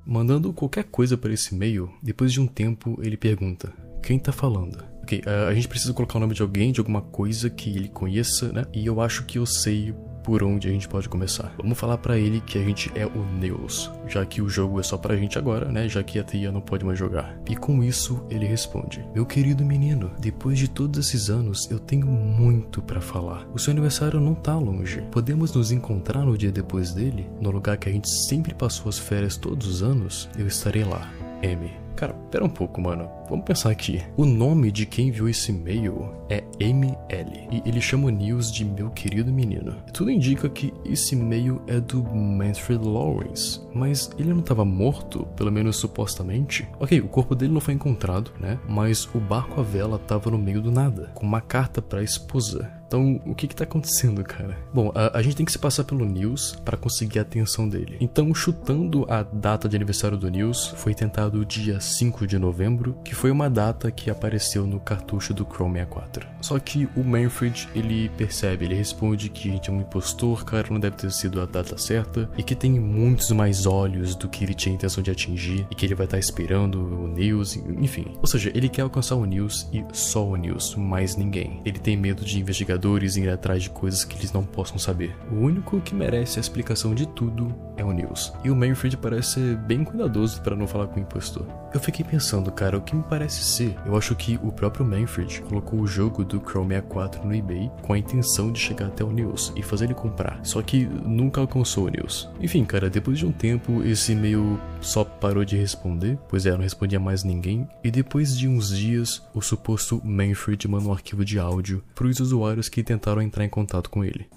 Mandando 0.05 0.51
qualquer 0.51 0.85
coisa 0.85 1.17
para 1.17 1.31
esse 1.31 1.53
e-mail, 1.53 1.89
depois 2.01 2.33
de 2.33 2.41
um 2.41 2.47
tempo 2.47 2.97
ele 3.01 3.15
pergunta: 3.15 3.71
quem 4.01 4.17
tá 4.17 4.31
falando? 4.31 4.83
Ok, 5.03 5.21
a 5.47 5.53
gente 5.53 5.67
precisa 5.67 5.93
colocar 5.93 6.17
o 6.17 6.21
nome 6.21 6.33
de 6.33 6.41
alguém, 6.41 6.71
de 6.71 6.79
alguma 6.79 7.01
coisa 7.01 7.49
que 7.49 7.69
ele 7.69 7.89
conheça, 7.89 8.51
né? 8.51 8.65
E 8.73 8.85
eu 8.85 9.01
acho 9.01 9.25
que 9.25 9.37
eu 9.37 9.45
sei 9.45 9.93
por 10.29 10.43
onde 10.43 10.67
a 10.67 10.71
gente 10.71 10.87
pode 10.87 11.09
começar. 11.09 11.51
Vamos 11.57 11.75
falar 11.75 11.97
para 11.97 12.19
ele 12.19 12.39
que 12.39 12.59
a 12.59 12.63
gente 12.63 12.91
é 12.93 13.03
o 13.03 13.25
Neus, 13.39 13.91
já 14.07 14.23
que 14.23 14.43
o 14.43 14.47
jogo 14.47 14.79
é 14.79 14.83
só 14.83 14.95
pra 14.95 15.17
gente 15.17 15.39
agora, 15.39 15.71
né? 15.71 15.89
Já 15.89 16.03
que 16.03 16.19
a 16.19 16.23
Tia 16.23 16.51
não 16.51 16.61
pode 16.61 16.85
mais 16.85 16.99
jogar. 16.99 17.35
E 17.49 17.55
com 17.55 17.83
isso 17.83 18.23
ele 18.29 18.45
responde: 18.45 19.03
Meu 19.11 19.25
querido 19.25 19.65
menino, 19.65 20.11
depois 20.19 20.59
de 20.59 20.67
todos 20.67 20.99
esses 20.99 21.31
anos 21.31 21.67
eu 21.71 21.79
tenho 21.79 22.05
muito 22.05 22.79
para 22.79 23.01
falar. 23.01 23.47
O 23.55 23.57
seu 23.57 23.71
aniversário 23.71 24.21
não 24.21 24.35
tá 24.35 24.55
longe. 24.55 25.01
Podemos 25.11 25.51
nos 25.51 25.71
encontrar 25.71 26.23
no 26.23 26.37
dia 26.37 26.51
depois 26.51 26.93
dele, 26.93 27.27
no 27.41 27.49
lugar 27.49 27.77
que 27.77 27.89
a 27.89 27.91
gente 27.91 28.07
sempre 28.07 28.53
passou 28.53 28.87
as 28.87 28.99
férias 28.99 29.35
todos 29.35 29.65
os 29.65 29.81
anos? 29.81 30.29
Eu 30.37 30.45
estarei 30.45 30.83
lá. 30.83 31.11
M. 31.41 31.88
Cara, 31.99 32.13
pera 32.31 32.45
um 32.45 32.49
pouco, 32.49 32.79
mano. 32.79 33.09
Vamos 33.29 33.43
pensar 33.43 33.71
aqui. 33.71 34.01
O 34.15 34.23
nome 34.23 34.71
de 34.71 34.85
quem 34.85 35.11
viu 35.11 35.27
esse 35.27 35.51
e-mail 35.51 36.13
é 36.29 36.45
ML. 36.57 37.49
E 37.51 37.61
ele 37.65 37.81
chama 37.81 38.07
o 38.07 38.09
News 38.09 38.49
de 38.49 38.63
meu 38.63 38.89
querido 38.89 39.33
menino. 39.33 39.75
Tudo 39.93 40.09
indica 40.09 40.47
que 40.47 40.73
esse 40.85 41.13
e-mail 41.13 41.61
é 41.67 41.77
do 41.77 42.01
Manfred 42.01 42.81
Lawrence. 42.87 43.59
Mas 43.75 44.11
ele 44.17 44.29
não 44.29 44.39
estava 44.39 44.63
morto, 44.63 45.27
pelo 45.35 45.51
menos 45.51 45.75
supostamente? 45.75 46.65
Ok, 46.79 47.01
o 47.01 47.09
corpo 47.09 47.35
dele 47.35 47.51
não 47.51 47.59
foi 47.59 47.73
encontrado, 47.73 48.31
né? 48.39 48.57
Mas 48.65 49.03
o 49.13 49.19
barco 49.19 49.59
à 49.59 49.63
vela 49.63 49.97
estava 49.97 50.31
no 50.31 50.37
meio 50.37 50.61
do 50.61 50.71
nada, 50.71 51.11
com 51.13 51.25
uma 51.25 51.41
carta 51.41 51.81
para 51.81 51.99
a 51.99 52.03
esposa 52.03 52.78
Então, 52.89 53.21
o 53.23 53.35
que 53.35 53.47
que 53.47 53.55
tá 53.55 53.65
acontecendo, 53.65 54.23
cara? 54.23 54.57
Bom, 54.73 54.91
a, 54.95 55.19
a 55.19 55.21
gente 55.21 55.35
tem 55.35 55.45
que 55.45 55.51
se 55.51 55.59
passar 55.59 55.83
pelo 55.83 56.03
Nils 56.03 56.55
para 56.65 56.75
conseguir 56.75 57.19
a 57.19 57.21
atenção 57.21 57.69
dele. 57.69 57.97
Então, 58.01 58.33
chutando 58.33 59.05
a 59.07 59.21
data 59.21 59.69
de 59.69 59.75
aniversário 59.75 60.17
do 60.17 60.27
Nils, 60.27 60.73
foi 60.75 60.95
tentado 60.95 61.39
o 61.39 61.45
dia 61.45 61.79
5 61.79 62.25
de 62.25 62.39
novembro, 62.39 62.97
que 63.05 63.13
foi 63.13 63.29
uma 63.29 63.47
data 63.47 63.91
que 63.91 64.09
apareceu 64.09 64.65
no 64.65 64.79
cartucho 64.79 65.35
do 65.35 65.45
Chrome 65.45 65.75
64. 65.75 66.27
Só 66.41 66.57
que 66.57 66.89
o 66.95 67.03
Manfred, 67.03 67.69
ele 67.75 68.09
percebe, 68.17 68.65
ele 68.65 68.73
responde 68.73 69.29
que 69.29 69.49
a 69.49 69.51
gente 69.51 69.69
é 69.69 69.73
um 69.73 69.81
impostor, 69.81 70.43
cara, 70.43 70.65
não 70.71 70.79
deve 70.79 70.95
ter 70.95 71.11
sido 71.11 71.39
a 71.41 71.45
data 71.45 71.77
certa, 71.77 72.27
e 72.39 72.41
que 72.41 72.55
tem 72.55 72.71
muitos 72.71 73.29
mais 73.29 73.67
olhos 73.67 74.15
do 74.15 74.27
que 74.27 74.43
ele 74.43 74.55
tinha 74.55 74.73
intenção 74.73 75.03
de 75.03 75.11
atingir, 75.11 75.67
e 75.69 75.75
que 75.75 75.85
ele 75.85 75.93
vai 75.93 76.07
estar 76.07 76.17
tá 76.17 76.19
esperando 76.19 76.79
o 76.79 77.07
Nils, 77.07 77.55
enfim. 77.55 78.15
Ou 78.19 78.25
seja, 78.25 78.51
ele 78.55 78.67
quer 78.67 78.81
alcançar 78.81 79.13
o 79.13 79.25
Nils 79.25 79.69
e 79.71 79.85
só 79.93 80.25
o 80.25 80.35
Nils, 80.35 80.73
mais 80.73 81.15
ninguém. 81.15 81.61
Ele 81.63 81.77
tem 81.77 81.95
medo 81.95 82.25
de 82.25 82.39
investigadores 82.79 83.17
ir 83.17 83.29
atrás 83.29 83.63
de 83.63 83.69
coisas 83.69 84.03
que 84.03 84.17
eles 84.17 84.31
não 84.31 84.43
possam 84.43 84.79
saber. 84.79 85.15
O 85.31 85.35
único 85.35 85.81
que 85.81 85.93
merece 85.93 86.39
a 86.39 86.41
explicação 86.41 86.95
de 86.95 87.05
tudo 87.07 87.53
é 87.75 87.83
o 87.83 87.91
Nils. 87.91 88.33
E 88.43 88.49
o 88.49 88.55
Manfred 88.55 88.97
parece 88.97 89.33
ser 89.33 89.57
bem 89.57 89.83
cuidadoso 89.83 90.41
para 90.41 90.55
não 90.55 90.67
falar 90.67 90.87
com 90.87 90.99
o 90.99 91.03
impostor. 91.03 91.45
Eu 91.73 91.79
fiquei 91.79 92.03
pensando, 92.03 92.51
cara, 92.51 92.77
o 92.77 92.81
que 92.81 92.95
me 92.95 93.03
parece 93.03 93.43
ser? 93.43 93.75
Eu 93.85 93.95
acho 93.95 94.15
que 94.15 94.39
o 94.41 94.51
próprio 94.51 94.85
Manfred 94.85 95.41
colocou 95.41 95.79
o 95.79 95.87
jogo 95.87 96.23
do 96.23 96.39
Chrome 96.39 96.75
64 96.75 97.25
no 97.25 97.35
eBay 97.35 97.71
com 97.81 97.93
a 97.93 97.97
intenção 97.97 98.51
de 98.51 98.59
chegar 98.59 98.87
até 98.87 99.03
o 99.03 99.11
Nils 99.11 99.53
e 99.55 99.61
fazer 99.61 99.85
ele 99.85 99.93
comprar. 99.93 100.39
Só 100.43 100.61
que 100.61 100.85
nunca 100.85 101.41
alcançou 101.41 101.85
o 101.85 101.89
Nils. 101.89 102.29
Enfim, 102.39 102.65
cara, 102.65 102.89
depois 102.89 103.17
de 103.17 103.25
um 103.25 103.31
tempo, 103.31 103.83
esse 103.83 104.13
e-mail 104.13 104.59
só 104.81 105.03
parou 105.03 105.45
de 105.45 105.57
responder, 105.57 106.17
pois 106.27 106.45
é, 106.45 106.51
não 106.51 106.59
respondia 106.59 106.99
mais 106.99 107.23
ninguém. 107.23 107.67
E 107.83 107.91
depois 107.91 108.37
de 108.37 108.47
uns 108.47 108.75
dias, 108.75 109.21
o 109.33 109.41
suposto 109.41 110.01
Manfred 110.03 110.67
mandou 110.67 110.89
um 110.89 110.93
arquivo 110.93 111.23
de 111.23 111.39
áudio 111.39 111.83
para 111.93 112.07
os 112.07 112.19
usuários 112.19 112.68
que 112.69 112.83
tentaram 112.83 113.21
entrar 113.21 113.43
em 113.43 113.49
contato 113.49 113.89
com 113.89 114.03
ele. 114.03 114.29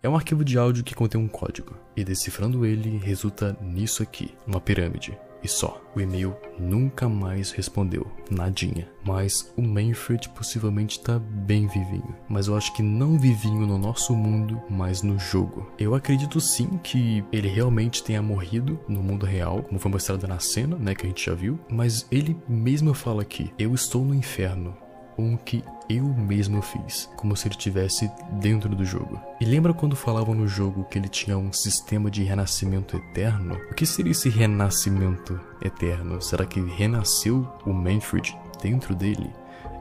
É 0.00 0.08
um 0.08 0.14
arquivo 0.14 0.44
de 0.44 0.56
áudio 0.56 0.84
que 0.84 0.94
contém 0.94 1.20
um 1.20 1.28
código, 1.28 1.76
e 1.96 2.04
decifrando 2.04 2.64
ele 2.64 2.96
resulta 2.98 3.56
nisso 3.60 4.02
aqui, 4.02 4.32
uma 4.46 4.60
pirâmide. 4.60 5.18
E 5.42 5.48
só, 5.48 5.80
o 5.94 6.00
e-mail 6.00 6.36
nunca 6.58 7.08
mais 7.08 7.50
respondeu, 7.50 8.06
nadinha. 8.30 8.88
Mas 9.04 9.52
o 9.56 9.62
Manfred 9.62 10.28
possivelmente 10.30 11.00
tá 11.00 11.18
bem 11.18 11.66
vivinho. 11.66 12.14
Mas 12.28 12.48
eu 12.48 12.56
acho 12.56 12.74
que 12.74 12.82
não 12.82 13.18
vivinho 13.18 13.66
no 13.66 13.78
nosso 13.78 14.14
mundo, 14.14 14.60
mas 14.68 15.02
no 15.02 15.18
jogo. 15.18 15.70
Eu 15.78 15.94
acredito 15.94 16.40
sim 16.40 16.78
que 16.82 17.24
ele 17.32 17.48
realmente 17.48 18.02
tenha 18.02 18.22
morrido 18.22 18.78
no 18.88 19.02
mundo 19.02 19.24
real, 19.24 19.62
como 19.62 19.78
foi 19.78 19.90
mostrado 19.90 20.26
na 20.26 20.38
cena, 20.38 20.76
né, 20.76 20.94
que 20.94 21.06
a 21.06 21.08
gente 21.08 21.24
já 21.24 21.34
viu. 21.34 21.58
Mas 21.70 22.06
ele 22.10 22.36
mesmo 22.48 22.92
fala 22.92 23.22
aqui, 23.22 23.52
eu 23.58 23.74
estou 23.74 24.04
no 24.04 24.14
inferno, 24.14 24.76
um 25.18 25.36
que 25.36 25.64
eu 25.90 26.04
mesmo 26.04 26.62
fiz, 26.62 27.10
como 27.16 27.36
se 27.36 27.48
ele 27.48 27.54
estivesse 27.54 28.10
dentro 28.32 28.74
do 28.74 28.84
jogo. 28.84 29.20
E 29.40 29.44
lembra 29.44 29.74
quando 29.74 29.96
falavam 29.96 30.34
no 30.34 30.46
jogo 30.46 30.84
que 30.84 30.98
ele 30.98 31.08
tinha 31.08 31.36
um 31.36 31.52
sistema 31.52 32.10
de 32.10 32.22
renascimento 32.22 32.96
eterno? 32.96 33.58
O 33.70 33.74
que 33.74 33.84
seria 33.84 34.12
esse 34.12 34.28
renascimento 34.28 35.40
eterno? 35.62 36.20
Será 36.22 36.46
que 36.46 36.60
renasceu 36.60 37.46
o 37.66 37.72
Manfred 37.72 38.36
dentro 38.62 38.94
dele? 38.94 39.30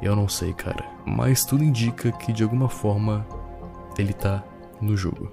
Eu 0.01 0.15
não 0.15 0.27
sei, 0.27 0.53
cara. 0.53 0.85
Mas 1.05 1.45
tudo 1.45 1.63
indica 1.63 2.11
que 2.11 2.33
de 2.33 2.43
alguma 2.43 2.69
forma 2.69 3.25
ele 3.97 4.13
tá 4.13 4.43
no 4.81 4.95
jogo. 4.95 5.31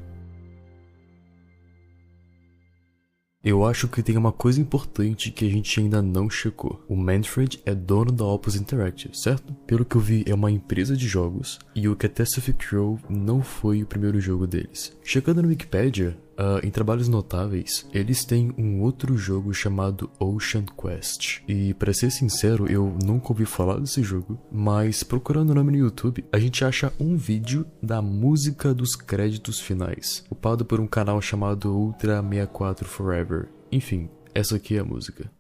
Eu 3.43 3.64
acho 3.64 3.88
que 3.88 4.03
tem 4.03 4.18
uma 4.18 4.32
coisa 4.32 4.61
importante 4.61 5.30
que 5.30 5.47
a 5.47 5.49
gente 5.49 5.80
ainda 5.80 6.03
não 6.03 6.28
checou. 6.28 6.84
O 6.86 6.95
Manfred 6.95 7.59
é 7.64 7.74
dono 7.74 8.12
da 8.12 8.22
Opus 8.22 8.55
Interactive, 8.55 9.16
certo? 9.16 9.55
Pelo 9.66 9.82
que 9.82 9.97
eu 9.97 10.01
vi, 10.01 10.24
é 10.26 10.34
uma 10.34 10.51
empresa 10.51 10.95
de 10.95 11.09
jogos 11.09 11.59
e 11.74 11.88
o 11.88 11.97
Catastrophe 11.97 12.53
Crow 12.53 12.99
não 13.09 13.43
foi 13.43 13.82
o 13.82 13.86
primeiro 13.86 14.20
jogo 14.20 14.47
deles. 14.47 14.95
Checando 15.03 15.41
no 15.41 15.49
Wikipedia, 15.49 16.18
Uh, 16.41 16.66
em 16.66 16.70
trabalhos 16.70 17.07
notáveis, 17.07 17.86
eles 17.93 18.24
têm 18.24 18.51
um 18.57 18.80
outro 18.80 19.14
jogo 19.14 19.53
chamado 19.53 20.11
Ocean 20.18 20.64
Quest. 20.64 21.43
E 21.47 21.74
para 21.74 21.93
ser 21.93 22.11
sincero, 22.11 22.66
eu 22.66 22.97
nunca 23.05 23.28
ouvi 23.28 23.45
falar 23.45 23.78
desse 23.78 24.03
jogo, 24.03 24.41
mas 24.51 25.03
procurando 25.03 25.51
o 25.51 25.55
nome 25.55 25.72
no 25.72 25.78
YouTube, 25.78 26.24
a 26.32 26.38
gente 26.38 26.64
acha 26.64 26.91
um 26.99 27.14
vídeo 27.14 27.66
da 27.82 28.01
música 28.01 28.72
dos 28.72 28.97
créditos 28.97 29.61
finais, 29.61 30.24
upado 30.30 30.64
por 30.64 30.80
um 30.80 30.86
canal 30.86 31.20
chamado 31.20 31.76
Ultra 31.76 32.22
64 32.22 32.88
Forever. 32.88 33.49
Enfim, 33.70 34.09
essa 34.34 34.57
aqui 34.57 34.76
é 34.76 34.80
a 34.80 34.84
música. 34.84 35.30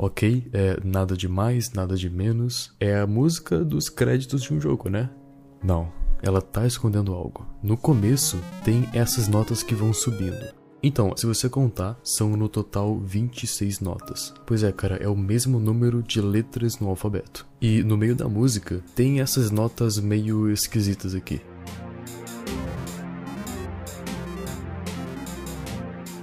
Ok, 0.00 0.48
é 0.52 0.78
nada 0.84 1.16
de 1.16 1.26
mais, 1.26 1.72
nada 1.72 1.96
de 1.96 2.08
menos. 2.08 2.72
É 2.78 3.00
a 3.00 3.06
música 3.06 3.64
dos 3.64 3.88
créditos 3.88 4.42
de 4.42 4.54
um 4.54 4.60
jogo, 4.60 4.88
né? 4.88 5.10
Não, 5.60 5.92
ela 6.22 6.40
tá 6.40 6.64
escondendo 6.64 7.12
algo. 7.12 7.44
No 7.60 7.76
começo 7.76 8.38
tem 8.62 8.88
essas 8.92 9.26
notas 9.26 9.60
que 9.60 9.74
vão 9.74 9.92
subindo. 9.92 10.56
Então, 10.80 11.12
se 11.16 11.26
você 11.26 11.48
contar, 11.48 11.98
são 12.04 12.36
no 12.36 12.48
total 12.48 12.96
26 13.00 13.80
notas. 13.80 14.32
Pois 14.46 14.62
é, 14.62 14.70
cara, 14.70 14.94
é 14.96 15.08
o 15.08 15.16
mesmo 15.16 15.58
número 15.58 16.00
de 16.00 16.20
letras 16.20 16.78
no 16.78 16.88
alfabeto. 16.88 17.44
E 17.60 17.82
no 17.82 17.96
meio 17.96 18.14
da 18.14 18.28
música 18.28 18.80
tem 18.94 19.18
essas 19.20 19.50
notas 19.50 19.98
meio 19.98 20.48
esquisitas 20.48 21.12
aqui. 21.12 21.40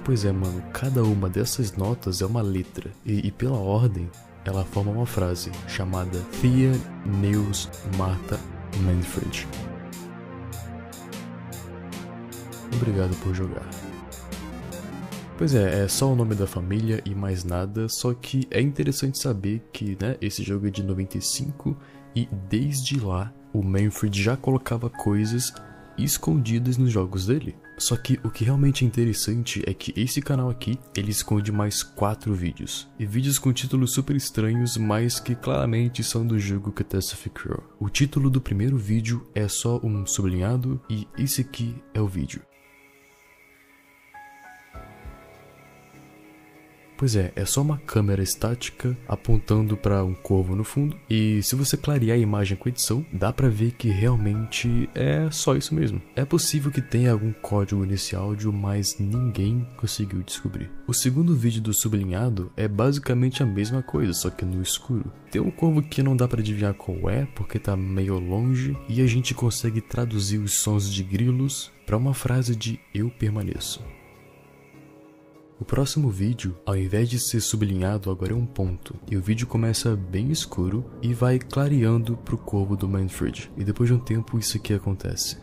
Pois 0.06 0.24
é, 0.24 0.30
mano, 0.30 0.62
cada 0.72 1.02
uma 1.02 1.28
dessas 1.28 1.72
notas 1.72 2.22
é 2.22 2.26
uma 2.26 2.40
letra, 2.40 2.92
e, 3.04 3.26
e 3.26 3.32
pela 3.32 3.58
ordem, 3.58 4.08
ela 4.44 4.64
forma 4.64 4.92
uma 4.92 5.04
frase 5.04 5.50
chamada 5.66 6.20
Thea 6.40 6.70
News 7.04 7.68
Martha 7.98 8.38
Manfred. 8.82 9.48
Obrigado 12.72 13.16
por 13.16 13.34
jogar. 13.34 13.68
Pois 15.36 15.56
é, 15.56 15.82
é 15.82 15.88
só 15.88 16.12
o 16.12 16.14
nome 16.14 16.36
da 16.36 16.46
família 16.46 17.02
e 17.04 17.12
mais 17.12 17.42
nada, 17.42 17.88
só 17.88 18.14
que 18.14 18.46
é 18.48 18.60
interessante 18.60 19.18
saber 19.18 19.60
que 19.72 19.98
né, 20.00 20.16
esse 20.20 20.44
jogo 20.44 20.68
é 20.68 20.70
de 20.70 20.84
95 20.84 21.76
e 22.14 22.28
desde 22.48 23.00
lá 23.00 23.34
o 23.52 23.60
Manfred 23.60 24.22
já 24.22 24.36
colocava 24.36 24.88
coisas 24.88 25.52
escondidas 25.98 26.78
nos 26.78 26.92
jogos 26.92 27.26
dele. 27.26 27.56
Só 27.78 27.96
que 27.96 28.18
o 28.24 28.30
que 28.30 28.44
realmente 28.44 28.84
é 28.84 28.88
interessante 28.88 29.62
é 29.66 29.74
que 29.74 29.92
esse 30.00 30.22
canal 30.22 30.48
aqui, 30.48 30.78
ele 30.96 31.10
esconde 31.10 31.52
mais 31.52 31.82
4 31.82 32.34
vídeos. 32.34 32.88
E 32.98 33.04
vídeos 33.04 33.38
com 33.38 33.52
títulos 33.52 33.92
super 33.92 34.16
estranhos, 34.16 34.76
mas 34.76 35.20
que 35.20 35.34
claramente 35.34 36.02
são 36.02 36.26
do 36.26 36.38
jogo 36.38 36.72
Catastrophe 36.72 37.30
Crow. 37.30 37.62
O 37.78 37.88
título 37.88 38.30
do 38.30 38.40
primeiro 38.40 38.76
vídeo 38.76 39.26
é 39.34 39.46
só 39.48 39.78
um 39.82 40.06
sublinhado 40.06 40.80
e 40.88 41.06
esse 41.18 41.40
aqui 41.40 41.74
é 41.92 42.00
o 42.00 42.08
vídeo. 42.08 42.40
Pois 46.96 47.14
é, 47.14 47.30
é 47.36 47.44
só 47.44 47.60
uma 47.60 47.78
câmera 47.78 48.22
estática 48.22 48.96
apontando 49.06 49.76
para 49.76 50.02
um 50.02 50.14
corvo 50.14 50.56
no 50.56 50.64
fundo. 50.64 50.96
E 51.10 51.42
se 51.42 51.54
você 51.54 51.76
clarear 51.76 52.16
a 52.16 52.20
imagem 52.20 52.56
com 52.56 52.68
edição, 52.68 53.04
dá 53.12 53.32
para 53.32 53.48
ver 53.48 53.72
que 53.72 53.88
realmente 53.88 54.88
é 54.94 55.28
só 55.30 55.54
isso 55.54 55.74
mesmo. 55.74 56.00
É 56.14 56.24
possível 56.24 56.70
que 56.70 56.80
tenha 56.80 57.12
algum 57.12 57.32
código 57.32 57.84
nesse 57.84 58.16
áudio, 58.16 58.52
mas 58.52 58.98
ninguém 58.98 59.66
conseguiu 59.76 60.22
descobrir. 60.22 60.70
O 60.86 60.94
segundo 60.94 61.34
vídeo 61.34 61.60
do 61.60 61.74
sublinhado 61.74 62.50
é 62.56 62.66
basicamente 62.66 63.42
a 63.42 63.46
mesma 63.46 63.82
coisa, 63.82 64.14
só 64.14 64.30
que 64.30 64.44
no 64.44 64.62
escuro. 64.62 65.12
Tem 65.30 65.40
um 65.40 65.50
corvo 65.50 65.82
que 65.82 66.02
não 66.02 66.16
dá 66.16 66.26
para 66.26 66.40
adivinhar 66.40 66.74
qual 66.74 67.10
é, 67.10 67.26
porque 67.34 67.58
tá 67.58 67.76
meio 67.76 68.18
longe, 68.18 68.76
e 68.88 69.02
a 69.02 69.06
gente 69.06 69.34
consegue 69.34 69.80
traduzir 69.80 70.38
os 70.38 70.54
sons 70.54 70.92
de 70.92 71.02
grilos 71.02 71.70
para 71.84 71.96
uma 71.96 72.14
frase 72.14 72.56
de 72.56 72.80
eu 72.94 73.10
permaneço. 73.10 73.82
O 75.58 75.64
próximo 75.64 76.10
vídeo, 76.10 76.54
ao 76.66 76.76
invés 76.76 77.08
de 77.08 77.18
ser 77.18 77.40
sublinhado, 77.40 78.10
agora 78.10 78.32
é 78.32 78.36
um 78.36 78.44
ponto, 78.44 78.94
e 79.10 79.16
o 79.16 79.22
vídeo 79.22 79.46
começa 79.46 79.96
bem 79.96 80.30
escuro 80.30 80.84
e 81.00 81.14
vai 81.14 81.38
clareando 81.38 82.14
pro 82.14 82.36
corvo 82.36 82.76
do 82.76 82.86
Manfred, 82.86 83.50
e 83.56 83.64
depois 83.64 83.88
de 83.88 83.94
um 83.94 83.98
tempo 83.98 84.38
isso 84.38 84.58
aqui 84.58 84.74
acontece. 84.74 85.38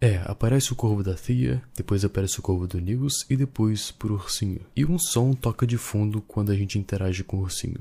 É, 0.00 0.20
aparece 0.24 0.72
o 0.72 0.76
corvo 0.76 1.04
da 1.04 1.14
Thea, 1.14 1.62
depois 1.76 2.04
aparece 2.04 2.40
o 2.40 2.42
corvo 2.42 2.66
do 2.66 2.80
Nils 2.80 3.24
e 3.30 3.36
depois 3.36 3.92
pro 3.92 4.14
ursinho. 4.14 4.60
E 4.74 4.84
um 4.84 4.98
som 4.98 5.32
toca 5.32 5.66
de 5.66 5.76
fundo 5.76 6.20
quando 6.20 6.50
a 6.50 6.56
gente 6.56 6.78
interage 6.78 7.22
com 7.22 7.38
o 7.38 7.42
ursinho. 7.42 7.80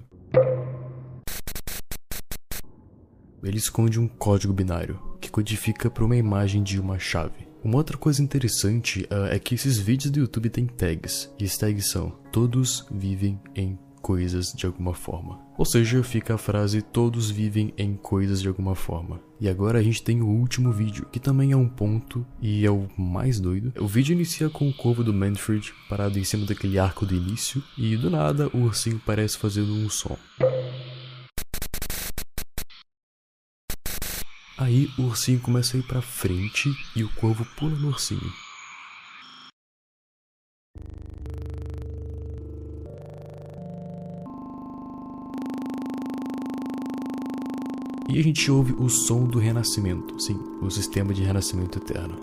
Ele 3.43 3.57
esconde 3.57 3.99
um 3.99 4.07
código 4.07 4.53
binário, 4.53 4.99
que 5.21 5.29
codifica 5.29 5.89
para 5.89 6.05
uma 6.05 6.15
imagem 6.15 6.61
de 6.61 6.79
uma 6.79 6.99
chave. 6.99 7.46
Uma 7.67 7.79
outra 7.79 7.97
coisa 7.97 8.23
interessante 8.23 9.05
uh, 9.11 9.25
é 9.25 9.37
que 9.37 9.53
esses 9.53 9.77
vídeos 9.77 10.09
do 10.09 10.21
YouTube 10.21 10.49
têm 10.49 10.65
tags, 10.65 11.29
e 11.37 11.43
as 11.43 11.57
tags 11.57 11.87
são 11.87 12.17
Todos 12.31 12.87
vivem 12.89 13.37
em 13.53 13.77
coisas 14.01 14.53
de 14.53 14.65
alguma 14.65 14.93
forma. 14.93 15.37
Ou 15.57 15.65
seja, 15.65 16.01
fica 16.01 16.35
a 16.35 16.37
frase 16.37 16.81
Todos 16.81 17.29
vivem 17.29 17.73
em 17.77 17.97
coisas 17.97 18.41
de 18.41 18.47
alguma 18.47 18.73
forma. 18.73 19.19
E 19.37 19.49
agora 19.49 19.79
a 19.79 19.83
gente 19.83 20.01
tem 20.01 20.21
o 20.21 20.29
último 20.29 20.71
vídeo, 20.71 21.07
que 21.11 21.19
também 21.19 21.51
é 21.51 21.57
um 21.57 21.67
ponto 21.67 22.25
e 22.41 22.65
é 22.65 22.71
o 22.71 22.87
mais 22.97 23.37
doido. 23.37 23.73
O 23.83 23.85
vídeo 23.85 24.13
inicia 24.13 24.49
com 24.49 24.69
o 24.69 24.73
corvo 24.73 25.03
do 25.03 25.13
Manfred 25.13 25.73
parado 25.89 26.17
em 26.17 26.23
cima 26.23 26.45
daquele 26.45 26.79
arco 26.79 27.05
do 27.05 27.15
início, 27.15 27.61
e 27.77 27.97
do 27.97 28.09
nada 28.09 28.49
o 28.53 28.59
ursinho 28.59 29.01
parece 29.05 29.37
fazendo 29.37 29.73
um 29.73 29.89
som. 29.89 30.17
Aí 34.57 34.89
o 34.97 35.03
ursinho 35.03 35.39
começa 35.39 35.77
a 35.77 35.79
ir 35.79 35.83
pra 35.83 36.01
frente 36.01 36.75
e 36.95 37.03
o 37.03 37.13
corvo 37.13 37.45
pula 37.55 37.75
no 37.75 37.89
ursinho. 37.89 38.33
E 48.09 48.19
a 48.19 48.23
gente 48.23 48.49
ouve 48.49 48.73
o 48.73 48.89
som 48.89 49.25
do 49.25 49.37
renascimento, 49.37 50.19
sim, 50.19 50.39
o 50.59 50.71
sistema 50.71 51.13
de 51.13 51.21
renascimento 51.21 51.77
eterno. 51.77 52.17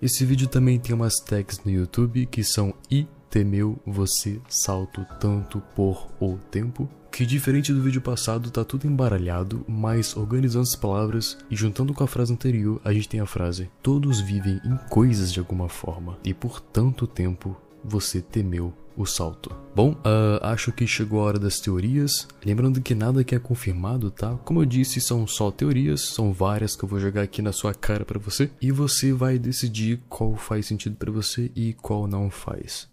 Esse 0.00 0.24
vídeo 0.24 0.46
também 0.46 0.78
tem 0.78 0.94
umas 0.94 1.18
tags 1.18 1.64
no 1.64 1.72
YouTube 1.72 2.26
que 2.26 2.44
são 2.44 2.72
i 2.88 3.08
temeu 3.32 3.80
você 3.86 4.38
salto 4.46 5.06
tanto 5.18 5.62
por 5.74 6.06
o 6.20 6.36
tempo? 6.50 6.86
Que 7.10 7.24
diferente 7.24 7.72
do 7.72 7.82
vídeo 7.82 8.00
passado, 8.02 8.50
tá 8.50 8.62
tudo 8.62 8.86
embaralhado, 8.86 9.64
mas 9.66 10.14
organizando 10.14 10.64
as 10.64 10.76
palavras 10.76 11.38
e 11.50 11.56
juntando 11.56 11.94
com 11.94 12.04
a 12.04 12.06
frase 12.06 12.32
anterior, 12.32 12.78
a 12.84 12.92
gente 12.92 13.08
tem 13.08 13.20
a 13.20 13.26
frase: 13.26 13.70
Todos 13.82 14.20
vivem 14.20 14.60
em 14.64 14.76
coisas 14.90 15.32
de 15.32 15.40
alguma 15.40 15.68
forma, 15.68 16.18
e 16.22 16.34
por 16.34 16.60
tanto 16.60 17.06
tempo 17.06 17.56
você 17.82 18.20
temeu 18.20 18.72
o 18.94 19.06
salto. 19.06 19.50
Bom, 19.74 19.92
uh, 19.92 20.38
acho 20.42 20.70
que 20.70 20.86
chegou 20.86 21.20
a 21.20 21.24
hora 21.24 21.38
das 21.38 21.58
teorias. 21.58 22.28
Lembrando 22.44 22.82
que 22.82 22.94
nada 22.94 23.22
aqui 23.22 23.34
é 23.34 23.38
confirmado, 23.38 24.10
tá? 24.10 24.34
Como 24.44 24.60
eu 24.60 24.66
disse, 24.66 25.00
são 25.00 25.26
só 25.26 25.50
teorias, 25.50 26.02
são 26.02 26.34
várias 26.34 26.76
que 26.76 26.84
eu 26.84 26.88
vou 26.88 27.00
jogar 27.00 27.22
aqui 27.22 27.40
na 27.40 27.52
sua 27.52 27.72
cara 27.72 28.04
para 28.04 28.18
você 28.18 28.50
e 28.60 28.70
você 28.70 29.10
vai 29.10 29.38
decidir 29.38 30.02
qual 30.08 30.36
faz 30.36 30.66
sentido 30.66 30.96
para 30.96 31.10
você 31.10 31.50
e 31.56 31.72
qual 31.72 32.06
não 32.06 32.30
faz. 32.30 32.91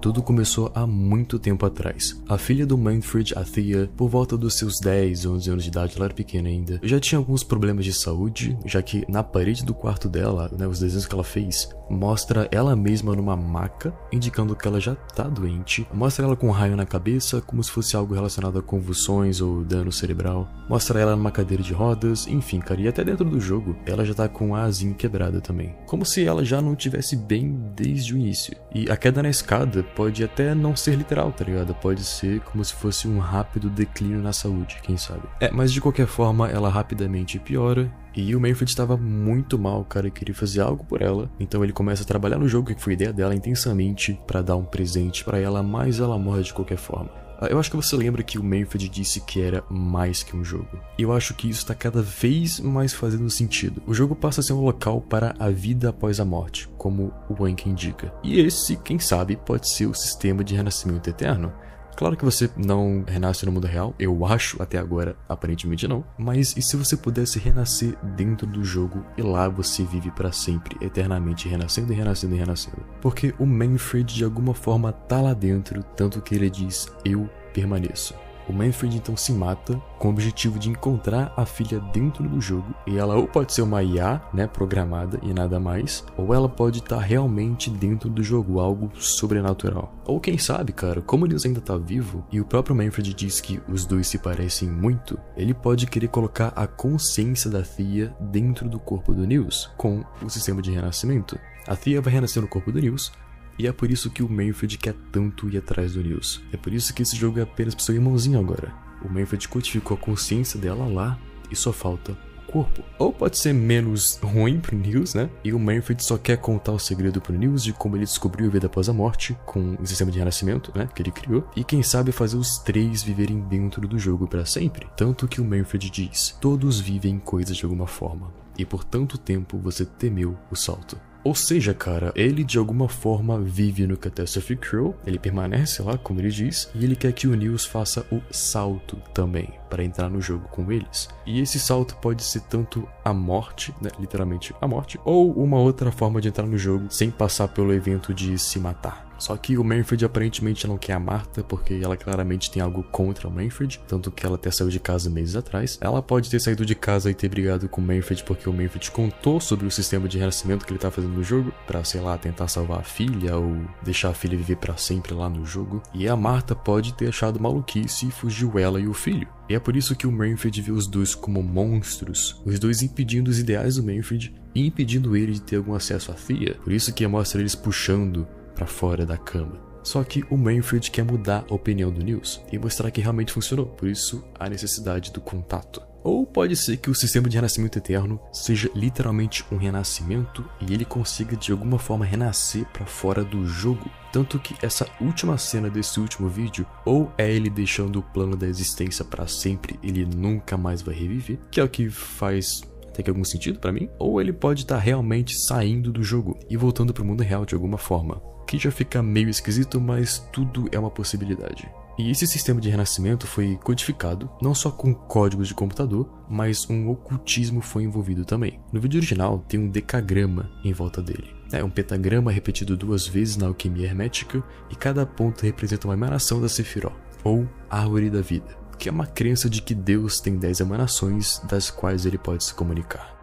Tudo 0.00 0.22
começou 0.22 0.70
há 0.74 0.86
muito 0.86 1.40
tempo 1.40 1.66
atrás. 1.66 2.22
A 2.28 2.38
filha 2.38 2.64
do 2.64 2.78
Manfred, 2.78 3.34
a 3.36 3.42
Thea, 3.42 3.90
por 3.96 4.08
volta 4.08 4.36
dos 4.36 4.54
seus 4.54 4.78
10, 4.78 5.26
11 5.26 5.50
anos 5.50 5.64
de 5.64 5.70
idade, 5.70 5.94
ela 5.96 6.04
era 6.04 6.14
pequena 6.14 6.48
ainda, 6.48 6.78
já 6.84 7.00
tinha 7.00 7.18
alguns 7.18 7.42
problemas 7.42 7.84
de 7.84 7.92
saúde, 7.92 8.56
já 8.64 8.80
que 8.80 9.04
na 9.08 9.24
parede 9.24 9.64
do 9.64 9.74
quarto 9.74 10.08
dela, 10.08 10.50
né, 10.56 10.68
os 10.68 10.78
desenhos 10.78 11.04
que 11.04 11.14
ela 11.14 11.24
fez, 11.24 11.68
mostra 11.90 12.48
ela 12.52 12.76
mesma 12.76 13.14
numa 13.16 13.36
maca, 13.36 13.92
indicando 14.12 14.54
que 14.54 14.68
ela 14.68 14.80
já 14.80 14.94
tá 14.94 15.24
doente. 15.24 15.86
Mostra 15.92 16.26
ela 16.26 16.36
com 16.36 16.48
um 16.48 16.52
raio 16.52 16.76
na 16.76 16.86
cabeça, 16.86 17.40
como 17.40 17.62
se 17.62 17.70
fosse 17.70 17.96
algo 17.96 18.14
relacionado 18.14 18.58
a 18.58 18.62
convulsões 18.62 19.40
ou 19.40 19.64
dano 19.64 19.90
cerebral. 19.90 20.48
Mostra 20.68 21.00
ela 21.00 21.16
numa 21.16 21.32
cadeira 21.32 21.62
de 21.62 21.72
rodas, 21.72 22.26
enfim, 22.28 22.60
cara, 22.60 22.80
e 22.80 22.88
até 22.88 23.02
dentro 23.02 23.24
do 23.24 23.40
jogo, 23.40 23.76
ela 23.84 24.04
já 24.04 24.14
tá 24.14 24.28
com 24.28 24.54
a 24.54 24.62
asinha 24.62 24.94
quebrada 24.94 25.40
também. 25.40 25.74
Como 25.86 26.04
se 26.04 26.24
ela 26.24 26.44
já 26.44 26.60
não 26.62 26.76
tivesse 26.76 27.16
bem 27.16 27.58
desde 27.74 28.14
o 28.14 28.18
início. 28.18 28.56
E 28.72 28.90
a 28.90 28.96
queda 28.96 29.22
na 29.22 29.30
escada 29.30 29.87
pode 29.88 30.22
até 30.22 30.54
não 30.54 30.76
ser 30.76 30.94
literal, 30.94 31.32
tá 31.32 31.44
ligado? 31.44 31.74
Pode 31.74 32.04
ser 32.04 32.40
como 32.40 32.64
se 32.64 32.74
fosse 32.74 33.08
um 33.08 33.18
rápido 33.18 33.68
declínio 33.68 34.20
na 34.20 34.32
saúde, 34.32 34.78
quem 34.82 34.96
sabe. 34.96 35.22
É, 35.40 35.50
mas 35.50 35.72
de 35.72 35.80
qualquer 35.80 36.06
forma, 36.06 36.48
ela 36.48 36.68
rapidamente 36.68 37.38
piora 37.38 37.90
e 38.14 38.34
o 38.34 38.40
Manfred 38.40 38.68
estava 38.68 38.96
muito 38.96 39.58
mal, 39.58 39.84
cara, 39.84 40.08
e 40.08 40.10
queria 40.10 40.34
fazer 40.34 40.60
algo 40.60 40.84
por 40.84 41.02
ela. 41.02 41.30
Então 41.38 41.62
ele 41.62 41.72
começa 41.72 42.02
a 42.02 42.06
trabalhar 42.06 42.38
no 42.38 42.48
jogo, 42.48 42.74
que 42.74 42.82
foi 42.82 42.94
ideia 42.94 43.12
dela, 43.12 43.34
intensamente, 43.34 44.18
para 44.26 44.42
dar 44.42 44.56
um 44.56 44.64
presente 44.64 45.24
para 45.24 45.38
ela, 45.38 45.62
mas 45.62 46.00
ela 46.00 46.18
morre 46.18 46.42
de 46.42 46.52
qualquer 46.52 46.78
forma. 46.78 47.27
Ah, 47.40 47.46
eu 47.46 47.58
acho 47.58 47.70
que 47.70 47.76
você 47.76 47.94
lembra 47.94 48.22
que 48.24 48.36
o 48.36 48.42
Manfred 48.42 48.88
disse 48.88 49.20
que 49.20 49.40
era 49.40 49.62
mais 49.70 50.24
que 50.24 50.36
um 50.36 50.44
jogo. 50.44 50.68
E 50.98 51.02
eu 51.02 51.12
acho 51.12 51.34
que 51.34 51.48
isso 51.48 51.60
está 51.60 51.74
cada 51.74 52.02
vez 52.02 52.58
mais 52.58 52.92
fazendo 52.92 53.30
sentido. 53.30 53.80
O 53.86 53.94
jogo 53.94 54.16
passa 54.16 54.40
a 54.40 54.44
ser 54.44 54.54
um 54.54 54.60
local 54.60 55.00
para 55.00 55.36
a 55.38 55.48
vida 55.48 55.90
após 55.90 56.18
a 56.18 56.24
morte, 56.24 56.68
como 56.76 57.12
o 57.28 57.42
Wank 57.42 57.68
indica. 57.68 58.12
E 58.24 58.40
esse, 58.40 58.76
quem 58.76 58.98
sabe, 58.98 59.36
pode 59.36 59.68
ser 59.68 59.86
o 59.86 59.94
sistema 59.94 60.42
de 60.42 60.56
renascimento 60.56 61.08
eterno. 61.08 61.52
Claro 61.98 62.16
que 62.16 62.24
você 62.24 62.48
não 62.56 63.02
renasce 63.04 63.44
no 63.44 63.50
mundo 63.50 63.66
real, 63.66 63.92
eu 63.98 64.24
acho 64.24 64.62
até 64.62 64.78
agora, 64.78 65.16
aparentemente 65.28 65.88
não. 65.88 66.04
Mas 66.16 66.56
e 66.56 66.62
se 66.62 66.76
você 66.76 66.96
pudesse 66.96 67.40
renascer 67.40 67.98
dentro 68.14 68.46
do 68.46 68.62
jogo 68.62 69.04
e 69.16 69.22
lá 69.22 69.48
você 69.48 69.82
vive 69.82 70.12
para 70.12 70.30
sempre, 70.30 70.76
eternamente 70.80 71.48
renascendo 71.48 71.92
e 71.92 71.96
renascendo 71.96 72.36
e 72.36 72.38
renascendo? 72.38 72.86
Porque 73.00 73.34
o 73.36 73.44
Manfred 73.44 74.14
de 74.14 74.22
alguma 74.22 74.54
forma 74.54 74.92
tá 74.92 75.20
lá 75.20 75.34
dentro, 75.34 75.82
tanto 75.96 76.22
que 76.22 76.36
ele 76.36 76.48
diz 76.48 76.86
eu 77.04 77.28
permaneço. 77.52 78.14
O 78.48 78.52
Manfred 78.52 78.96
então 78.96 79.16
se 79.16 79.32
mata 79.32 79.80
com 79.98 80.08
o 80.08 80.10
objetivo 80.10 80.58
de 80.58 80.70
encontrar 80.70 81.32
a 81.36 81.44
filha 81.44 81.80
dentro 81.92 82.26
do 82.26 82.40
jogo 82.40 82.74
e 82.86 82.96
ela 82.96 83.14
ou 83.14 83.28
pode 83.28 83.52
ser 83.52 83.62
uma 83.62 83.82
IA, 83.82 84.22
né, 84.32 84.46
programada 84.46 85.18
e 85.22 85.34
nada 85.34 85.60
mais, 85.60 86.04
ou 86.16 86.32
ela 86.32 86.48
pode 86.48 86.78
estar 86.78 86.96
tá 86.96 87.02
realmente 87.02 87.68
dentro 87.68 88.08
do 88.08 88.22
jogo, 88.22 88.58
algo 88.58 88.90
sobrenatural. 88.98 89.92
Ou 90.06 90.18
quem 90.18 90.38
sabe, 90.38 90.72
cara, 90.72 91.02
como 91.02 91.26
Nils 91.26 91.44
ainda 91.44 91.60
tá 91.60 91.76
vivo 91.76 92.24
e 92.32 92.40
o 92.40 92.44
próprio 92.44 92.74
Manfred 92.74 93.12
diz 93.12 93.40
que 93.40 93.60
os 93.68 93.84
dois 93.84 94.06
se 94.06 94.18
parecem 94.18 94.68
muito, 94.68 95.18
ele 95.36 95.52
pode 95.52 95.86
querer 95.86 96.08
colocar 96.08 96.52
a 96.56 96.66
consciência 96.66 97.50
da 97.50 97.62
Thea 97.62 98.16
dentro 98.18 98.68
do 98.68 98.78
corpo 98.78 99.12
do 99.12 99.26
Nils 99.26 99.70
com 99.76 100.02
o 100.22 100.30
sistema 100.30 100.62
de 100.62 100.70
renascimento. 100.70 101.38
A 101.66 101.76
Thea 101.76 102.00
vai 102.00 102.14
renascer 102.14 102.40
no 102.40 102.48
corpo 102.48 102.72
do 102.72 102.80
Nils, 102.80 103.12
e 103.58 103.66
é 103.66 103.72
por 103.72 103.90
isso 103.90 104.10
que 104.10 104.22
o 104.22 104.28
Manfred 104.28 104.78
quer 104.78 104.94
tanto 105.10 105.48
ir 105.48 105.58
atrás 105.58 105.94
do 105.94 106.02
Nils. 106.02 106.40
É 106.52 106.56
por 106.56 106.72
isso 106.72 106.94
que 106.94 107.02
esse 107.02 107.16
jogo 107.16 107.38
é 107.38 107.42
apenas 107.42 107.74
pro 107.74 107.84
seu 107.84 107.94
irmãozinho 107.94 108.38
agora. 108.38 108.72
O 109.02 109.08
Manfred 109.08 109.48
codificou 109.48 109.96
a 109.96 110.00
consciência 110.00 110.58
dela 110.58 110.86
lá 110.86 111.18
e 111.50 111.56
só 111.56 111.72
falta 111.72 112.16
corpo. 112.48 112.82
Ou 112.98 113.12
pode 113.12 113.38
ser 113.38 113.52
menos 113.52 114.18
ruim 114.22 114.58
pro 114.58 114.76
Nils, 114.76 115.14
né? 115.14 115.30
E 115.44 115.52
o 115.52 115.58
Manfred 115.58 116.02
só 116.02 116.16
quer 116.16 116.38
contar 116.38 116.72
o 116.72 116.78
segredo 116.78 117.20
pro 117.20 117.36
Nils 117.36 117.62
de 117.62 117.72
como 117.72 117.96
ele 117.96 118.04
descobriu 118.04 118.46
a 118.48 118.50
vida 118.50 118.66
após 118.66 118.88
a 118.88 118.92
morte, 118.92 119.36
com 119.46 119.76
o 119.80 119.86
sistema 119.86 120.10
de 120.10 120.18
renascimento, 120.18 120.72
né? 120.74 120.88
Que 120.94 121.02
ele 121.02 121.10
criou. 121.10 121.48
E 121.54 121.62
quem 121.62 121.82
sabe 121.82 122.10
fazer 122.10 122.36
os 122.36 122.58
três 122.58 123.02
viverem 123.02 123.40
dentro 123.40 123.86
do 123.86 123.98
jogo 123.98 124.26
para 124.26 124.46
sempre. 124.46 124.88
Tanto 124.96 125.28
que 125.28 125.40
o 125.40 125.44
Manfred 125.44 125.90
diz: 125.90 126.36
todos 126.40 126.80
vivem 126.80 127.18
coisas 127.18 127.56
de 127.56 127.64
alguma 127.64 127.86
forma. 127.86 128.32
E 128.56 128.64
por 128.64 128.82
tanto 128.82 129.16
tempo 129.16 129.58
você 129.58 129.84
temeu 129.84 130.36
o 130.50 130.56
salto. 130.56 130.98
Ou 131.24 131.34
seja, 131.34 131.74
cara, 131.74 132.12
ele 132.14 132.44
de 132.44 132.58
alguma 132.58 132.88
forma 132.88 133.40
vive 133.40 133.86
no 133.86 133.96
Catastrophe 133.96 134.56
Crew, 134.56 134.94
ele 135.06 135.18
permanece 135.18 135.82
lá, 135.82 135.98
como 135.98 136.20
ele 136.20 136.30
diz, 136.30 136.70
e 136.74 136.84
ele 136.84 136.96
quer 136.96 137.12
que 137.12 137.26
o 137.26 137.34
Nils 137.34 137.64
faça 137.64 138.06
o 138.10 138.20
salto 138.30 138.96
também, 139.12 139.52
para 139.68 139.84
entrar 139.84 140.08
no 140.08 140.20
jogo 140.20 140.48
com 140.48 140.70
eles. 140.70 141.08
E 141.26 141.40
esse 141.40 141.58
salto 141.58 141.96
pode 141.96 142.22
ser 142.22 142.40
tanto 142.42 142.88
a 143.04 143.12
morte, 143.12 143.74
né, 143.82 143.90
literalmente 143.98 144.54
a 144.60 144.68
morte, 144.68 144.98
ou 145.04 145.32
uma 145.32 145.58
outra 145.58 145.90
forma 145.90 146.20
de 146.20 146.28
entrar 146.28 146.46
no 146.46 146.56
jogo 146.56 146.86
sem 146.88 147.10
passar 147.10 147.48
pelo 147.48 147.72
evento 147.72 148.14
de 148.14 148.38
se 148.38 148.58
matar. 148.58 149.07
Só 149.18 149.36
que 149.36 149.58
o 149.58 149.64
Manfred 149.64 150.04
aparentemente 150.04 150.66
não 150.66 150.78
quer 150.78 150.94
a 150.94 151.00
Marta, 151.00 151.42
porque 151.42 151.80
ela 151.82 151.96
claramente 151.96 152.50
tem 152.50 152.62
algo 152.62 152.82
contra 152.84 153.28
o 153.28 153.30
Manfred, 153.30 153.80
tanto 153.86 154.10
que 154.10 154.24
ela 154.24 154.36
até 154.36 154.50
saiu 154.50 154.70
de 154.70 154.80
casa 154.80 155.10
meses 155.10 155.36
atrás. 155.36 155.78
Ela 155.80 156.02
pode 156.02 156.30
ter 156.30 156.40
saído 156.40 156.64
de 156.64 156.74
casa 156.74 157.10
e 157.10 157.14
ter 157.14 157.28
brigado 157.28 157.68
com 157.68 157.80
o 157.80 157.84
Manfred 157.84 158.22
porque 158.24 158.48
o 158.48 158.52
Manfred 158.52 158.90
contou 158.90 159.40
sobre 159.40 159.66
o 159.66 159.70
sistema 159.70 160.08
de 160.08 160.18
renascimento 160.18 160.64
que 160.64 160.72
ele 160.72 160.78
tá 160.78 160.90
fazendo 160.90 161.14
no 161.14 161.22
jogo, 161.22 161.52
para 161.66 161.84
sei 161.84 162.00
lá, 162.00 162.16
tentar 162.16 162.48
salvar 162.48 162.80
a 162.80 162.84
filha 162.84 163.36
ou 163.36 163.56
deixar 163.82 164.10
a 164.10 164.14
filha 164.14 164.36
viver 164.36 164.56
para 164.56 164.76
sempre 164.76 165.14
lá 165.14 165.28
no 165.28 165.44
jogo. 165.44 165.82
E 165.92 166.08
a 166.08 166.16
Marta 166.16 166.54
pode 166.54 166.94
ter 166.94 167.08
achado 167.08 167.40
maluquice 167.40 168.08
e 168.08 168.10
fugiu 168.10 168.58
ela 168.58 168.80
e 168.80 168.86
o 168.86 168.94
filho. 168.94 169.28
E 169.48 169.54
é 169.54 169.58
por 169.58 169.74
isso 169.76 169.96
que 169.96 170.06
o 170.06 170.12
Manfred 170.12 170.60
vê 170.60 170.70
os 170.70 170.86
dois 170.86 171.14
como 171.14 171.42
monstros, 171.42 172.40
os 172.44 172.58
dois 172.58 172.82
impedindo 172.82 173.30
os 173.30 173.38
ideais 173.38 173.76
do 173.76 173.82
Manfred 173.82 174.34
e 174.54 174.66
impedindo 174.66 175.16
ele 175.16 175.32
de 175.32 175.42
ter 175.42 175.56
algum 175.56 175.74
acesso 175.74 176.10
à 176.10 176.14
Thea. 176.14 176.56
Por 176.62 176.72
isso 176.72 176.92
que 176.92 177.06
mostra 177.06 177.40
eles 177.40 177.54
puxando 177.54 178.26
para 178.58 178.66
fora 178.66 179.06
da 179.06 179.16
cama. 179.16 179.60
Só 179.84 180.02
que 180.02 180.24
o 180.28 180.36
Manfred 180.36 180.90
quer 180.90 181.04
mudar 181.04 181.44
a 181.48 181.54
opinião 181.54 181.92
do 181.92 182.02
Nils 182.02 182.42
e 182.52 182.58
mostrar 182.58 182.90
que 182.90 183.00
realmente 183.00 183.32
funcionou, 183.32 183.66
por 183.66 183.88
isso 183.88 184.24
a 184.38 184.48
necessidade 184.50 185.12
do 185.12 185.20
contato. 185.20 185.80
Ou 186.02 186.26
pode 186.26 186.56
ser 186.56 186.76
que 186.78 186.90
o 186.90 186.94
sistema 186.94 187.28
de 187.28 187.36
renascimento 187.36 187.78
eterno 187.78 188.20
seja 188.32 188.68
literalmente 188.74 189.44
um 189.52 189.56
renascimento 189.56 190.44
e 190.60 190.74
ele 190.74 190.84
consiga 190.84 191.36
de 191.36 191.52
alguma 191.52 191.78
forma 191.78 192.04
renascer 192.04 192.66
para 192.66 192.86
fora 192.86 193.24
do 193.24 193.46
jogo. 193.46 193.88
Tanto 194.12 194.38
que 194.38 194.54
essa 194.60 194.86
última 195.00 195.38
cena 195.38 195.70
desse 195.70 196.00
último 196.00 196.28
vídeo, 196.28 196.66
ou 196.84 197.12
é 197.16 197.30
ele 197.30 197.48
deixando 197.48 198.00
o 198.00 198.02
plano 198.02 198.36
da 198.36 198.46
existência 198.46 199.04
para 199.04 199.26
sempre, 199.26 199.78
ele 199.82 200.04
nunca 200.04 200.56
mais 200.56 200.82
vai 200.82 200.94
reviver, 200.94 201.38
que 201.50 201.60
é 201.60 201.64
o 201.64 201.68
que 201.68 201.88
faz 201.88 202.62
até 202.88 203.04
que 203.04 203.10
algum 203.10 203.24
sentido 203.24 203.60
para 203.60 203.72
mim, 203.72 203.88
ou 203.96 204.20
ele 204.20 204.32
pode 204.32 204.62
estar 204.62 204.74
tá 204.74 204.80
realmente 204.80 205.38
saindo 205.38 205.92
do 205.92 206.02
jogo 206.02 206.36
e 206.50 206.56
voltando 206.56 206.92
para 206.92 207.02
o 207.02 207.06
mundo 207.06 207.22
real 207.22 207.46
de 207.46 207.54
alguma 207.54 207.78
forma. 207.78 208.20
Que 208.48 208.58
já 208.58 208.70
fica 208.70 209.02
meio 209.02 209.28
esquisito, 209.28 209.78
mas 209.78 210.26
tudo 210.32 210.68
é 210.72 210.78
uma 210.78 210.90
possibilidade. 210.90 211.70
E 211.98 212.10
esse 212.10 212.26
sistema 212.26 212.60
de 212.60 212.70
renascimento 212.70 213.26
foi 213.26 213.58
codificado 213.62 214.30
não 214.40 214.54
só 214.54 214.70
com 214.70 214.94
códigos 214.94 215.48
de 215.48 215.54
computador, 215.54 216.08
mas 216.30 216.68
um 216.70 216.88
ocultismo 216.88 217.60
foi 217.60 217.82
envolvido 217.82 218.24
também. 218.24 218.58
No 218.72 218.80
vídeo 218.80 218.98
original 218.98 219.44
tem 219.46 219.60
um 219.60 219.68
decagrama 219.68 220.50
em 220.64 220.72
volta 220.72 221.02
dele. 221.02 221.36
É 221.52 221.62
um 221.62 221.68
pentagrama 221.68 222.32
repetido 222.32 222.74
duas 222.74 223.06
vezes 223.06 223.36
na 223.36 223.48
alquimia 223.48 223.84
hermética 223.84 224.42
e 224.70 224.74
cada 224.74 225.04
ponto 225.04 225.42
representa 225.42 225.86
uma 225.86 225.94
emanação 225.94 226.40
da 226.40 226.48
Sephiroth, 226.48 226.96
ou 227.22 227.46
Árvore 227.68 228.08
da 228.08 228.22
Vida, 228.22 228.56
que 228.78 228.88
é 228.88 228.92
uma 228.92 229.06
crença 229.06 229.50
de 229.50 229.60
que 229.60 229.74
Deus 229.74 230.20
tem 230.20 230.38
dez 230.38 230.60
emanações 230.60 231.42
das 231.50 231.70
quais 231.70 232.06
ele 232.06 232.16
pode 232.16 232.44
se 232.44 232.54
comunicar. 232.54 233.17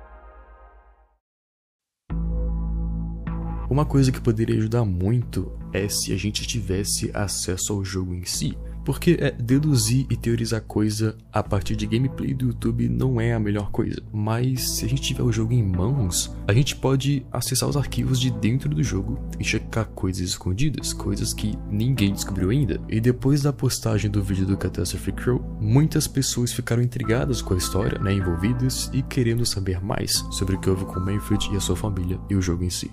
Uma 3.70 3.86
coisa 3.86 4.11
que 4.11 4.22
poderia 4.22 4.57
ajudar 4.57 4.86
muito 4.86 5.51
é 5.74 5.89
se 5.89 6.13
a 6.13 6.18
gente 6.18 6.45
tivesse 6.45 7.11
acesso 7.13 7.74
ao 7.74 7.84
jogo 7.84 8.13
em 8.13 8.24
si. 8.24 8.57
Porque 8.86 9.18
é, 9.20 9.32
deduzir 9.32 10.05
e 10.11 10.16
teorizar 10.16 10.61
coisa 10.61 11.18
a 11.34 11.41
partir 11.41 11.76
de 11.76 11.88
gameplay 11.88 12.36
do 12.36 12.49
YouTube 12.49 12.88
não 12.88 13.20
é 13.20 13.34
a 13.34 13.39
melhor 13.39 13.72
coisa. 13.72 13.99
Mas 14.13 14.70
se 14.70 14.86
a 14.86 14.88
gente 14.88 15.01
tiver 15.01 15.24
o 15.24 15.32
jogo 15.32 15.53
em 15.53 15.63
mãos, 15.63 16.32
a 16.47 16.53
gente 16.53 16.76
pode 16.76 17.26
acessar 17.32 17.68
os 17.68 17.76
arquivos 17.76 18.20
de 18.20 18.30
dentro 18.30 18.70
do 18.70 18.84
jogo 18.84 19.20
e 19.39 19.43
checar 19.43 19.88
coisas 19.88 20.22
escondidas, 20.22 20.93
coisas 20.93 21.34
que 21.34 21.57
ninguém 21.68 22.13
descobriu 22.13 22.51
ainda. 22.51 22.80
E 22.88 23.01
depois 23.01 23.41
da 23.41 23.51
postagem 23.51 24.11
do 24.11 24.22
vídeo 24.22 24.45
do 24.45 24.55
Catastrophe 24.55 25.11
Crow, 25.11 25.43
muitas 25.59 26.07
pessoas 26.07 26.53
ficaram 26.53 26.84
intrigadas 26.84 27.41
com 27.41 27.55
a 27.55 27.57
história, 27.57 27.97
né, 27.97 28.13
envolvidas 28.13 28.91
e 28.93 29.01
querendo 29.01 29.47
saber 29.47 29.84
mais 29.84 30.24
sobre 30.30 30.55
o 30.55 30.59
que 30.59 30.70
houve 30.70 30.86
com 30.86 30.99
Manfred 30.99 31.49
e 31.51 31.57
a 31.57 31.59
sua 31.59 31.76
família 31.76 32.20
e 32.30 32.36
o 32.36 32.41
jogo 32.41 32.63
em 32.63 32.70
si. 32.70 32.91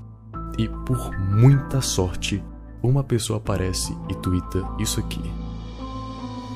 E 0.59 0.69
por 0.69 1.19
muita 1.19 1.81
sorte, 1.81 2.43
uma 2.83 3.03
pessoa 3.03 3.39
aparece 3.39 3.97
e 4.09 4.15
twitta 4.17 4.63
isso 4.79 5.01
aqui. 5.01 5.23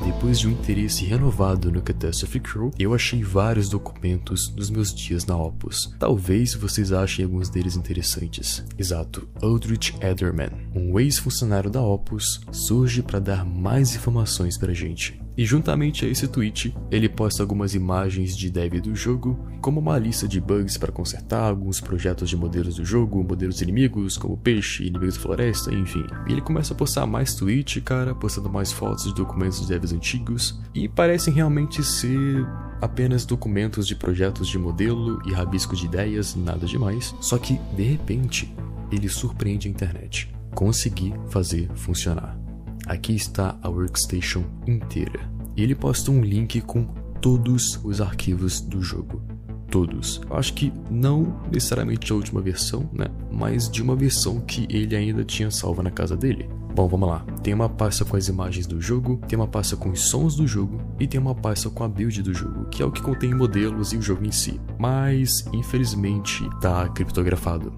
Depois 0.05 0.39
de 0.39 0.47
um 0.47 0.51
interesse 0.51 1.05
renovado 1.05 1.73
no 1.73 1.81
Catastrophe 1.81 2.39
Crew, 2.39 2.71
eu 2.79 2.95
achei 2.95 3.23
vários 3.23 3.69
documentos 3.69 4.49
dos 4.49 4.69
meus 4.69 4.95
dias 4.95 5.25
na 5.25 5.37
Opus. 5.37 5.95
Talvez 5.99 6.55
vocês 6.55 6.93
achem 6.93 7.25
alguns 7.25 7.49
deles 7.49 7.77
interessantes. 7.77 8.65
Exato, 8.79 9.27
Aldrich 9.41 9.97
Ederman, 10.01 10.51
um 10.75 11.01
ex-funcionário 11.01 11.71
da 11.71 11.81
Opus, 11.81 12.41
surge 12.53 13.03
para 13.03 13.19
dar 13.19 13.45
mais 13.45 13.97
informações 13.97 14.59
pra 14.59 14.75
gente. 14.75 15.26
E 15.37 15.45
juntamente 15.45 16.07
a 16.07 16.09
esse 16.09 16.27
tweet, 16.27 16.75
ele 16.91 17.09
posta 17.09 17.43
algumas 17.43 17.75
imagens 17.75 18.35
de 18.35 18.51
dev 18.51 18.81
do 18.81 18.95
jogo, 18.95 19.39
como 19.61 19.81
uma 19.81 19.99
lista 19.99 20.27
de 20.27 20.41
bugs 20.41 20.79
para 20.79 20.91
consertar, 20.91 21.43
alguns 21.43 21.81
projetos 21.81 22.31
de 22.31 22.37
modelos 22.37 22.77
do 22.77 22.85
jogo, 22.85 23.23
modelos 23.23 23.61
inimigos, 23.61 24.17
como 24.17 24.37
peixe, 24.37 24.87
inimigos 24.87 25.17
da 25.17 25.23
floresta, 25.23 25.75
enfim. 25.75 26.07
E 26.27 26.33
ele 26.33 26.41
começa 26.41 26.73
a 26.73 26.77
postar 26.77 27.07
mais 27.07 27.35
tweets, 27.35 27.83
cara, 27.85 28.15
postando 28.15 28.49
mais 28.49 28.73
fotos 28.73 29.05
de 29.05 29.15
documentos 29.15 29.61
de 29.61 29.69
devs 29.69 29.93
antigos, 29.93 30.59
e 30.75 30.89
parecem 30.89 31.35
realmente 31.35 31.85
ser 31.85 32.47
apenas 32.81 33.27
documentos 33.27 33.87
de 33.87 33.95
projetos 33.95 34.49
de 34.49 34.59
modelo 34.59 35.21
e 35.27 35.33
rabisco 35.33 35.77
de 35.77 35.85
ideias, 35.85 36.35
nada 36.35 36.67
demais. 36.67 37.15
Só 37.21 37.37
que, 37.37 37.59
de 37.77 37.83
repente, 37.83 38.55
ele 38.91 39.09
surpreende 39.09 39.69
a 39.69 39.71
internet. 39.71 40.35
Consegui 40.55 41.13
fazer 41.29 41.69
funcionar. 41.75 42.46
Aqui 42.87 43.17
está 43.17 43.59
a 43.63 43.69
workstation 43.69 44.45
inteira. 44.65 45.29
E 45.57 45.63
ele 45.63 45.75
posta 45.75 46.11
um 46.13 46.21
link 46.21 46.61
com 46.61 46.85
todos 47.21 47.81
os 47.83 48.01
arquivos 48.01 48.61
do 48.61 48.81
jogo. 48.81 49.21
Todos. 49.69 50.21
Eu 50.31 50.37
acho 50.37 50.55
que 50.55 50.73
não 50.89 51.41
necessariamente 51.51 52.13
a 52.13 52.15
última 52.15 52.41
versão, 52.41 52.89
né? 52.93 53.07
Mas 53.33 53.69
de 53.69 53.83
uma 53.83 53.97
versão 53.97 54.41
que 54.41 54.69
ele 54.71 54.95
ainda 54.95 55.25
tinha 55.25 55.51
salva 55.51 55.83
na 55.83 55.91
casa 55.91 56.17
dele. 56.17 56.49
Bom, 56.77 56.87
vamos 56.87 57.09
lá. 57.09 57.27
Tem 57.43 57.53
uma 57.53 57.69
pasta 57.69 58.05
com 58.05 58.17
as 58.17 58.29
imagens 58.29 58.69
do 58.69 58.81
jogo, 58.81 59.21
tem 59.27 59.37
uma 59.37 59.49
pasta 59.49 59.77
com 59.77 59.91
os 59.91 60.03
sons 60.03 60.37
do 60.37 60.47
jogo 60.47 60.79
e 61.01 61.09
tem 61.09 61.19
uma 61.19 61.35
pasta 61.35 61.69
com 61.69 61.83
a 61.83 61.89
build 61.89 62.23
do 62.23 62.33
jogo, 62.33 62.67
que 62.67 62.83
é 62.83 62.87
o 62.87 62.93
que 62.93 63.03
contém 63.03 63.35
modelos 63.35 63.93
e 63.93 63.97
o 63.97 64.03
jogo 64.03 64.25
em 64.25 64.31
si. 64.31 64.61
Mas, 64.79 65.45
infelizmente, 65.53 66.49
tá 66.61 66.89
criptografado. 66.91 67.73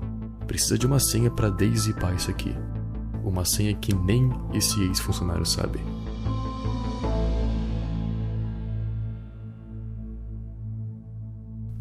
Precisa 0.46 0.76
de 0.76 0.86
uma 0.86 1.00
senha 1.00 1.30
para 1.30 1.48
dezippar 1.48 2.14
isso 2.14 2.30
aqui 2.30 2.54
uma 3.28 3.44
senha 3.44 3.74
que 3.74 3.94
nem 3.94 4.30
esse 4.54 4.80
ex-funcionário 4.82 5.46
sabe. 5.46 5.80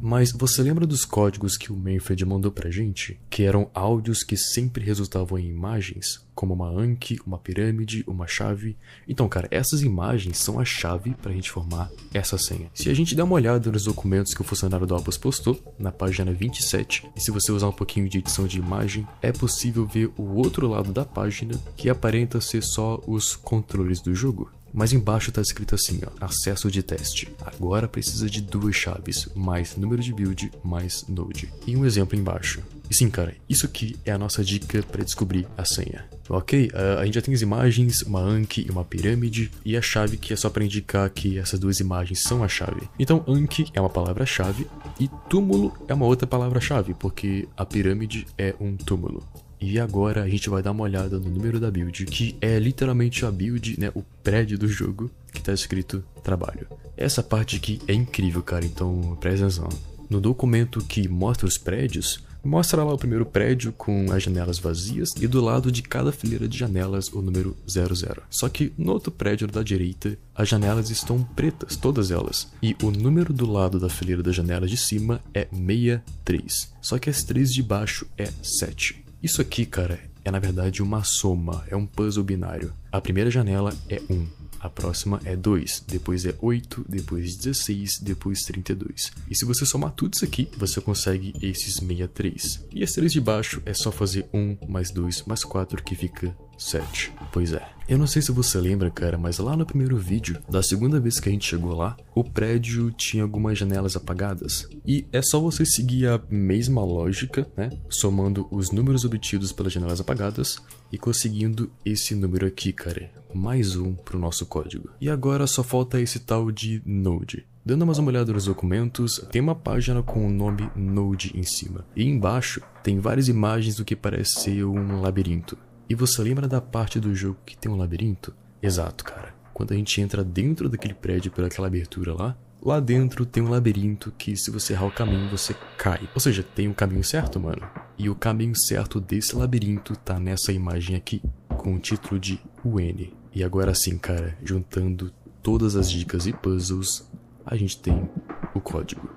Mas 0.08 0.32
você 0.32 0.64
lembra 0.64 0.88
dos 0.88 1.04
códigos 1.04 1.58
que 1.58 1.70
o 1.70 1.76
Manfred 1.76 2.24
mandou 2.24 2.50
pra 2.50 2.72
gente? 2.72 3.20
Que 3.30 3.44
eram 3.44 3.70
áudios 3.74 4.24
que 4.24 4.38
sempre 4.38 4.82
resultavam 4.82 5.38
em 5.38 5.50
imagens, 5.50 6.26
como 6.34 6.54
uma 6.54 6.70
Anki, 6.70 7.20
uma 7.28 7.38
pirâmide, 7.38 8.06
uma 8.08 8.26
chave. 8.26 8.78
Então, 9.06 9.28
cara, 9.28 9.50
essas 9.52 9.82
imagens 9.82 10.38
são 10.38 10.62
a 10.62 10.64
chave 10.64 11.14
pra 11.22 11.34
gente 11.34 11.52
formar 11.52 11.92
essa 12.14 12.38
senha. 12.38 12.72
Se 12.74 12.90
a 12.90 12.94
gente 12.94 13.16
der 13.16 13.24
uma 13.24 13.36
olhada 13.36 13.70
nos 13.70 13.84
documentos 13.84 14.34
que 14.34 14.40
o 14.40 14.46
funcionário 14.46 14.88
do 14.88 14.96
Opus 14.96 15.18
postou, 15.18 15.62
na 15.78 15.92
página 15.92 16.32
27, 16.32 17.10
e 17.14 17.20
se 17.20 17.30
você 17.30 17.52
usar 17.52 17.68
um 17.68 17.74
pouquinho 17.74 18.08
de 18.08 18.20
edição 18.20 18.48
de 18.48 18.60
imagem, 18.60 19.06
é 19.22 19.34
possível 19.34 19.86
ver 19.86 20.10
o 20.16 20.36
outro 20.36 20.70
lado 20.70 20.94
da 20.94 21.04
página, 21.04 21.62
que 21.76 21.90
aparenta 21.90 22.40
ser 22.40 22.64
só 22.64 23.04
os 23.06 23.36
controles 23.36 24.00
do 24.00 24.16
jogo. 24.16 24.50
Mas 24.74 24.94
embaixo 24.94 25.30
está 25.30 25.42
escrito 25.42 25.76
assim, 25.76 26.02
ó, 26.06 26.26
acesso 26.26 26.70
de 26.70 26.84
teste. 26.84 27.30
Agora 27.46 27.88
precisa 27.88 28.30
de 28.30 28.42
duas 28.42 28.76
chaves, 28.76 29.28
mais 29.36 29.76
número 29.76 30.02
de 30.02 30.14
build, 30.14 30.52
mais 30.64 31.06
node. 31.08 31.52
E 31.66 31.76
um 31.76 31.86
exemplo 31.86 32.18
embaixo. 32.18 32.62
E 32.90 32.96
sim, 32.96 33.10
cara, 33.10 33.36
isso 33.50 33.66
aqui 33.66 33.98
é 34.06 34.12
a 34.12 34.18
nossa 34.18 34.44
dica 34.44 34.82
para 34.84 35.04
descobrir 35.04 35.46
a 35.58 35.66
senha. 35.66 36.06
Ok, 36.30 36.70
a 37.00 37.04
gente 37.06 37.16
já 37.16 37.22
tem 37.22 37.34
as 37.34 37.42
imagens, 37.42 38.02
uma 38.02 38.22
Anki 38.22 38.66
e 38.68 38.72
uma 38.72 38.86
pirâmide, 38.86 39.52
e 39.66 39.76
a 39.76 39.82
chave 39.82 40.16
que 40.18 40.34
é 40.34 40.36
só 40.36 40.50
para 40.50 40.64
indicar 40.64 41.10
que 41.10 41.38
essas 41.38 41.60
duas 41.60 41.80
imagens 41.80 42.22
são 42.24 42.44
a 42.44 42.48
chave. 42.48 42.88
Então, 42.98 43.24
Anki 43.28 43.66
é 43.74 43.82
uma 43.82 43.90
palavra-chave 43.90 44.68
e 45.00 45.10
túmulo 45.30 45.74
é 45.88 45.94
uma 45.94 46.06
outra 46.06 46.28
palavra-chave, 46.28 46.94
porque 46.94 47.48
a 47.58 47.66
pirâmide 47.66 48.26
é 48.38 48.56
um 48.60 48.76
túmulo. 48.76 49.28
E 49.60 49.80
agora 49.80 50.24
a 50.24 50.30
gente 50.30 50.50
vai 50.50 50.62
dar 50.62 50.72
uma 50.72 50.84
olhada 50.84 51.20
no 51.20 51.30
número 51.30 51.60
da 51.60 51.72
build, 51.72 52.06
que 52.06 52.38
é 52.40 52.60
literalmente 52.60 53.26
a 53.26 53.32
build, 53.32 53.80
né, 53.80 53.92
o 53.96 54.04
prédio 54.24 54.58
do 54.58 54.68
jogo, 54.68 55.10
que 55.34 55.42
tá 55.42 55.54
escrito 55.54 56.04
trabalho. 56.24 56.68
Essa 56.96 57.24
parte 57.24 57.56
aqui 57.56 57.80
é 57.88 57.94
incrível, 57.94 58.44
cara, 58.44 58.66
então 58.66 59.18
presta 59.20 59.46
atenção. 59.46 59.70
No 60.10 60.22
documento 60.22 60.80
que 60.86 61.08
mostra 61.08 61.48
os 61.48 61.58
prédios, 61.58 62.24
mostra 62.44 62.84
lá 62.84 62.94
o 62.94 62.98
primeiro 62.98 63.26
prédio 63.26 63.74
com 63.74 64.12
as 64.12 64.24
janelas 64.24 64.58
vazias 64.58 65.14
e 65.20 65.28
do 65.28 65.42
lado 65.42 65.72
de 65.72 65.82
cada 65.82 66.12
fileira 66.12 66.48
de 66.48 66.58
janelas 66.58 67.12
o 67.12 67.22
número 67.22 67.58
00. 67.68 68.24
Só 68.30 68.48
que 68.48 68.72
no 68.78 68.94
outro 68.94 69.12
prédio 69.12 69.48
da 69.48 69.62
direita, 69.62 70.18
as 70.34 70.48
janelas 70.48 70.90
estão 70.90 71.22
pretas, 71.22 71.76
todas 71.76 72.10
elas, 72.10 72.48
e 72.64 72.76
o 72.82 72.90
número 72.90 73.34
do 73.34 73.50
lado 73.50 73.80
da 73.80 73.90
fileira 73.90 74.24
das 74.24 74.36
janelas 74.36 74.70
de 74.70 74.78
cima 74.78 75.22
é 75.34 75.48
63. 75.52 76.74
Só 76.82 76.98
que 76.98 77.10
as 77.10 77.24
três 77.24 77.52
de 77.52 77.62
baixo 77.62 78.08
é 78.18 78.30
7. 78.42 79.07
Isso 79.22 79.42
aqui, 79.42 79.66
cara, 79.66 80.00
é 80.24 80.32
na 80.32 80.40
verdade 80.40 80.82
uma 80.84 81.04
soma, 81.04 81.64
é 81.68 81.76
um 81.76 81.86
puzzle 81.86 82.24
binário. 82.24 82.74
A 82.92 83.02
primeira 83.02 83.32
janela 83.32 83.74
é 83.90 84.02
1, 84.10 84.28
a 84.60 84.70
próxima 84.70 85.20
é 85.24 85.36
2, 85.36 85.86
depois 85.88 86.26
é 86.26 86.36
8, 86.42 86.86
depois 86.88 87.36
16, 87.36 88.00
depois 88.00 88.42
32. 88.44 89.12
E 89.30 89.36
se 89.36 89.46
você 89.46 89.66
somar 89.66 89.92
tudo 89.92 90.16
isso 90.16 90.26
aqui, 90.26 90.50
você 90.58 90.82
consegue 90.82 91.34
esses 91.42 91.76
63. 91.76 92.66
E 92.74 92.84
as 92.84 92.92
três 92.92 93.12
de 93.12 93.22
baixo 93.22 93.62
é 93.66 93.74
só 93.74 93.92
fazer 93.92 94.28
1 94.34 94.58
mais 94.68 94.92
2 94.92 95.24
mais 95.24 95.44
4 95.44 95.84
que 95.84 95.96
fica 95.96 96.36
7. 96.58 97.14
Pois 97.32 97.54
é. 97.54 97.78
Eu 97.88 97.98
não 97.98 98.08
sei 98.08 98.22
se 98.22 98.34
você 98.34 98.60
lembra, 98.60 98.92
cara, 98.92 99.18
mas 99.18 99.38
lá 99.38 99.56
no 99.56 99.66
primeiro 99.66 99.96
vídeo, 99.96 100.38
da 100.50 100.62
segunda 100.62 101.00
vez 101.00 101.22
que 101.22 101.30
a 101.30 101.32
gente 101.32 101.48
chegou 101.48 101.74
lá, 101.74 101.96
o 102.14 102.22
prédio 102.22 102.92
tinha 102.92 103.24
algumas 103.24 103.58
janelas 103.58 103.96
apagadas. 103.96 104.68
E 104.86 105.06
é 105.14 105.22
só 105.22 105.40
você 105.40 105.66
seguir 105.66 106.08
a 106.08 106.20
mesma 106.30 106.84
lógica, 106.84 107.48
né? 107.56 107.70
Somando 107.90 108.46
os 108.52 108.72
números 108.72 109.06
obtidos 109.06 109.54
pelas 109.54 109.72
janelas 109.72 110.02
apagadas 110.02 110.58
e 110.92 110.98
conseguindo 110.98 111.72
esse 111.86 112.16
número 112.16 112.46
aqui, 112.46 112.72
cara. 112.72 113.12
Mais 113.34 113.76
um 113.76 113.94
pro 113.94 114.20
nosso 114.20 114.46
código. 114.46 114.90
E 115.00 115.10
agora 115.10 115.46
só 115.48 115.64
falta 115.64 116.00
esse 116.00 116.20
tal 116.20 116.52
de 116.52 116.82
Node. 116.86 117.46
Dando 117.66 117.86
mais 117.86 117.98
uma 117.98 118.10
olhada 118.10 118.32
nos 118.32 118.46
documentos, 118.46 119.20
tem 119.32 119.42
uma 119.42 119.54
página 119.54 120.02
com 120.02 120.26
o 120.26 120.30
nome 120.30 120.72
Node 120.76 121.34
em 121.36 121.44
cima. 121.44 121.86
E 121.96 122.06
embaixo 122.06 122.62
tem 122.82 123.00
várias 123.00 123.28
imagens 123.28 123.76
do 123.76 123.84
que 123.84 123.96
parece 123.96 124.42
ser 124.42 124.64
um 124.64 125.02
labirinto. 125.02 125.58
E 125.90 125.96
você 125.96 126.22
lembra 126.22 126.48
da 126.48 126.62
parte 126.62 127.00
do 127.00 127.14
jogo 127.14 127.38
que 127.46 127.58
tem 127.58 127.72
um 127.72 127.78
labirinto? 127.78 128.34
Exato, 128.62 129.04
cara. 129.04 129.36
Quando 129.54 129.74
a 129.74 129.76
gente 129.76 130.00
entra 130.00 130.24
dentro 130.24 130.70
daquele 130.70 130.94
prédio 130.94 131.32
pelaquela 131.32 131.68
abertura 131.68 132.14
lá, 132.14 132.38
lá 132.62 132.80
dentro 132.80 133.26
tem 133.26 133.44
um 133.44 133.50
labirinto 133.50 134.12
que 134.18 134.36
se 134.36 134.52
você 134.52 134.74
errar 134.74 134.88
o 134.88 134.92
caminho 134.92 135.30
você 135.30 135.56
cai. 135.78 136.10
Ou 136.14 136.20
seja, 136.20 136.44
tem 136.44 136.68
um 136.68 136.74
caminho 136.74 137.04
certo, 137.04 137.40
mano. 137.40 137.68
E 137.98 138.10
o 138.10 138.16
caminho 138.16 138.56
certo 138.56 139.00
desse 139.00 139.36
labirinto 139.36 139.96
tá 139.96 140.20
nessa 140.20 140.52
imagem 140.52 140.96
aqui, 140.96 141.22
com 141.50 141.76
o 141.76 141.80
título 141.80 142.20
de 142.20 142.40
UN. 142.64 143.12
E 143.34 143.44
agora 143.44 143.74
sim, 143.74 143.98
cara, 143.98 144.38
juntando 144.44 145.12
todas 145.42 145.76
as 145.76 145.90
dicas 145.90 146.28
e 146.28 146.34
puzzles, 146.34 147.10
a 147.46 147.56
gente 147.56 147.80
tem 147.80 148.10
o 148.54 148.60
código. 148.60 149.10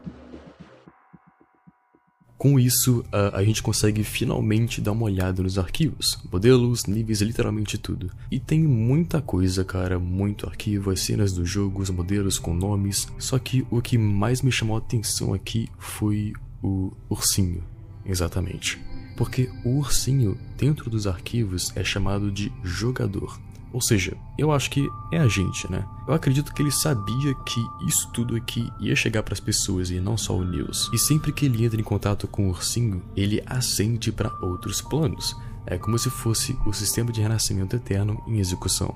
Com 2.40 2.58
isso, 2.58 3.04
a, 3.12 3.36
a, 3.36 3.44
gente 3.44 3.62
consegue 3.62 4.02
finalmente 4.02 4.80
dar 4.80 4.92
uma 4.92 5.04
olhada 5.04 5.42
nos 5.42 5.58
arquivos, 5.58 6.18
modelos, 6.32 6.86
níveis, 6.86 7.20
literalmente 7.20 7.76
tudo. 7.76 8.10
E 8.30 8.40
tem 8.40 8.62
muita 8.62 9.20
coisa, 9.20 9.62
cara, 9.62 9.98
muito 9.98 10.46
arquivo, 10.46 10.90
as 10.90 11.00
cenas 11.00 11.34
do 11.34 11.44
jogo, 11.44 11.82
os 11.82 11.90
modelos 11.90 12.38
com 12.38 12.54
nomes. 12.54 13.06
Só 13.18 13.38
que 13.38 13.66
o 13.70 13.82
que 13.82 13.98
mais 13.98 14.40
me 14.40 14.50
chamou 14.50 14.76
a 14.76 14.78
atenção 14.78 15.34
aqui 15.34 15.68
foi 15.78 16.32
o 16.62 16.90
ursinho, 17.10 17.62
exatamente. 18.06 18.80
Porque 19.18 19.50
o 19.62 19.76
ursinho, 19.76 20.34
dentro 20.56 20.88
dos 20.88 21.06
arquivos, 21.06 21.70
é 21.76 21.84
chamado 21.84 22.32
de 22.32 22.50
jogador. 22.64 23.38
Ou 23.72 23.80
seja, 23.80 24.16
eu 24.36 24.50
acho 24.50 24.70
que 24.70 24.88
é 25.12 25.18
a 25.18 25.28
gente, 25.28 25.70
né? 25.70 25.86
Eu 26.06 26.14
acredito 26.14 26.52
que 26.52 26.60
ele 26.60 26.72
sabia 26.72 27.34
que 27.46 27.60
isso 27.86 28.10
tudo 28.12 28.34
aqui 28.34 28.68
ia 28.80 28.96
chegar 28.96 29.22
para 29.22 29.34
as 29.34 29.40
pessoas 29.40 29.90
e 29.90 30.00
não 30.00 30.16
só 30.16 30.36
o 30.36 30.44
Nils. 30.44 30.90
E 30.92 30.98
sempre 30.98 31.32
que 31.32 31.46
ele 31.46 31.64
entra 31.64 31.80
em 31.80 31.84
contato 31.84 32.26
com 32.26 32.46
o 32.46 32.50
ursinho, 32.50 33.02
ele 33.16 33.42
ascende 33.46 34.10
para 34.10 34.32
outros 34.42 34.80
planos. 34.80 35.36
É 35.66 35.78
como 35.78 35.98
se 35.98 36.10
fosse 36.10 36.58
o 36.66 36.72
sistema 36.72 37.12
de 37.12 37.20
renascimento 37.20 37.76
eterno 37.76 38.22
em 38.26 38.38
execução. 38.38 38.94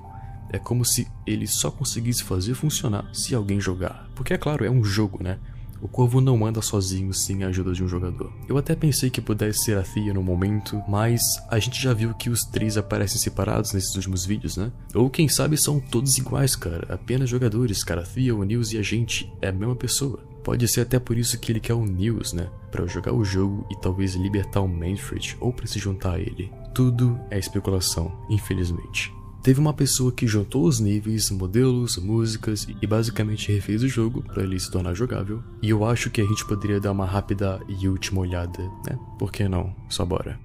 É 0.50 0.58
como 0.58 0.84
se 0.84 1.06
ele 1.26 1.46
só 1.46 1.70
conseguisse 1.70 2.22
fazer 2.22 2.54
funcionar 2.54 3.08
se 3.12 3.34
alguém 3.34 3.60
jogar. 3.60 4.08
Porque 4.14 4.34
é 4.34 4.38
claro, 4.38 4.64
é 4.64 4.70
um 4.70 4.84
jogo, 4.84 5.22
né? 5.22 5.38
O 5.84 5.88
corvo 5.88 6.18
não 6.18 6.46
anda 6.46 6.62
sozinho 6.62 7.12
sem 7.12 7.44
a 7.44 7.48
ajuda 7.48 7.74
de 7.74 7.84
um 7.84 7.88
jogador. 7.88 8.32
Eu 8.48 8.56
até 8.56 8.74
pensei 8.74 9.10
que 9.10 9.20
pudesse 9.20 9.64
ser 9.64 9.76
a 9.76 9.82
Thea 9.82 10.14
no 10.14 10.22
momento, 10.22 10.82
mas 10.88 11.20
a 11.50 11.58
gente 11.58 11.78
já 11.78 11.92
viu 11.92 12.14
que 12.14 12.30
os 12.30 12.42
três 12.42 12.78
aparecem 12.78 13.18
separados 13.18 13.74
nesses 13.74 13.94
últimos 13.94 14.24
vídeos, 14.24 14.56
né? 14.56 14.72
Ou 14.94 15.10
quem 15.10 15.28
sabe 15.28 15.58
são 15.58 15.78
todos 15.78 16.16
iguais, 16.16 16.56
cara. 16.56 16.86
Apenas 16.94 17.28
jogadores, 17.28 17.84
cara. 17.84 18.00
A 18.00 18.04
Thea, 18.06 18.34
o 18.34 18.42
Nils 18.42 18.72
e 18.72 18.78
a 18.78 18.82
gente 18.82 19.30
é 19.42 19.48
a 19.48 19.52
mesma 19.52 19.76
pessoa. 19.76 20.20
Pode 20.42 20.66
ser 20.68 20.80
até 20.80 20.98
por 20.98 21.18
isso 21.18 21.38
que 21.38 21.52
ele 21.52 21.60
quer 21.60 21.74
o 21.74 21.84
Nils, 21.84 22.32
né? 22.32 22.48
Para 22.70 22.86
jogar 22.86 23.12
o 23.12 23.22
jogo 23.22 23.66
e 23.70 23.78
talvez 23.78 24.14
libertar 24.14 24.62
o 24.62 24.68
Manfred 24.68 25.36
ou 25.38 25.52
para 25.52 25.66
se 25.66 25.78
juntar 25.78 26.14
a 26.14 26.18
ele. 26.18 26.50
Tudo 26.74 27.20
é 27.30 27.38
especulação, 27.38 28.10
infelizmente. 28.30 29.12
Teve 29.44 29.60
uma 29.60 29.74
pessoa 29.74 30.10
que 30.10 30.26
juntou 30.26 30.64
os 30.64 30.80
níveis, 30.80 31.30
modelos, 31.30 31.98
músicas 31.98 32.66
e 32.80 32.86
basicamente 32.86 33.52
refez 33.52 33.82
o 33.82 33.88
jogo 33.88 34.22
para 34.22 34.42
ele 34.42 34.58
se 34.58 34.70
tornar 34.70 34.94
jogável. 34.94 35.44
E 35.60 35.68
eu 35.68 35.84
acho 35.84 36.08
que 36.08 36.22
a 36.22 36.24
gente 36.24 36.46
poderia 36.46 36.80
dar 36.80 36.92
uma 36.92 37.04
rápida 37.04 37.60
e 37.68 37.86
última 37.86 38.22
olhada, 38.22 38.58
né? 38.86 38.98
Por 39.18 39.30
que 39.30 39.46
não? 39.46 39.76
Só 39.90 40.02
bora. 40.06 40.40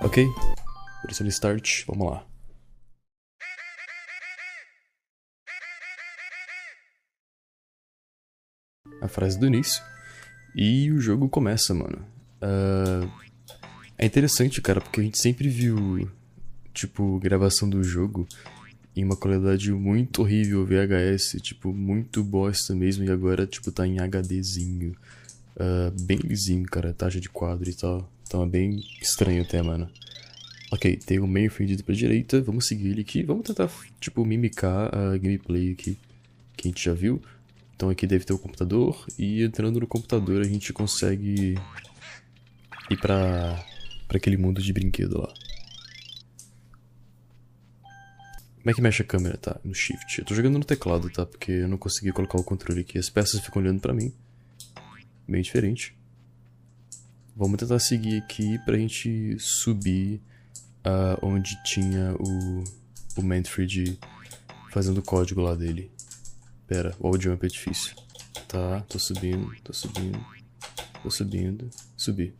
Ok, 0.00 0.28
pressão 1.04 1.28
start, 1.28 1.86
vamos 1.86 2.10
lá. 2.10 2.31
Frase 9.12 9.38
do 9.38 9.46
início. 9.46 9.82
E 10.54 10.90
o 10.90 11.00
jogo 11.00 11.28
começa, 11.28 11.72
mano. 11.72 11.98
Uh, 12.42 13.08
é 13.96 14.04
interessante, 14.04 14.60
cara, 14.60 14.80
porque 14.80 15.00
a 15.00 15.04
gente 15.04 15.18
sempre 15.18 15.48
viu, 15.48 16.08
tipo, 16.74 17.18
gravação 17.20 17.68
do 17.68 17.82
jogo 17.84 18.26
em 18.94 19.04
uma 19.04 19.16
qualidade 19.16 19.72
muito 19.72 20.22
horrível, 20.22 20.66
VHS, 20.66 21.40
tipo, 21.40 21.72
muito 21.72 22.22
bosta 22.22 22.74
mesmo, 22.74 23.04
e 23.04 23.10
agora, 23.10 23.46
tipo, 23.46 23.70
tá 23.70 23.86
em 23.86 23.98
HDzinho. 23.98 24.94
Uh, 25.54 26.02
bem 26.02 26.18
lisinho, 26.18 26.64
cara, 26.64 26.92
taxa 26.92 27.20
de 27.20 27.28
quadro 27.28 27.68
e 27.68 27.74
tal. 27.74 28.10
Então 28.26 28.42
é 28.42 28.46
bem 28.46 28.82
estranho 29.00 29.42
até, 29.42 29.62
mano. 29.62 29.88
Ok, 30.72 30.96
tem 30.96 31.20
um 31.20 31.26
meio 31.26 31.50
fendido 31.50 31.84
pra 31.84 31.94
direita, 31.94 32.40
vamos 32.40 32.66
seguir 32.66 32.88
ele 32.88 33.02
aqui. 33.02 33.22
Vamos 33.22 33.46
tentar, 33.46 33.70
tipo, 34.00 34.24
mimicar 34.24 34.94
a 34.94 35.16
gameplay 35.18 35.72
aqui 35.72 35.98
que 36.56 36.66
a 36.66 36.70
gente 36.70 36.84
já 36.84 36.94
viu. 36.94 37.20
Então 37.82 37.90
aqui 37.90 38.06
deve 38.06 38.24
ter 38.24 38.32
o 38.32 38.38
computador 38.38 39.04
e 39.18 39.42
entrando 39.42 39.80
no 39.80 39.88
computador 39.88 40.40
a 40.40 40.44
gente 40.44 40.72
consegue 40.72 41.58
ir 42.88 42.96
pra, 43.00 43.60
pra 44.06 44.18
aquele 44.18 44.36
mundo 44.36 44.62
de 44.62 44.72
brinquedo 44.72 45.20
lá. 45.20 45.34
Como 48.54 48.70
é 48.70 48.72
que 48.72 48.80
mexe 48.80 49.02
a 49.02 49.04
câmera, 49.04 49.36
tá? 49.36 49.60
No 49.64 49.74
shift. 49.74 50.20
Eu 50.20 50.24
tô 50.24 50.32
jogando 50.32 50.58
no 50.58 50.64
teclado, 50.64 51.10
tá? 51.10 51.26
Porque 51.26 51.50
eu 51.50 51.66
não 51.66 51.76
consegui 51.76 52.12
colocar 52.12 52.38
o 52.38 52.44
controle 52.44 52.82
aqui. 52.82 52.98
As 52.98 53.10
peças 53.10 53.40
ficam 53.40 53.60
olhando 53.60 53.80
pra 53.80 53.92
mim. 53.92 54.14
Bem 55.26 55.42
diferente. 55.42 55.92
Vamos 57.34 57.58
tentar 57.58 57.80
seguir 57.80 58.22
aqui 58.22 58.60
pra 58.64 58.78
gente 58.78 59.36
subir 59.40 60.20
uh, 60.86 61.18
onde 61.20 61.60
tinha 61.64 62.14
o, 62.14 62.62
o 63.16 63.22
Manfred 63.24 63.98
fazendo 64.70 64.98
o 64.98 65.02
código 65.02 65.40
lá 65.40 65.56
dele. 65.56 65.90
Pera, 66.72 66.96
o 66.98 67.20
jump 67.20 67.44
é 67.44 67.48
difícil. 67.50 67.94
Tá, 68.48 68.80
tô 68.88 68.98
subindo, 68.98 69.54
tô 69.62 69.74
subindo. 69.74 70.24
Tô 71.02 71.10
subindo. 71.10 71.68
Subi. 71.94 72.34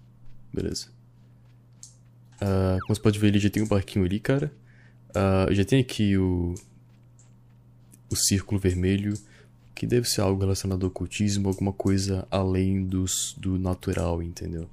Beleza. 0.51 0.89
Uh, 2.41 2.81
como 2.81 2.95
você 2.95 3.03
pode 3.03 3.19
ver, 3.19 3.27
ele 3.27 3.39
já 3.39 3.51
tem 3.51 3.63
um 3.63 3.69
barquinho 3.69 4.07
ali, 4.07 4.19
cara. 4.19 4.51
Uh, 5.11 5.53
já 5.53 5.67
tem 5.67 5.81
aqui 5.81 6.17
o... 6.17 6.55
O 8.11 8.17
círculo 8.17 8.59
vermelho. 8.59 9.13
Que 9.75 9.87
deve 9.87 10.09
ser 10.09 10.23
algo 10.23 10.41
relacionado 10.41 10.85
ao 10.85 10.89
ocultismo, 10.89 11.49
alguma 11.49 11.73
coisa 11.75 12.27
além 12.31 12.87
dos, 12.87 13.37
do 13.37 13.59
natural, 13.59 14.23
entendeu? 14.23 14.67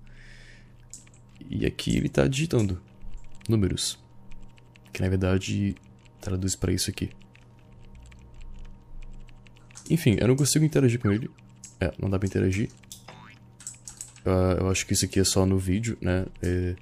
E 1.50 1.66
aqui 1.66 1.98
ele 1.98 2.08
tá 2.08 2.26
digitando 2.28 2.82
números. 3.50 4.00
Que 4.94 5.02
na 5.02 5.10
verdade 5.10 5.76
traduz 6.22 6.56
para 6.56 6.72
isso 6.72 6.90
aqui. 6.90 7.10
Enfim, 9.90 10.18
eu 10.20 10.28
não 10.28 10.36
consigo 10.36 10.64
interagir 10.64 11.00
com 11.00 11.12
ele. 11.12 11.30
É, 11.80 11.92
não 12.00 12.10
dá 12.10 12.20
pra 12.20 12.28
interagir. 12.28 12.70
Uh, 14.26 14.60
eu 14.60 14.70
acho 14.70 14.86
que 14.86 14.94
isso 14.94 15.06
aqui 15.06 15.20
é 15.20 15.24
só 15.24 15.46
no 15.46 15.58
vídeo, 15.58 15.98
né? 16.02 16.26
É, 16.42 16.76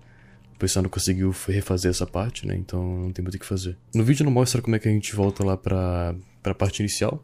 o 0.54 0.58
pessoal 0.58 0.84
não 0.84 0.90
conseguiu 0.90 1.34
refazer 1.48 1.90
essa 1.90 2.06
parte, 2.06 2.48
né? 2.48 2.56
Então 2.56 2.84
não 3.04 3.12
tem 3.12 3.24
muito 3.24 3.36
o 3.36 3.40
que 3.40 3.46
fazer. 3.46 3.78
No 3.94 4.04
vídeo 4.04 4.26
não 4.26 4.32
mostra 4.32 4.62
como 4.62 4.76
é 4.76 4.80
que 4.80 4.88
a 4.88 4.92
gente 4.92 5.16
volta 5.16 5.44
lá 5.44 5.56
pra, 5.56 6.16
pra 6.42 6.56
parte 6.56 6.80
inicial. 6.80 7.24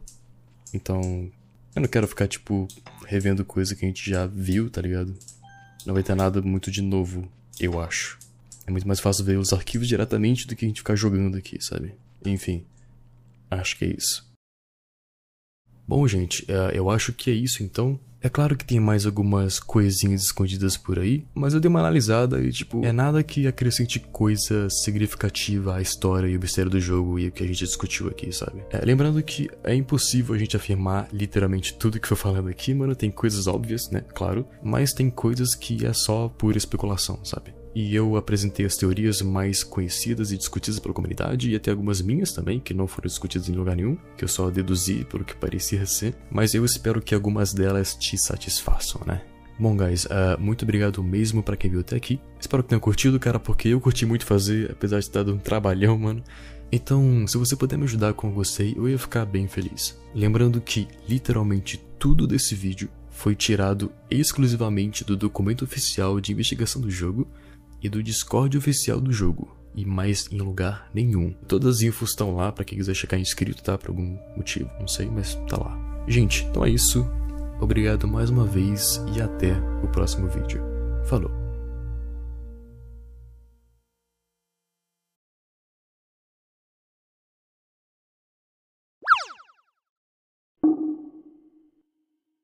Então, 0.72 1.30
eu 1.74 1.82
não 1.82 1.88
quero 1.88 2.06
ficar, 2.06 2.26
tipo, 2.26 2.66
revendo 3.06 3.44
coisa 3.44 3.74
que 3.74 3.84
a 3.84 3.88
gente 3.88 4.08
já 4.08 4.26
viu, 4.26 4.70
tá 4.70 4.80
ligado? 4.80 5.14
Não 5.84 5.94
vai 5.94 6.02
ter 6.02 6.14
nada 6.14 6.40
muito 6.40 6.70
de 6.70 6.80
novo, 6.80 7.28
eu 7.60 7.80
acho. 7.80 8.18
É 8.66 8.70
muito 8.70 8.86
mais 8.86 9.00
fácil 9.00 9.24
ver 9.24 9.38
os 9.38 9.52
arquivos 9.52 9.86
diretamente 9.86 10.46
do 10.46 10.56
que 10.56 10.64
a 10.64 10.68
gente 10.68 10.80
ficar 10.80 10.96
jogando 10.96 11.36
aqui, 11.36 11.62
sabe? 11.62 11.94
Enfim, 12.24 12.64
acho 13.50 13.76
que 13.76 13.84
é 13.84 13.88
isso. 13.88 14.33
Bom, 15.86 16.06
gente, 16.08 16.44
é, 16.48 16.78
eu 16.78 16.90
acho 16.90 17.12
que 17.12 17.30
é 17.30 17.34
isso 17.34 17.62
então. 17.62 17.98
É 18.24 18.28
claro 18.30 18.56
que 18.56 18.64
tem 18.64 18.80
mais 18.80 19.04
algumas 19.04 19.60
coisinhas 19.60 20.22
escondidas 20.22 20.78
por 20.78 20.98
aí, 20.98 21.26
mas 21.34 21.52
eu 21.52 21.60
dei 21.60 21.68
uma 21.68 21.80
analisada 21.80 22.40
e, 22.40 22.50
tipo, 22.50 22.82
é 22.82 22.90
nada 22.90 23.22
que 23.22 23.46
acrescente 23.46 24.00
coisa 24.00 24.70
significativa 24.70 25.76
à 25.76 25.82
história 25.82 26.26
e 26.26 26.34
o 26.34 26.40
mistério 26.40 26.70
do 26.70 26.80
jogo 26.80 27.18
e 27.18 27.28
o 27.28 27.30
que 27.30 27.44
a 27.44 27.46
gente 27.46 27.62
discutiu 27.62 28.08
aqui, 28.08 28.32
sabe? 28.32 28.62
É, 28.70 28.82
lembrando 28.82 29.22
que 29.22 29.50
é 29.62 29.74
impossível 29.74 30.34
a 30.34 30.38
gente 30.38 30.56
afirmar 30.56 31.06
literalmente 31.12 31.74
tudo 31.74 32.00
que 32.00 32.08
foi 32.08 32.16
falando 32.16 32.48
aqui, 32.48 32.72
mano. 32.72 32.96
Tem 32.96 33.10
coisas 33.10 33.46
óbvias, 33.46 33.90
né? 33.90 34.02
Claro, 34.14 34.46
mas 34.62 34.94
tem 34.94 35.10
coisas 35.10 35.54
que 35.54 35.84
é 35.84 35.92
só 35.92 36.26
pura 36.26 36.56
especulação, 36.56 37.22
sabe? 37.22 37.52
E 37.74 37.94
eu 37.94 38.16
apresentei 38.16 38.64
as 38.64 38.76
teorias 38.76 39.20
mais 39.20 39.64
conhecidas 39.64 40.30
e 40.30 40.38
discutidas 40.38 40.78
pela 40.78 40.94
comunidade, 40.94 41.50
e 41.50 41.56
até 41.56 41.70
algumas 41.70 42.00
minhas 42.00 42.32
também, 42.32 42.60
que 42.60 42.72
não 42.72 42.86
foram 42.86 43.08
discutidas 43.08 43.48
em 43.48 43.52
lugar 43.52 43.76
nenhum, 43.76 43.96
que 44.16 44.24
eu 44.24 44.28
só 44.28 44.48
deduzi 44.48 45.04
pelo 45.04 45.24
que 45.24 45.34
parecia 45.34 45.84
ser, 45.84 46.14
mas 46.30 46.54
eu 46.54 46.64
espero 46.64 47.02
que 47.02 47.14
algumas 47.14 47.52
delas 47.52 47.94
te 47.94 48.16
satisfaçam, 48.16 49.00
né? 49.06 49.22
Bom, 49.58 49.76
guys, 49.76 50.04
uh, 50.06 50.40
muito 50.40 50.62
obrigado 50.64 51.02
mesmo 51.02 51.42
para 51.42 51.56
quem 51.56 51.70
viu 51.70 51.80
até 51.80 51.94
aqui. 51.94 52.20
Espero 52.40 52.62
que 52.62 52.70
tenham 52.70 52.80
curtido, 52.80 53.20
cara, 53.20 53.38
porque 53.38 53.68
eu 53.68 53.80
curti 53.80 54.04
muito 54.04 54.26
fazer, 54.26 54.70
apesar 54.72 54.98
de 54.98 55.04
estar 55.04 55.22
dando 55.22 55.36
um 55.36 55.38
trabalhão, 55.38 55.96
mano. 55.96 56.24
Então, 56.72 57.24
se 57.28 57.38
você 57.38 57.54
puder 57.54 57.76
me 57.76 57.84
ajudar 57.84 58.08
eu 58.08 58.30
gostei, 58.30 58.74
eu 58.76 58.88
ia 58.88 58.98
ficar 58.98 59.24
bem 59.24 59.46
feliz. 59.46 59.96
Lembrando 60.12 60.60
que, 60.60 60.88
literalmente, 61.08 61.80
tudo 62.00 62.26
desse 62.26 62.54
vídeo 62.56 62.88
foi 63.10 63.36
tirado 63.36 63.92
exclusivamente 64.10 65.04
do 65.04 65.16
documento 65.16 65.64
oficial 65.64 66.20
de 66.20 66.32
investigação 66.32 66.82
do 66.82 66.90
jogo 66.90 67.28
e 67.84 67.88
do 67.90 68.02
Discord 68.02 68.56
oficial 68.56 68.98
do 68.98 69.12
jogo, 69.12 69.54
e 69.76 69.84
mais 69.84 70.26
em 70.32 70.38
lugar 70.38 70.90
nenhum. 70.94 71.34
Todas 71.46 71.76
as 71.76 71.82
infos 71.82 72.10
estão 72.10 72.34
lá 72.34 72.50
para 72.50 72.64
quem 72.64 72.78
quiser 72.78 72.94
checar 72.94 73.20
inscrito, 73.20 73.62
tá? 73.62 73.76
Por 73.76 73.90
algum 73.90 74.18
motivo, 74.34 74.70
não 74.80 74.88
sei, 74.88 75.06
mas 75.06 75.34
tá 75.48 75.58
lá. 75.58 76.04
Gente, 76.08 76.44
então 76.44 76.64
é 76.64 76.70
isso. 76.70 77.06
Obrigado 77.60 78.08
mais 78.08 78.30
uma 78.30 78.46
vez 78.46 79.00
e 79.14 79.20
até 79.20 79.52
o 79.82 79.88
próximo 79.88 80.28
vídeo. 80.28 80.62
Falou! 81.04 81.43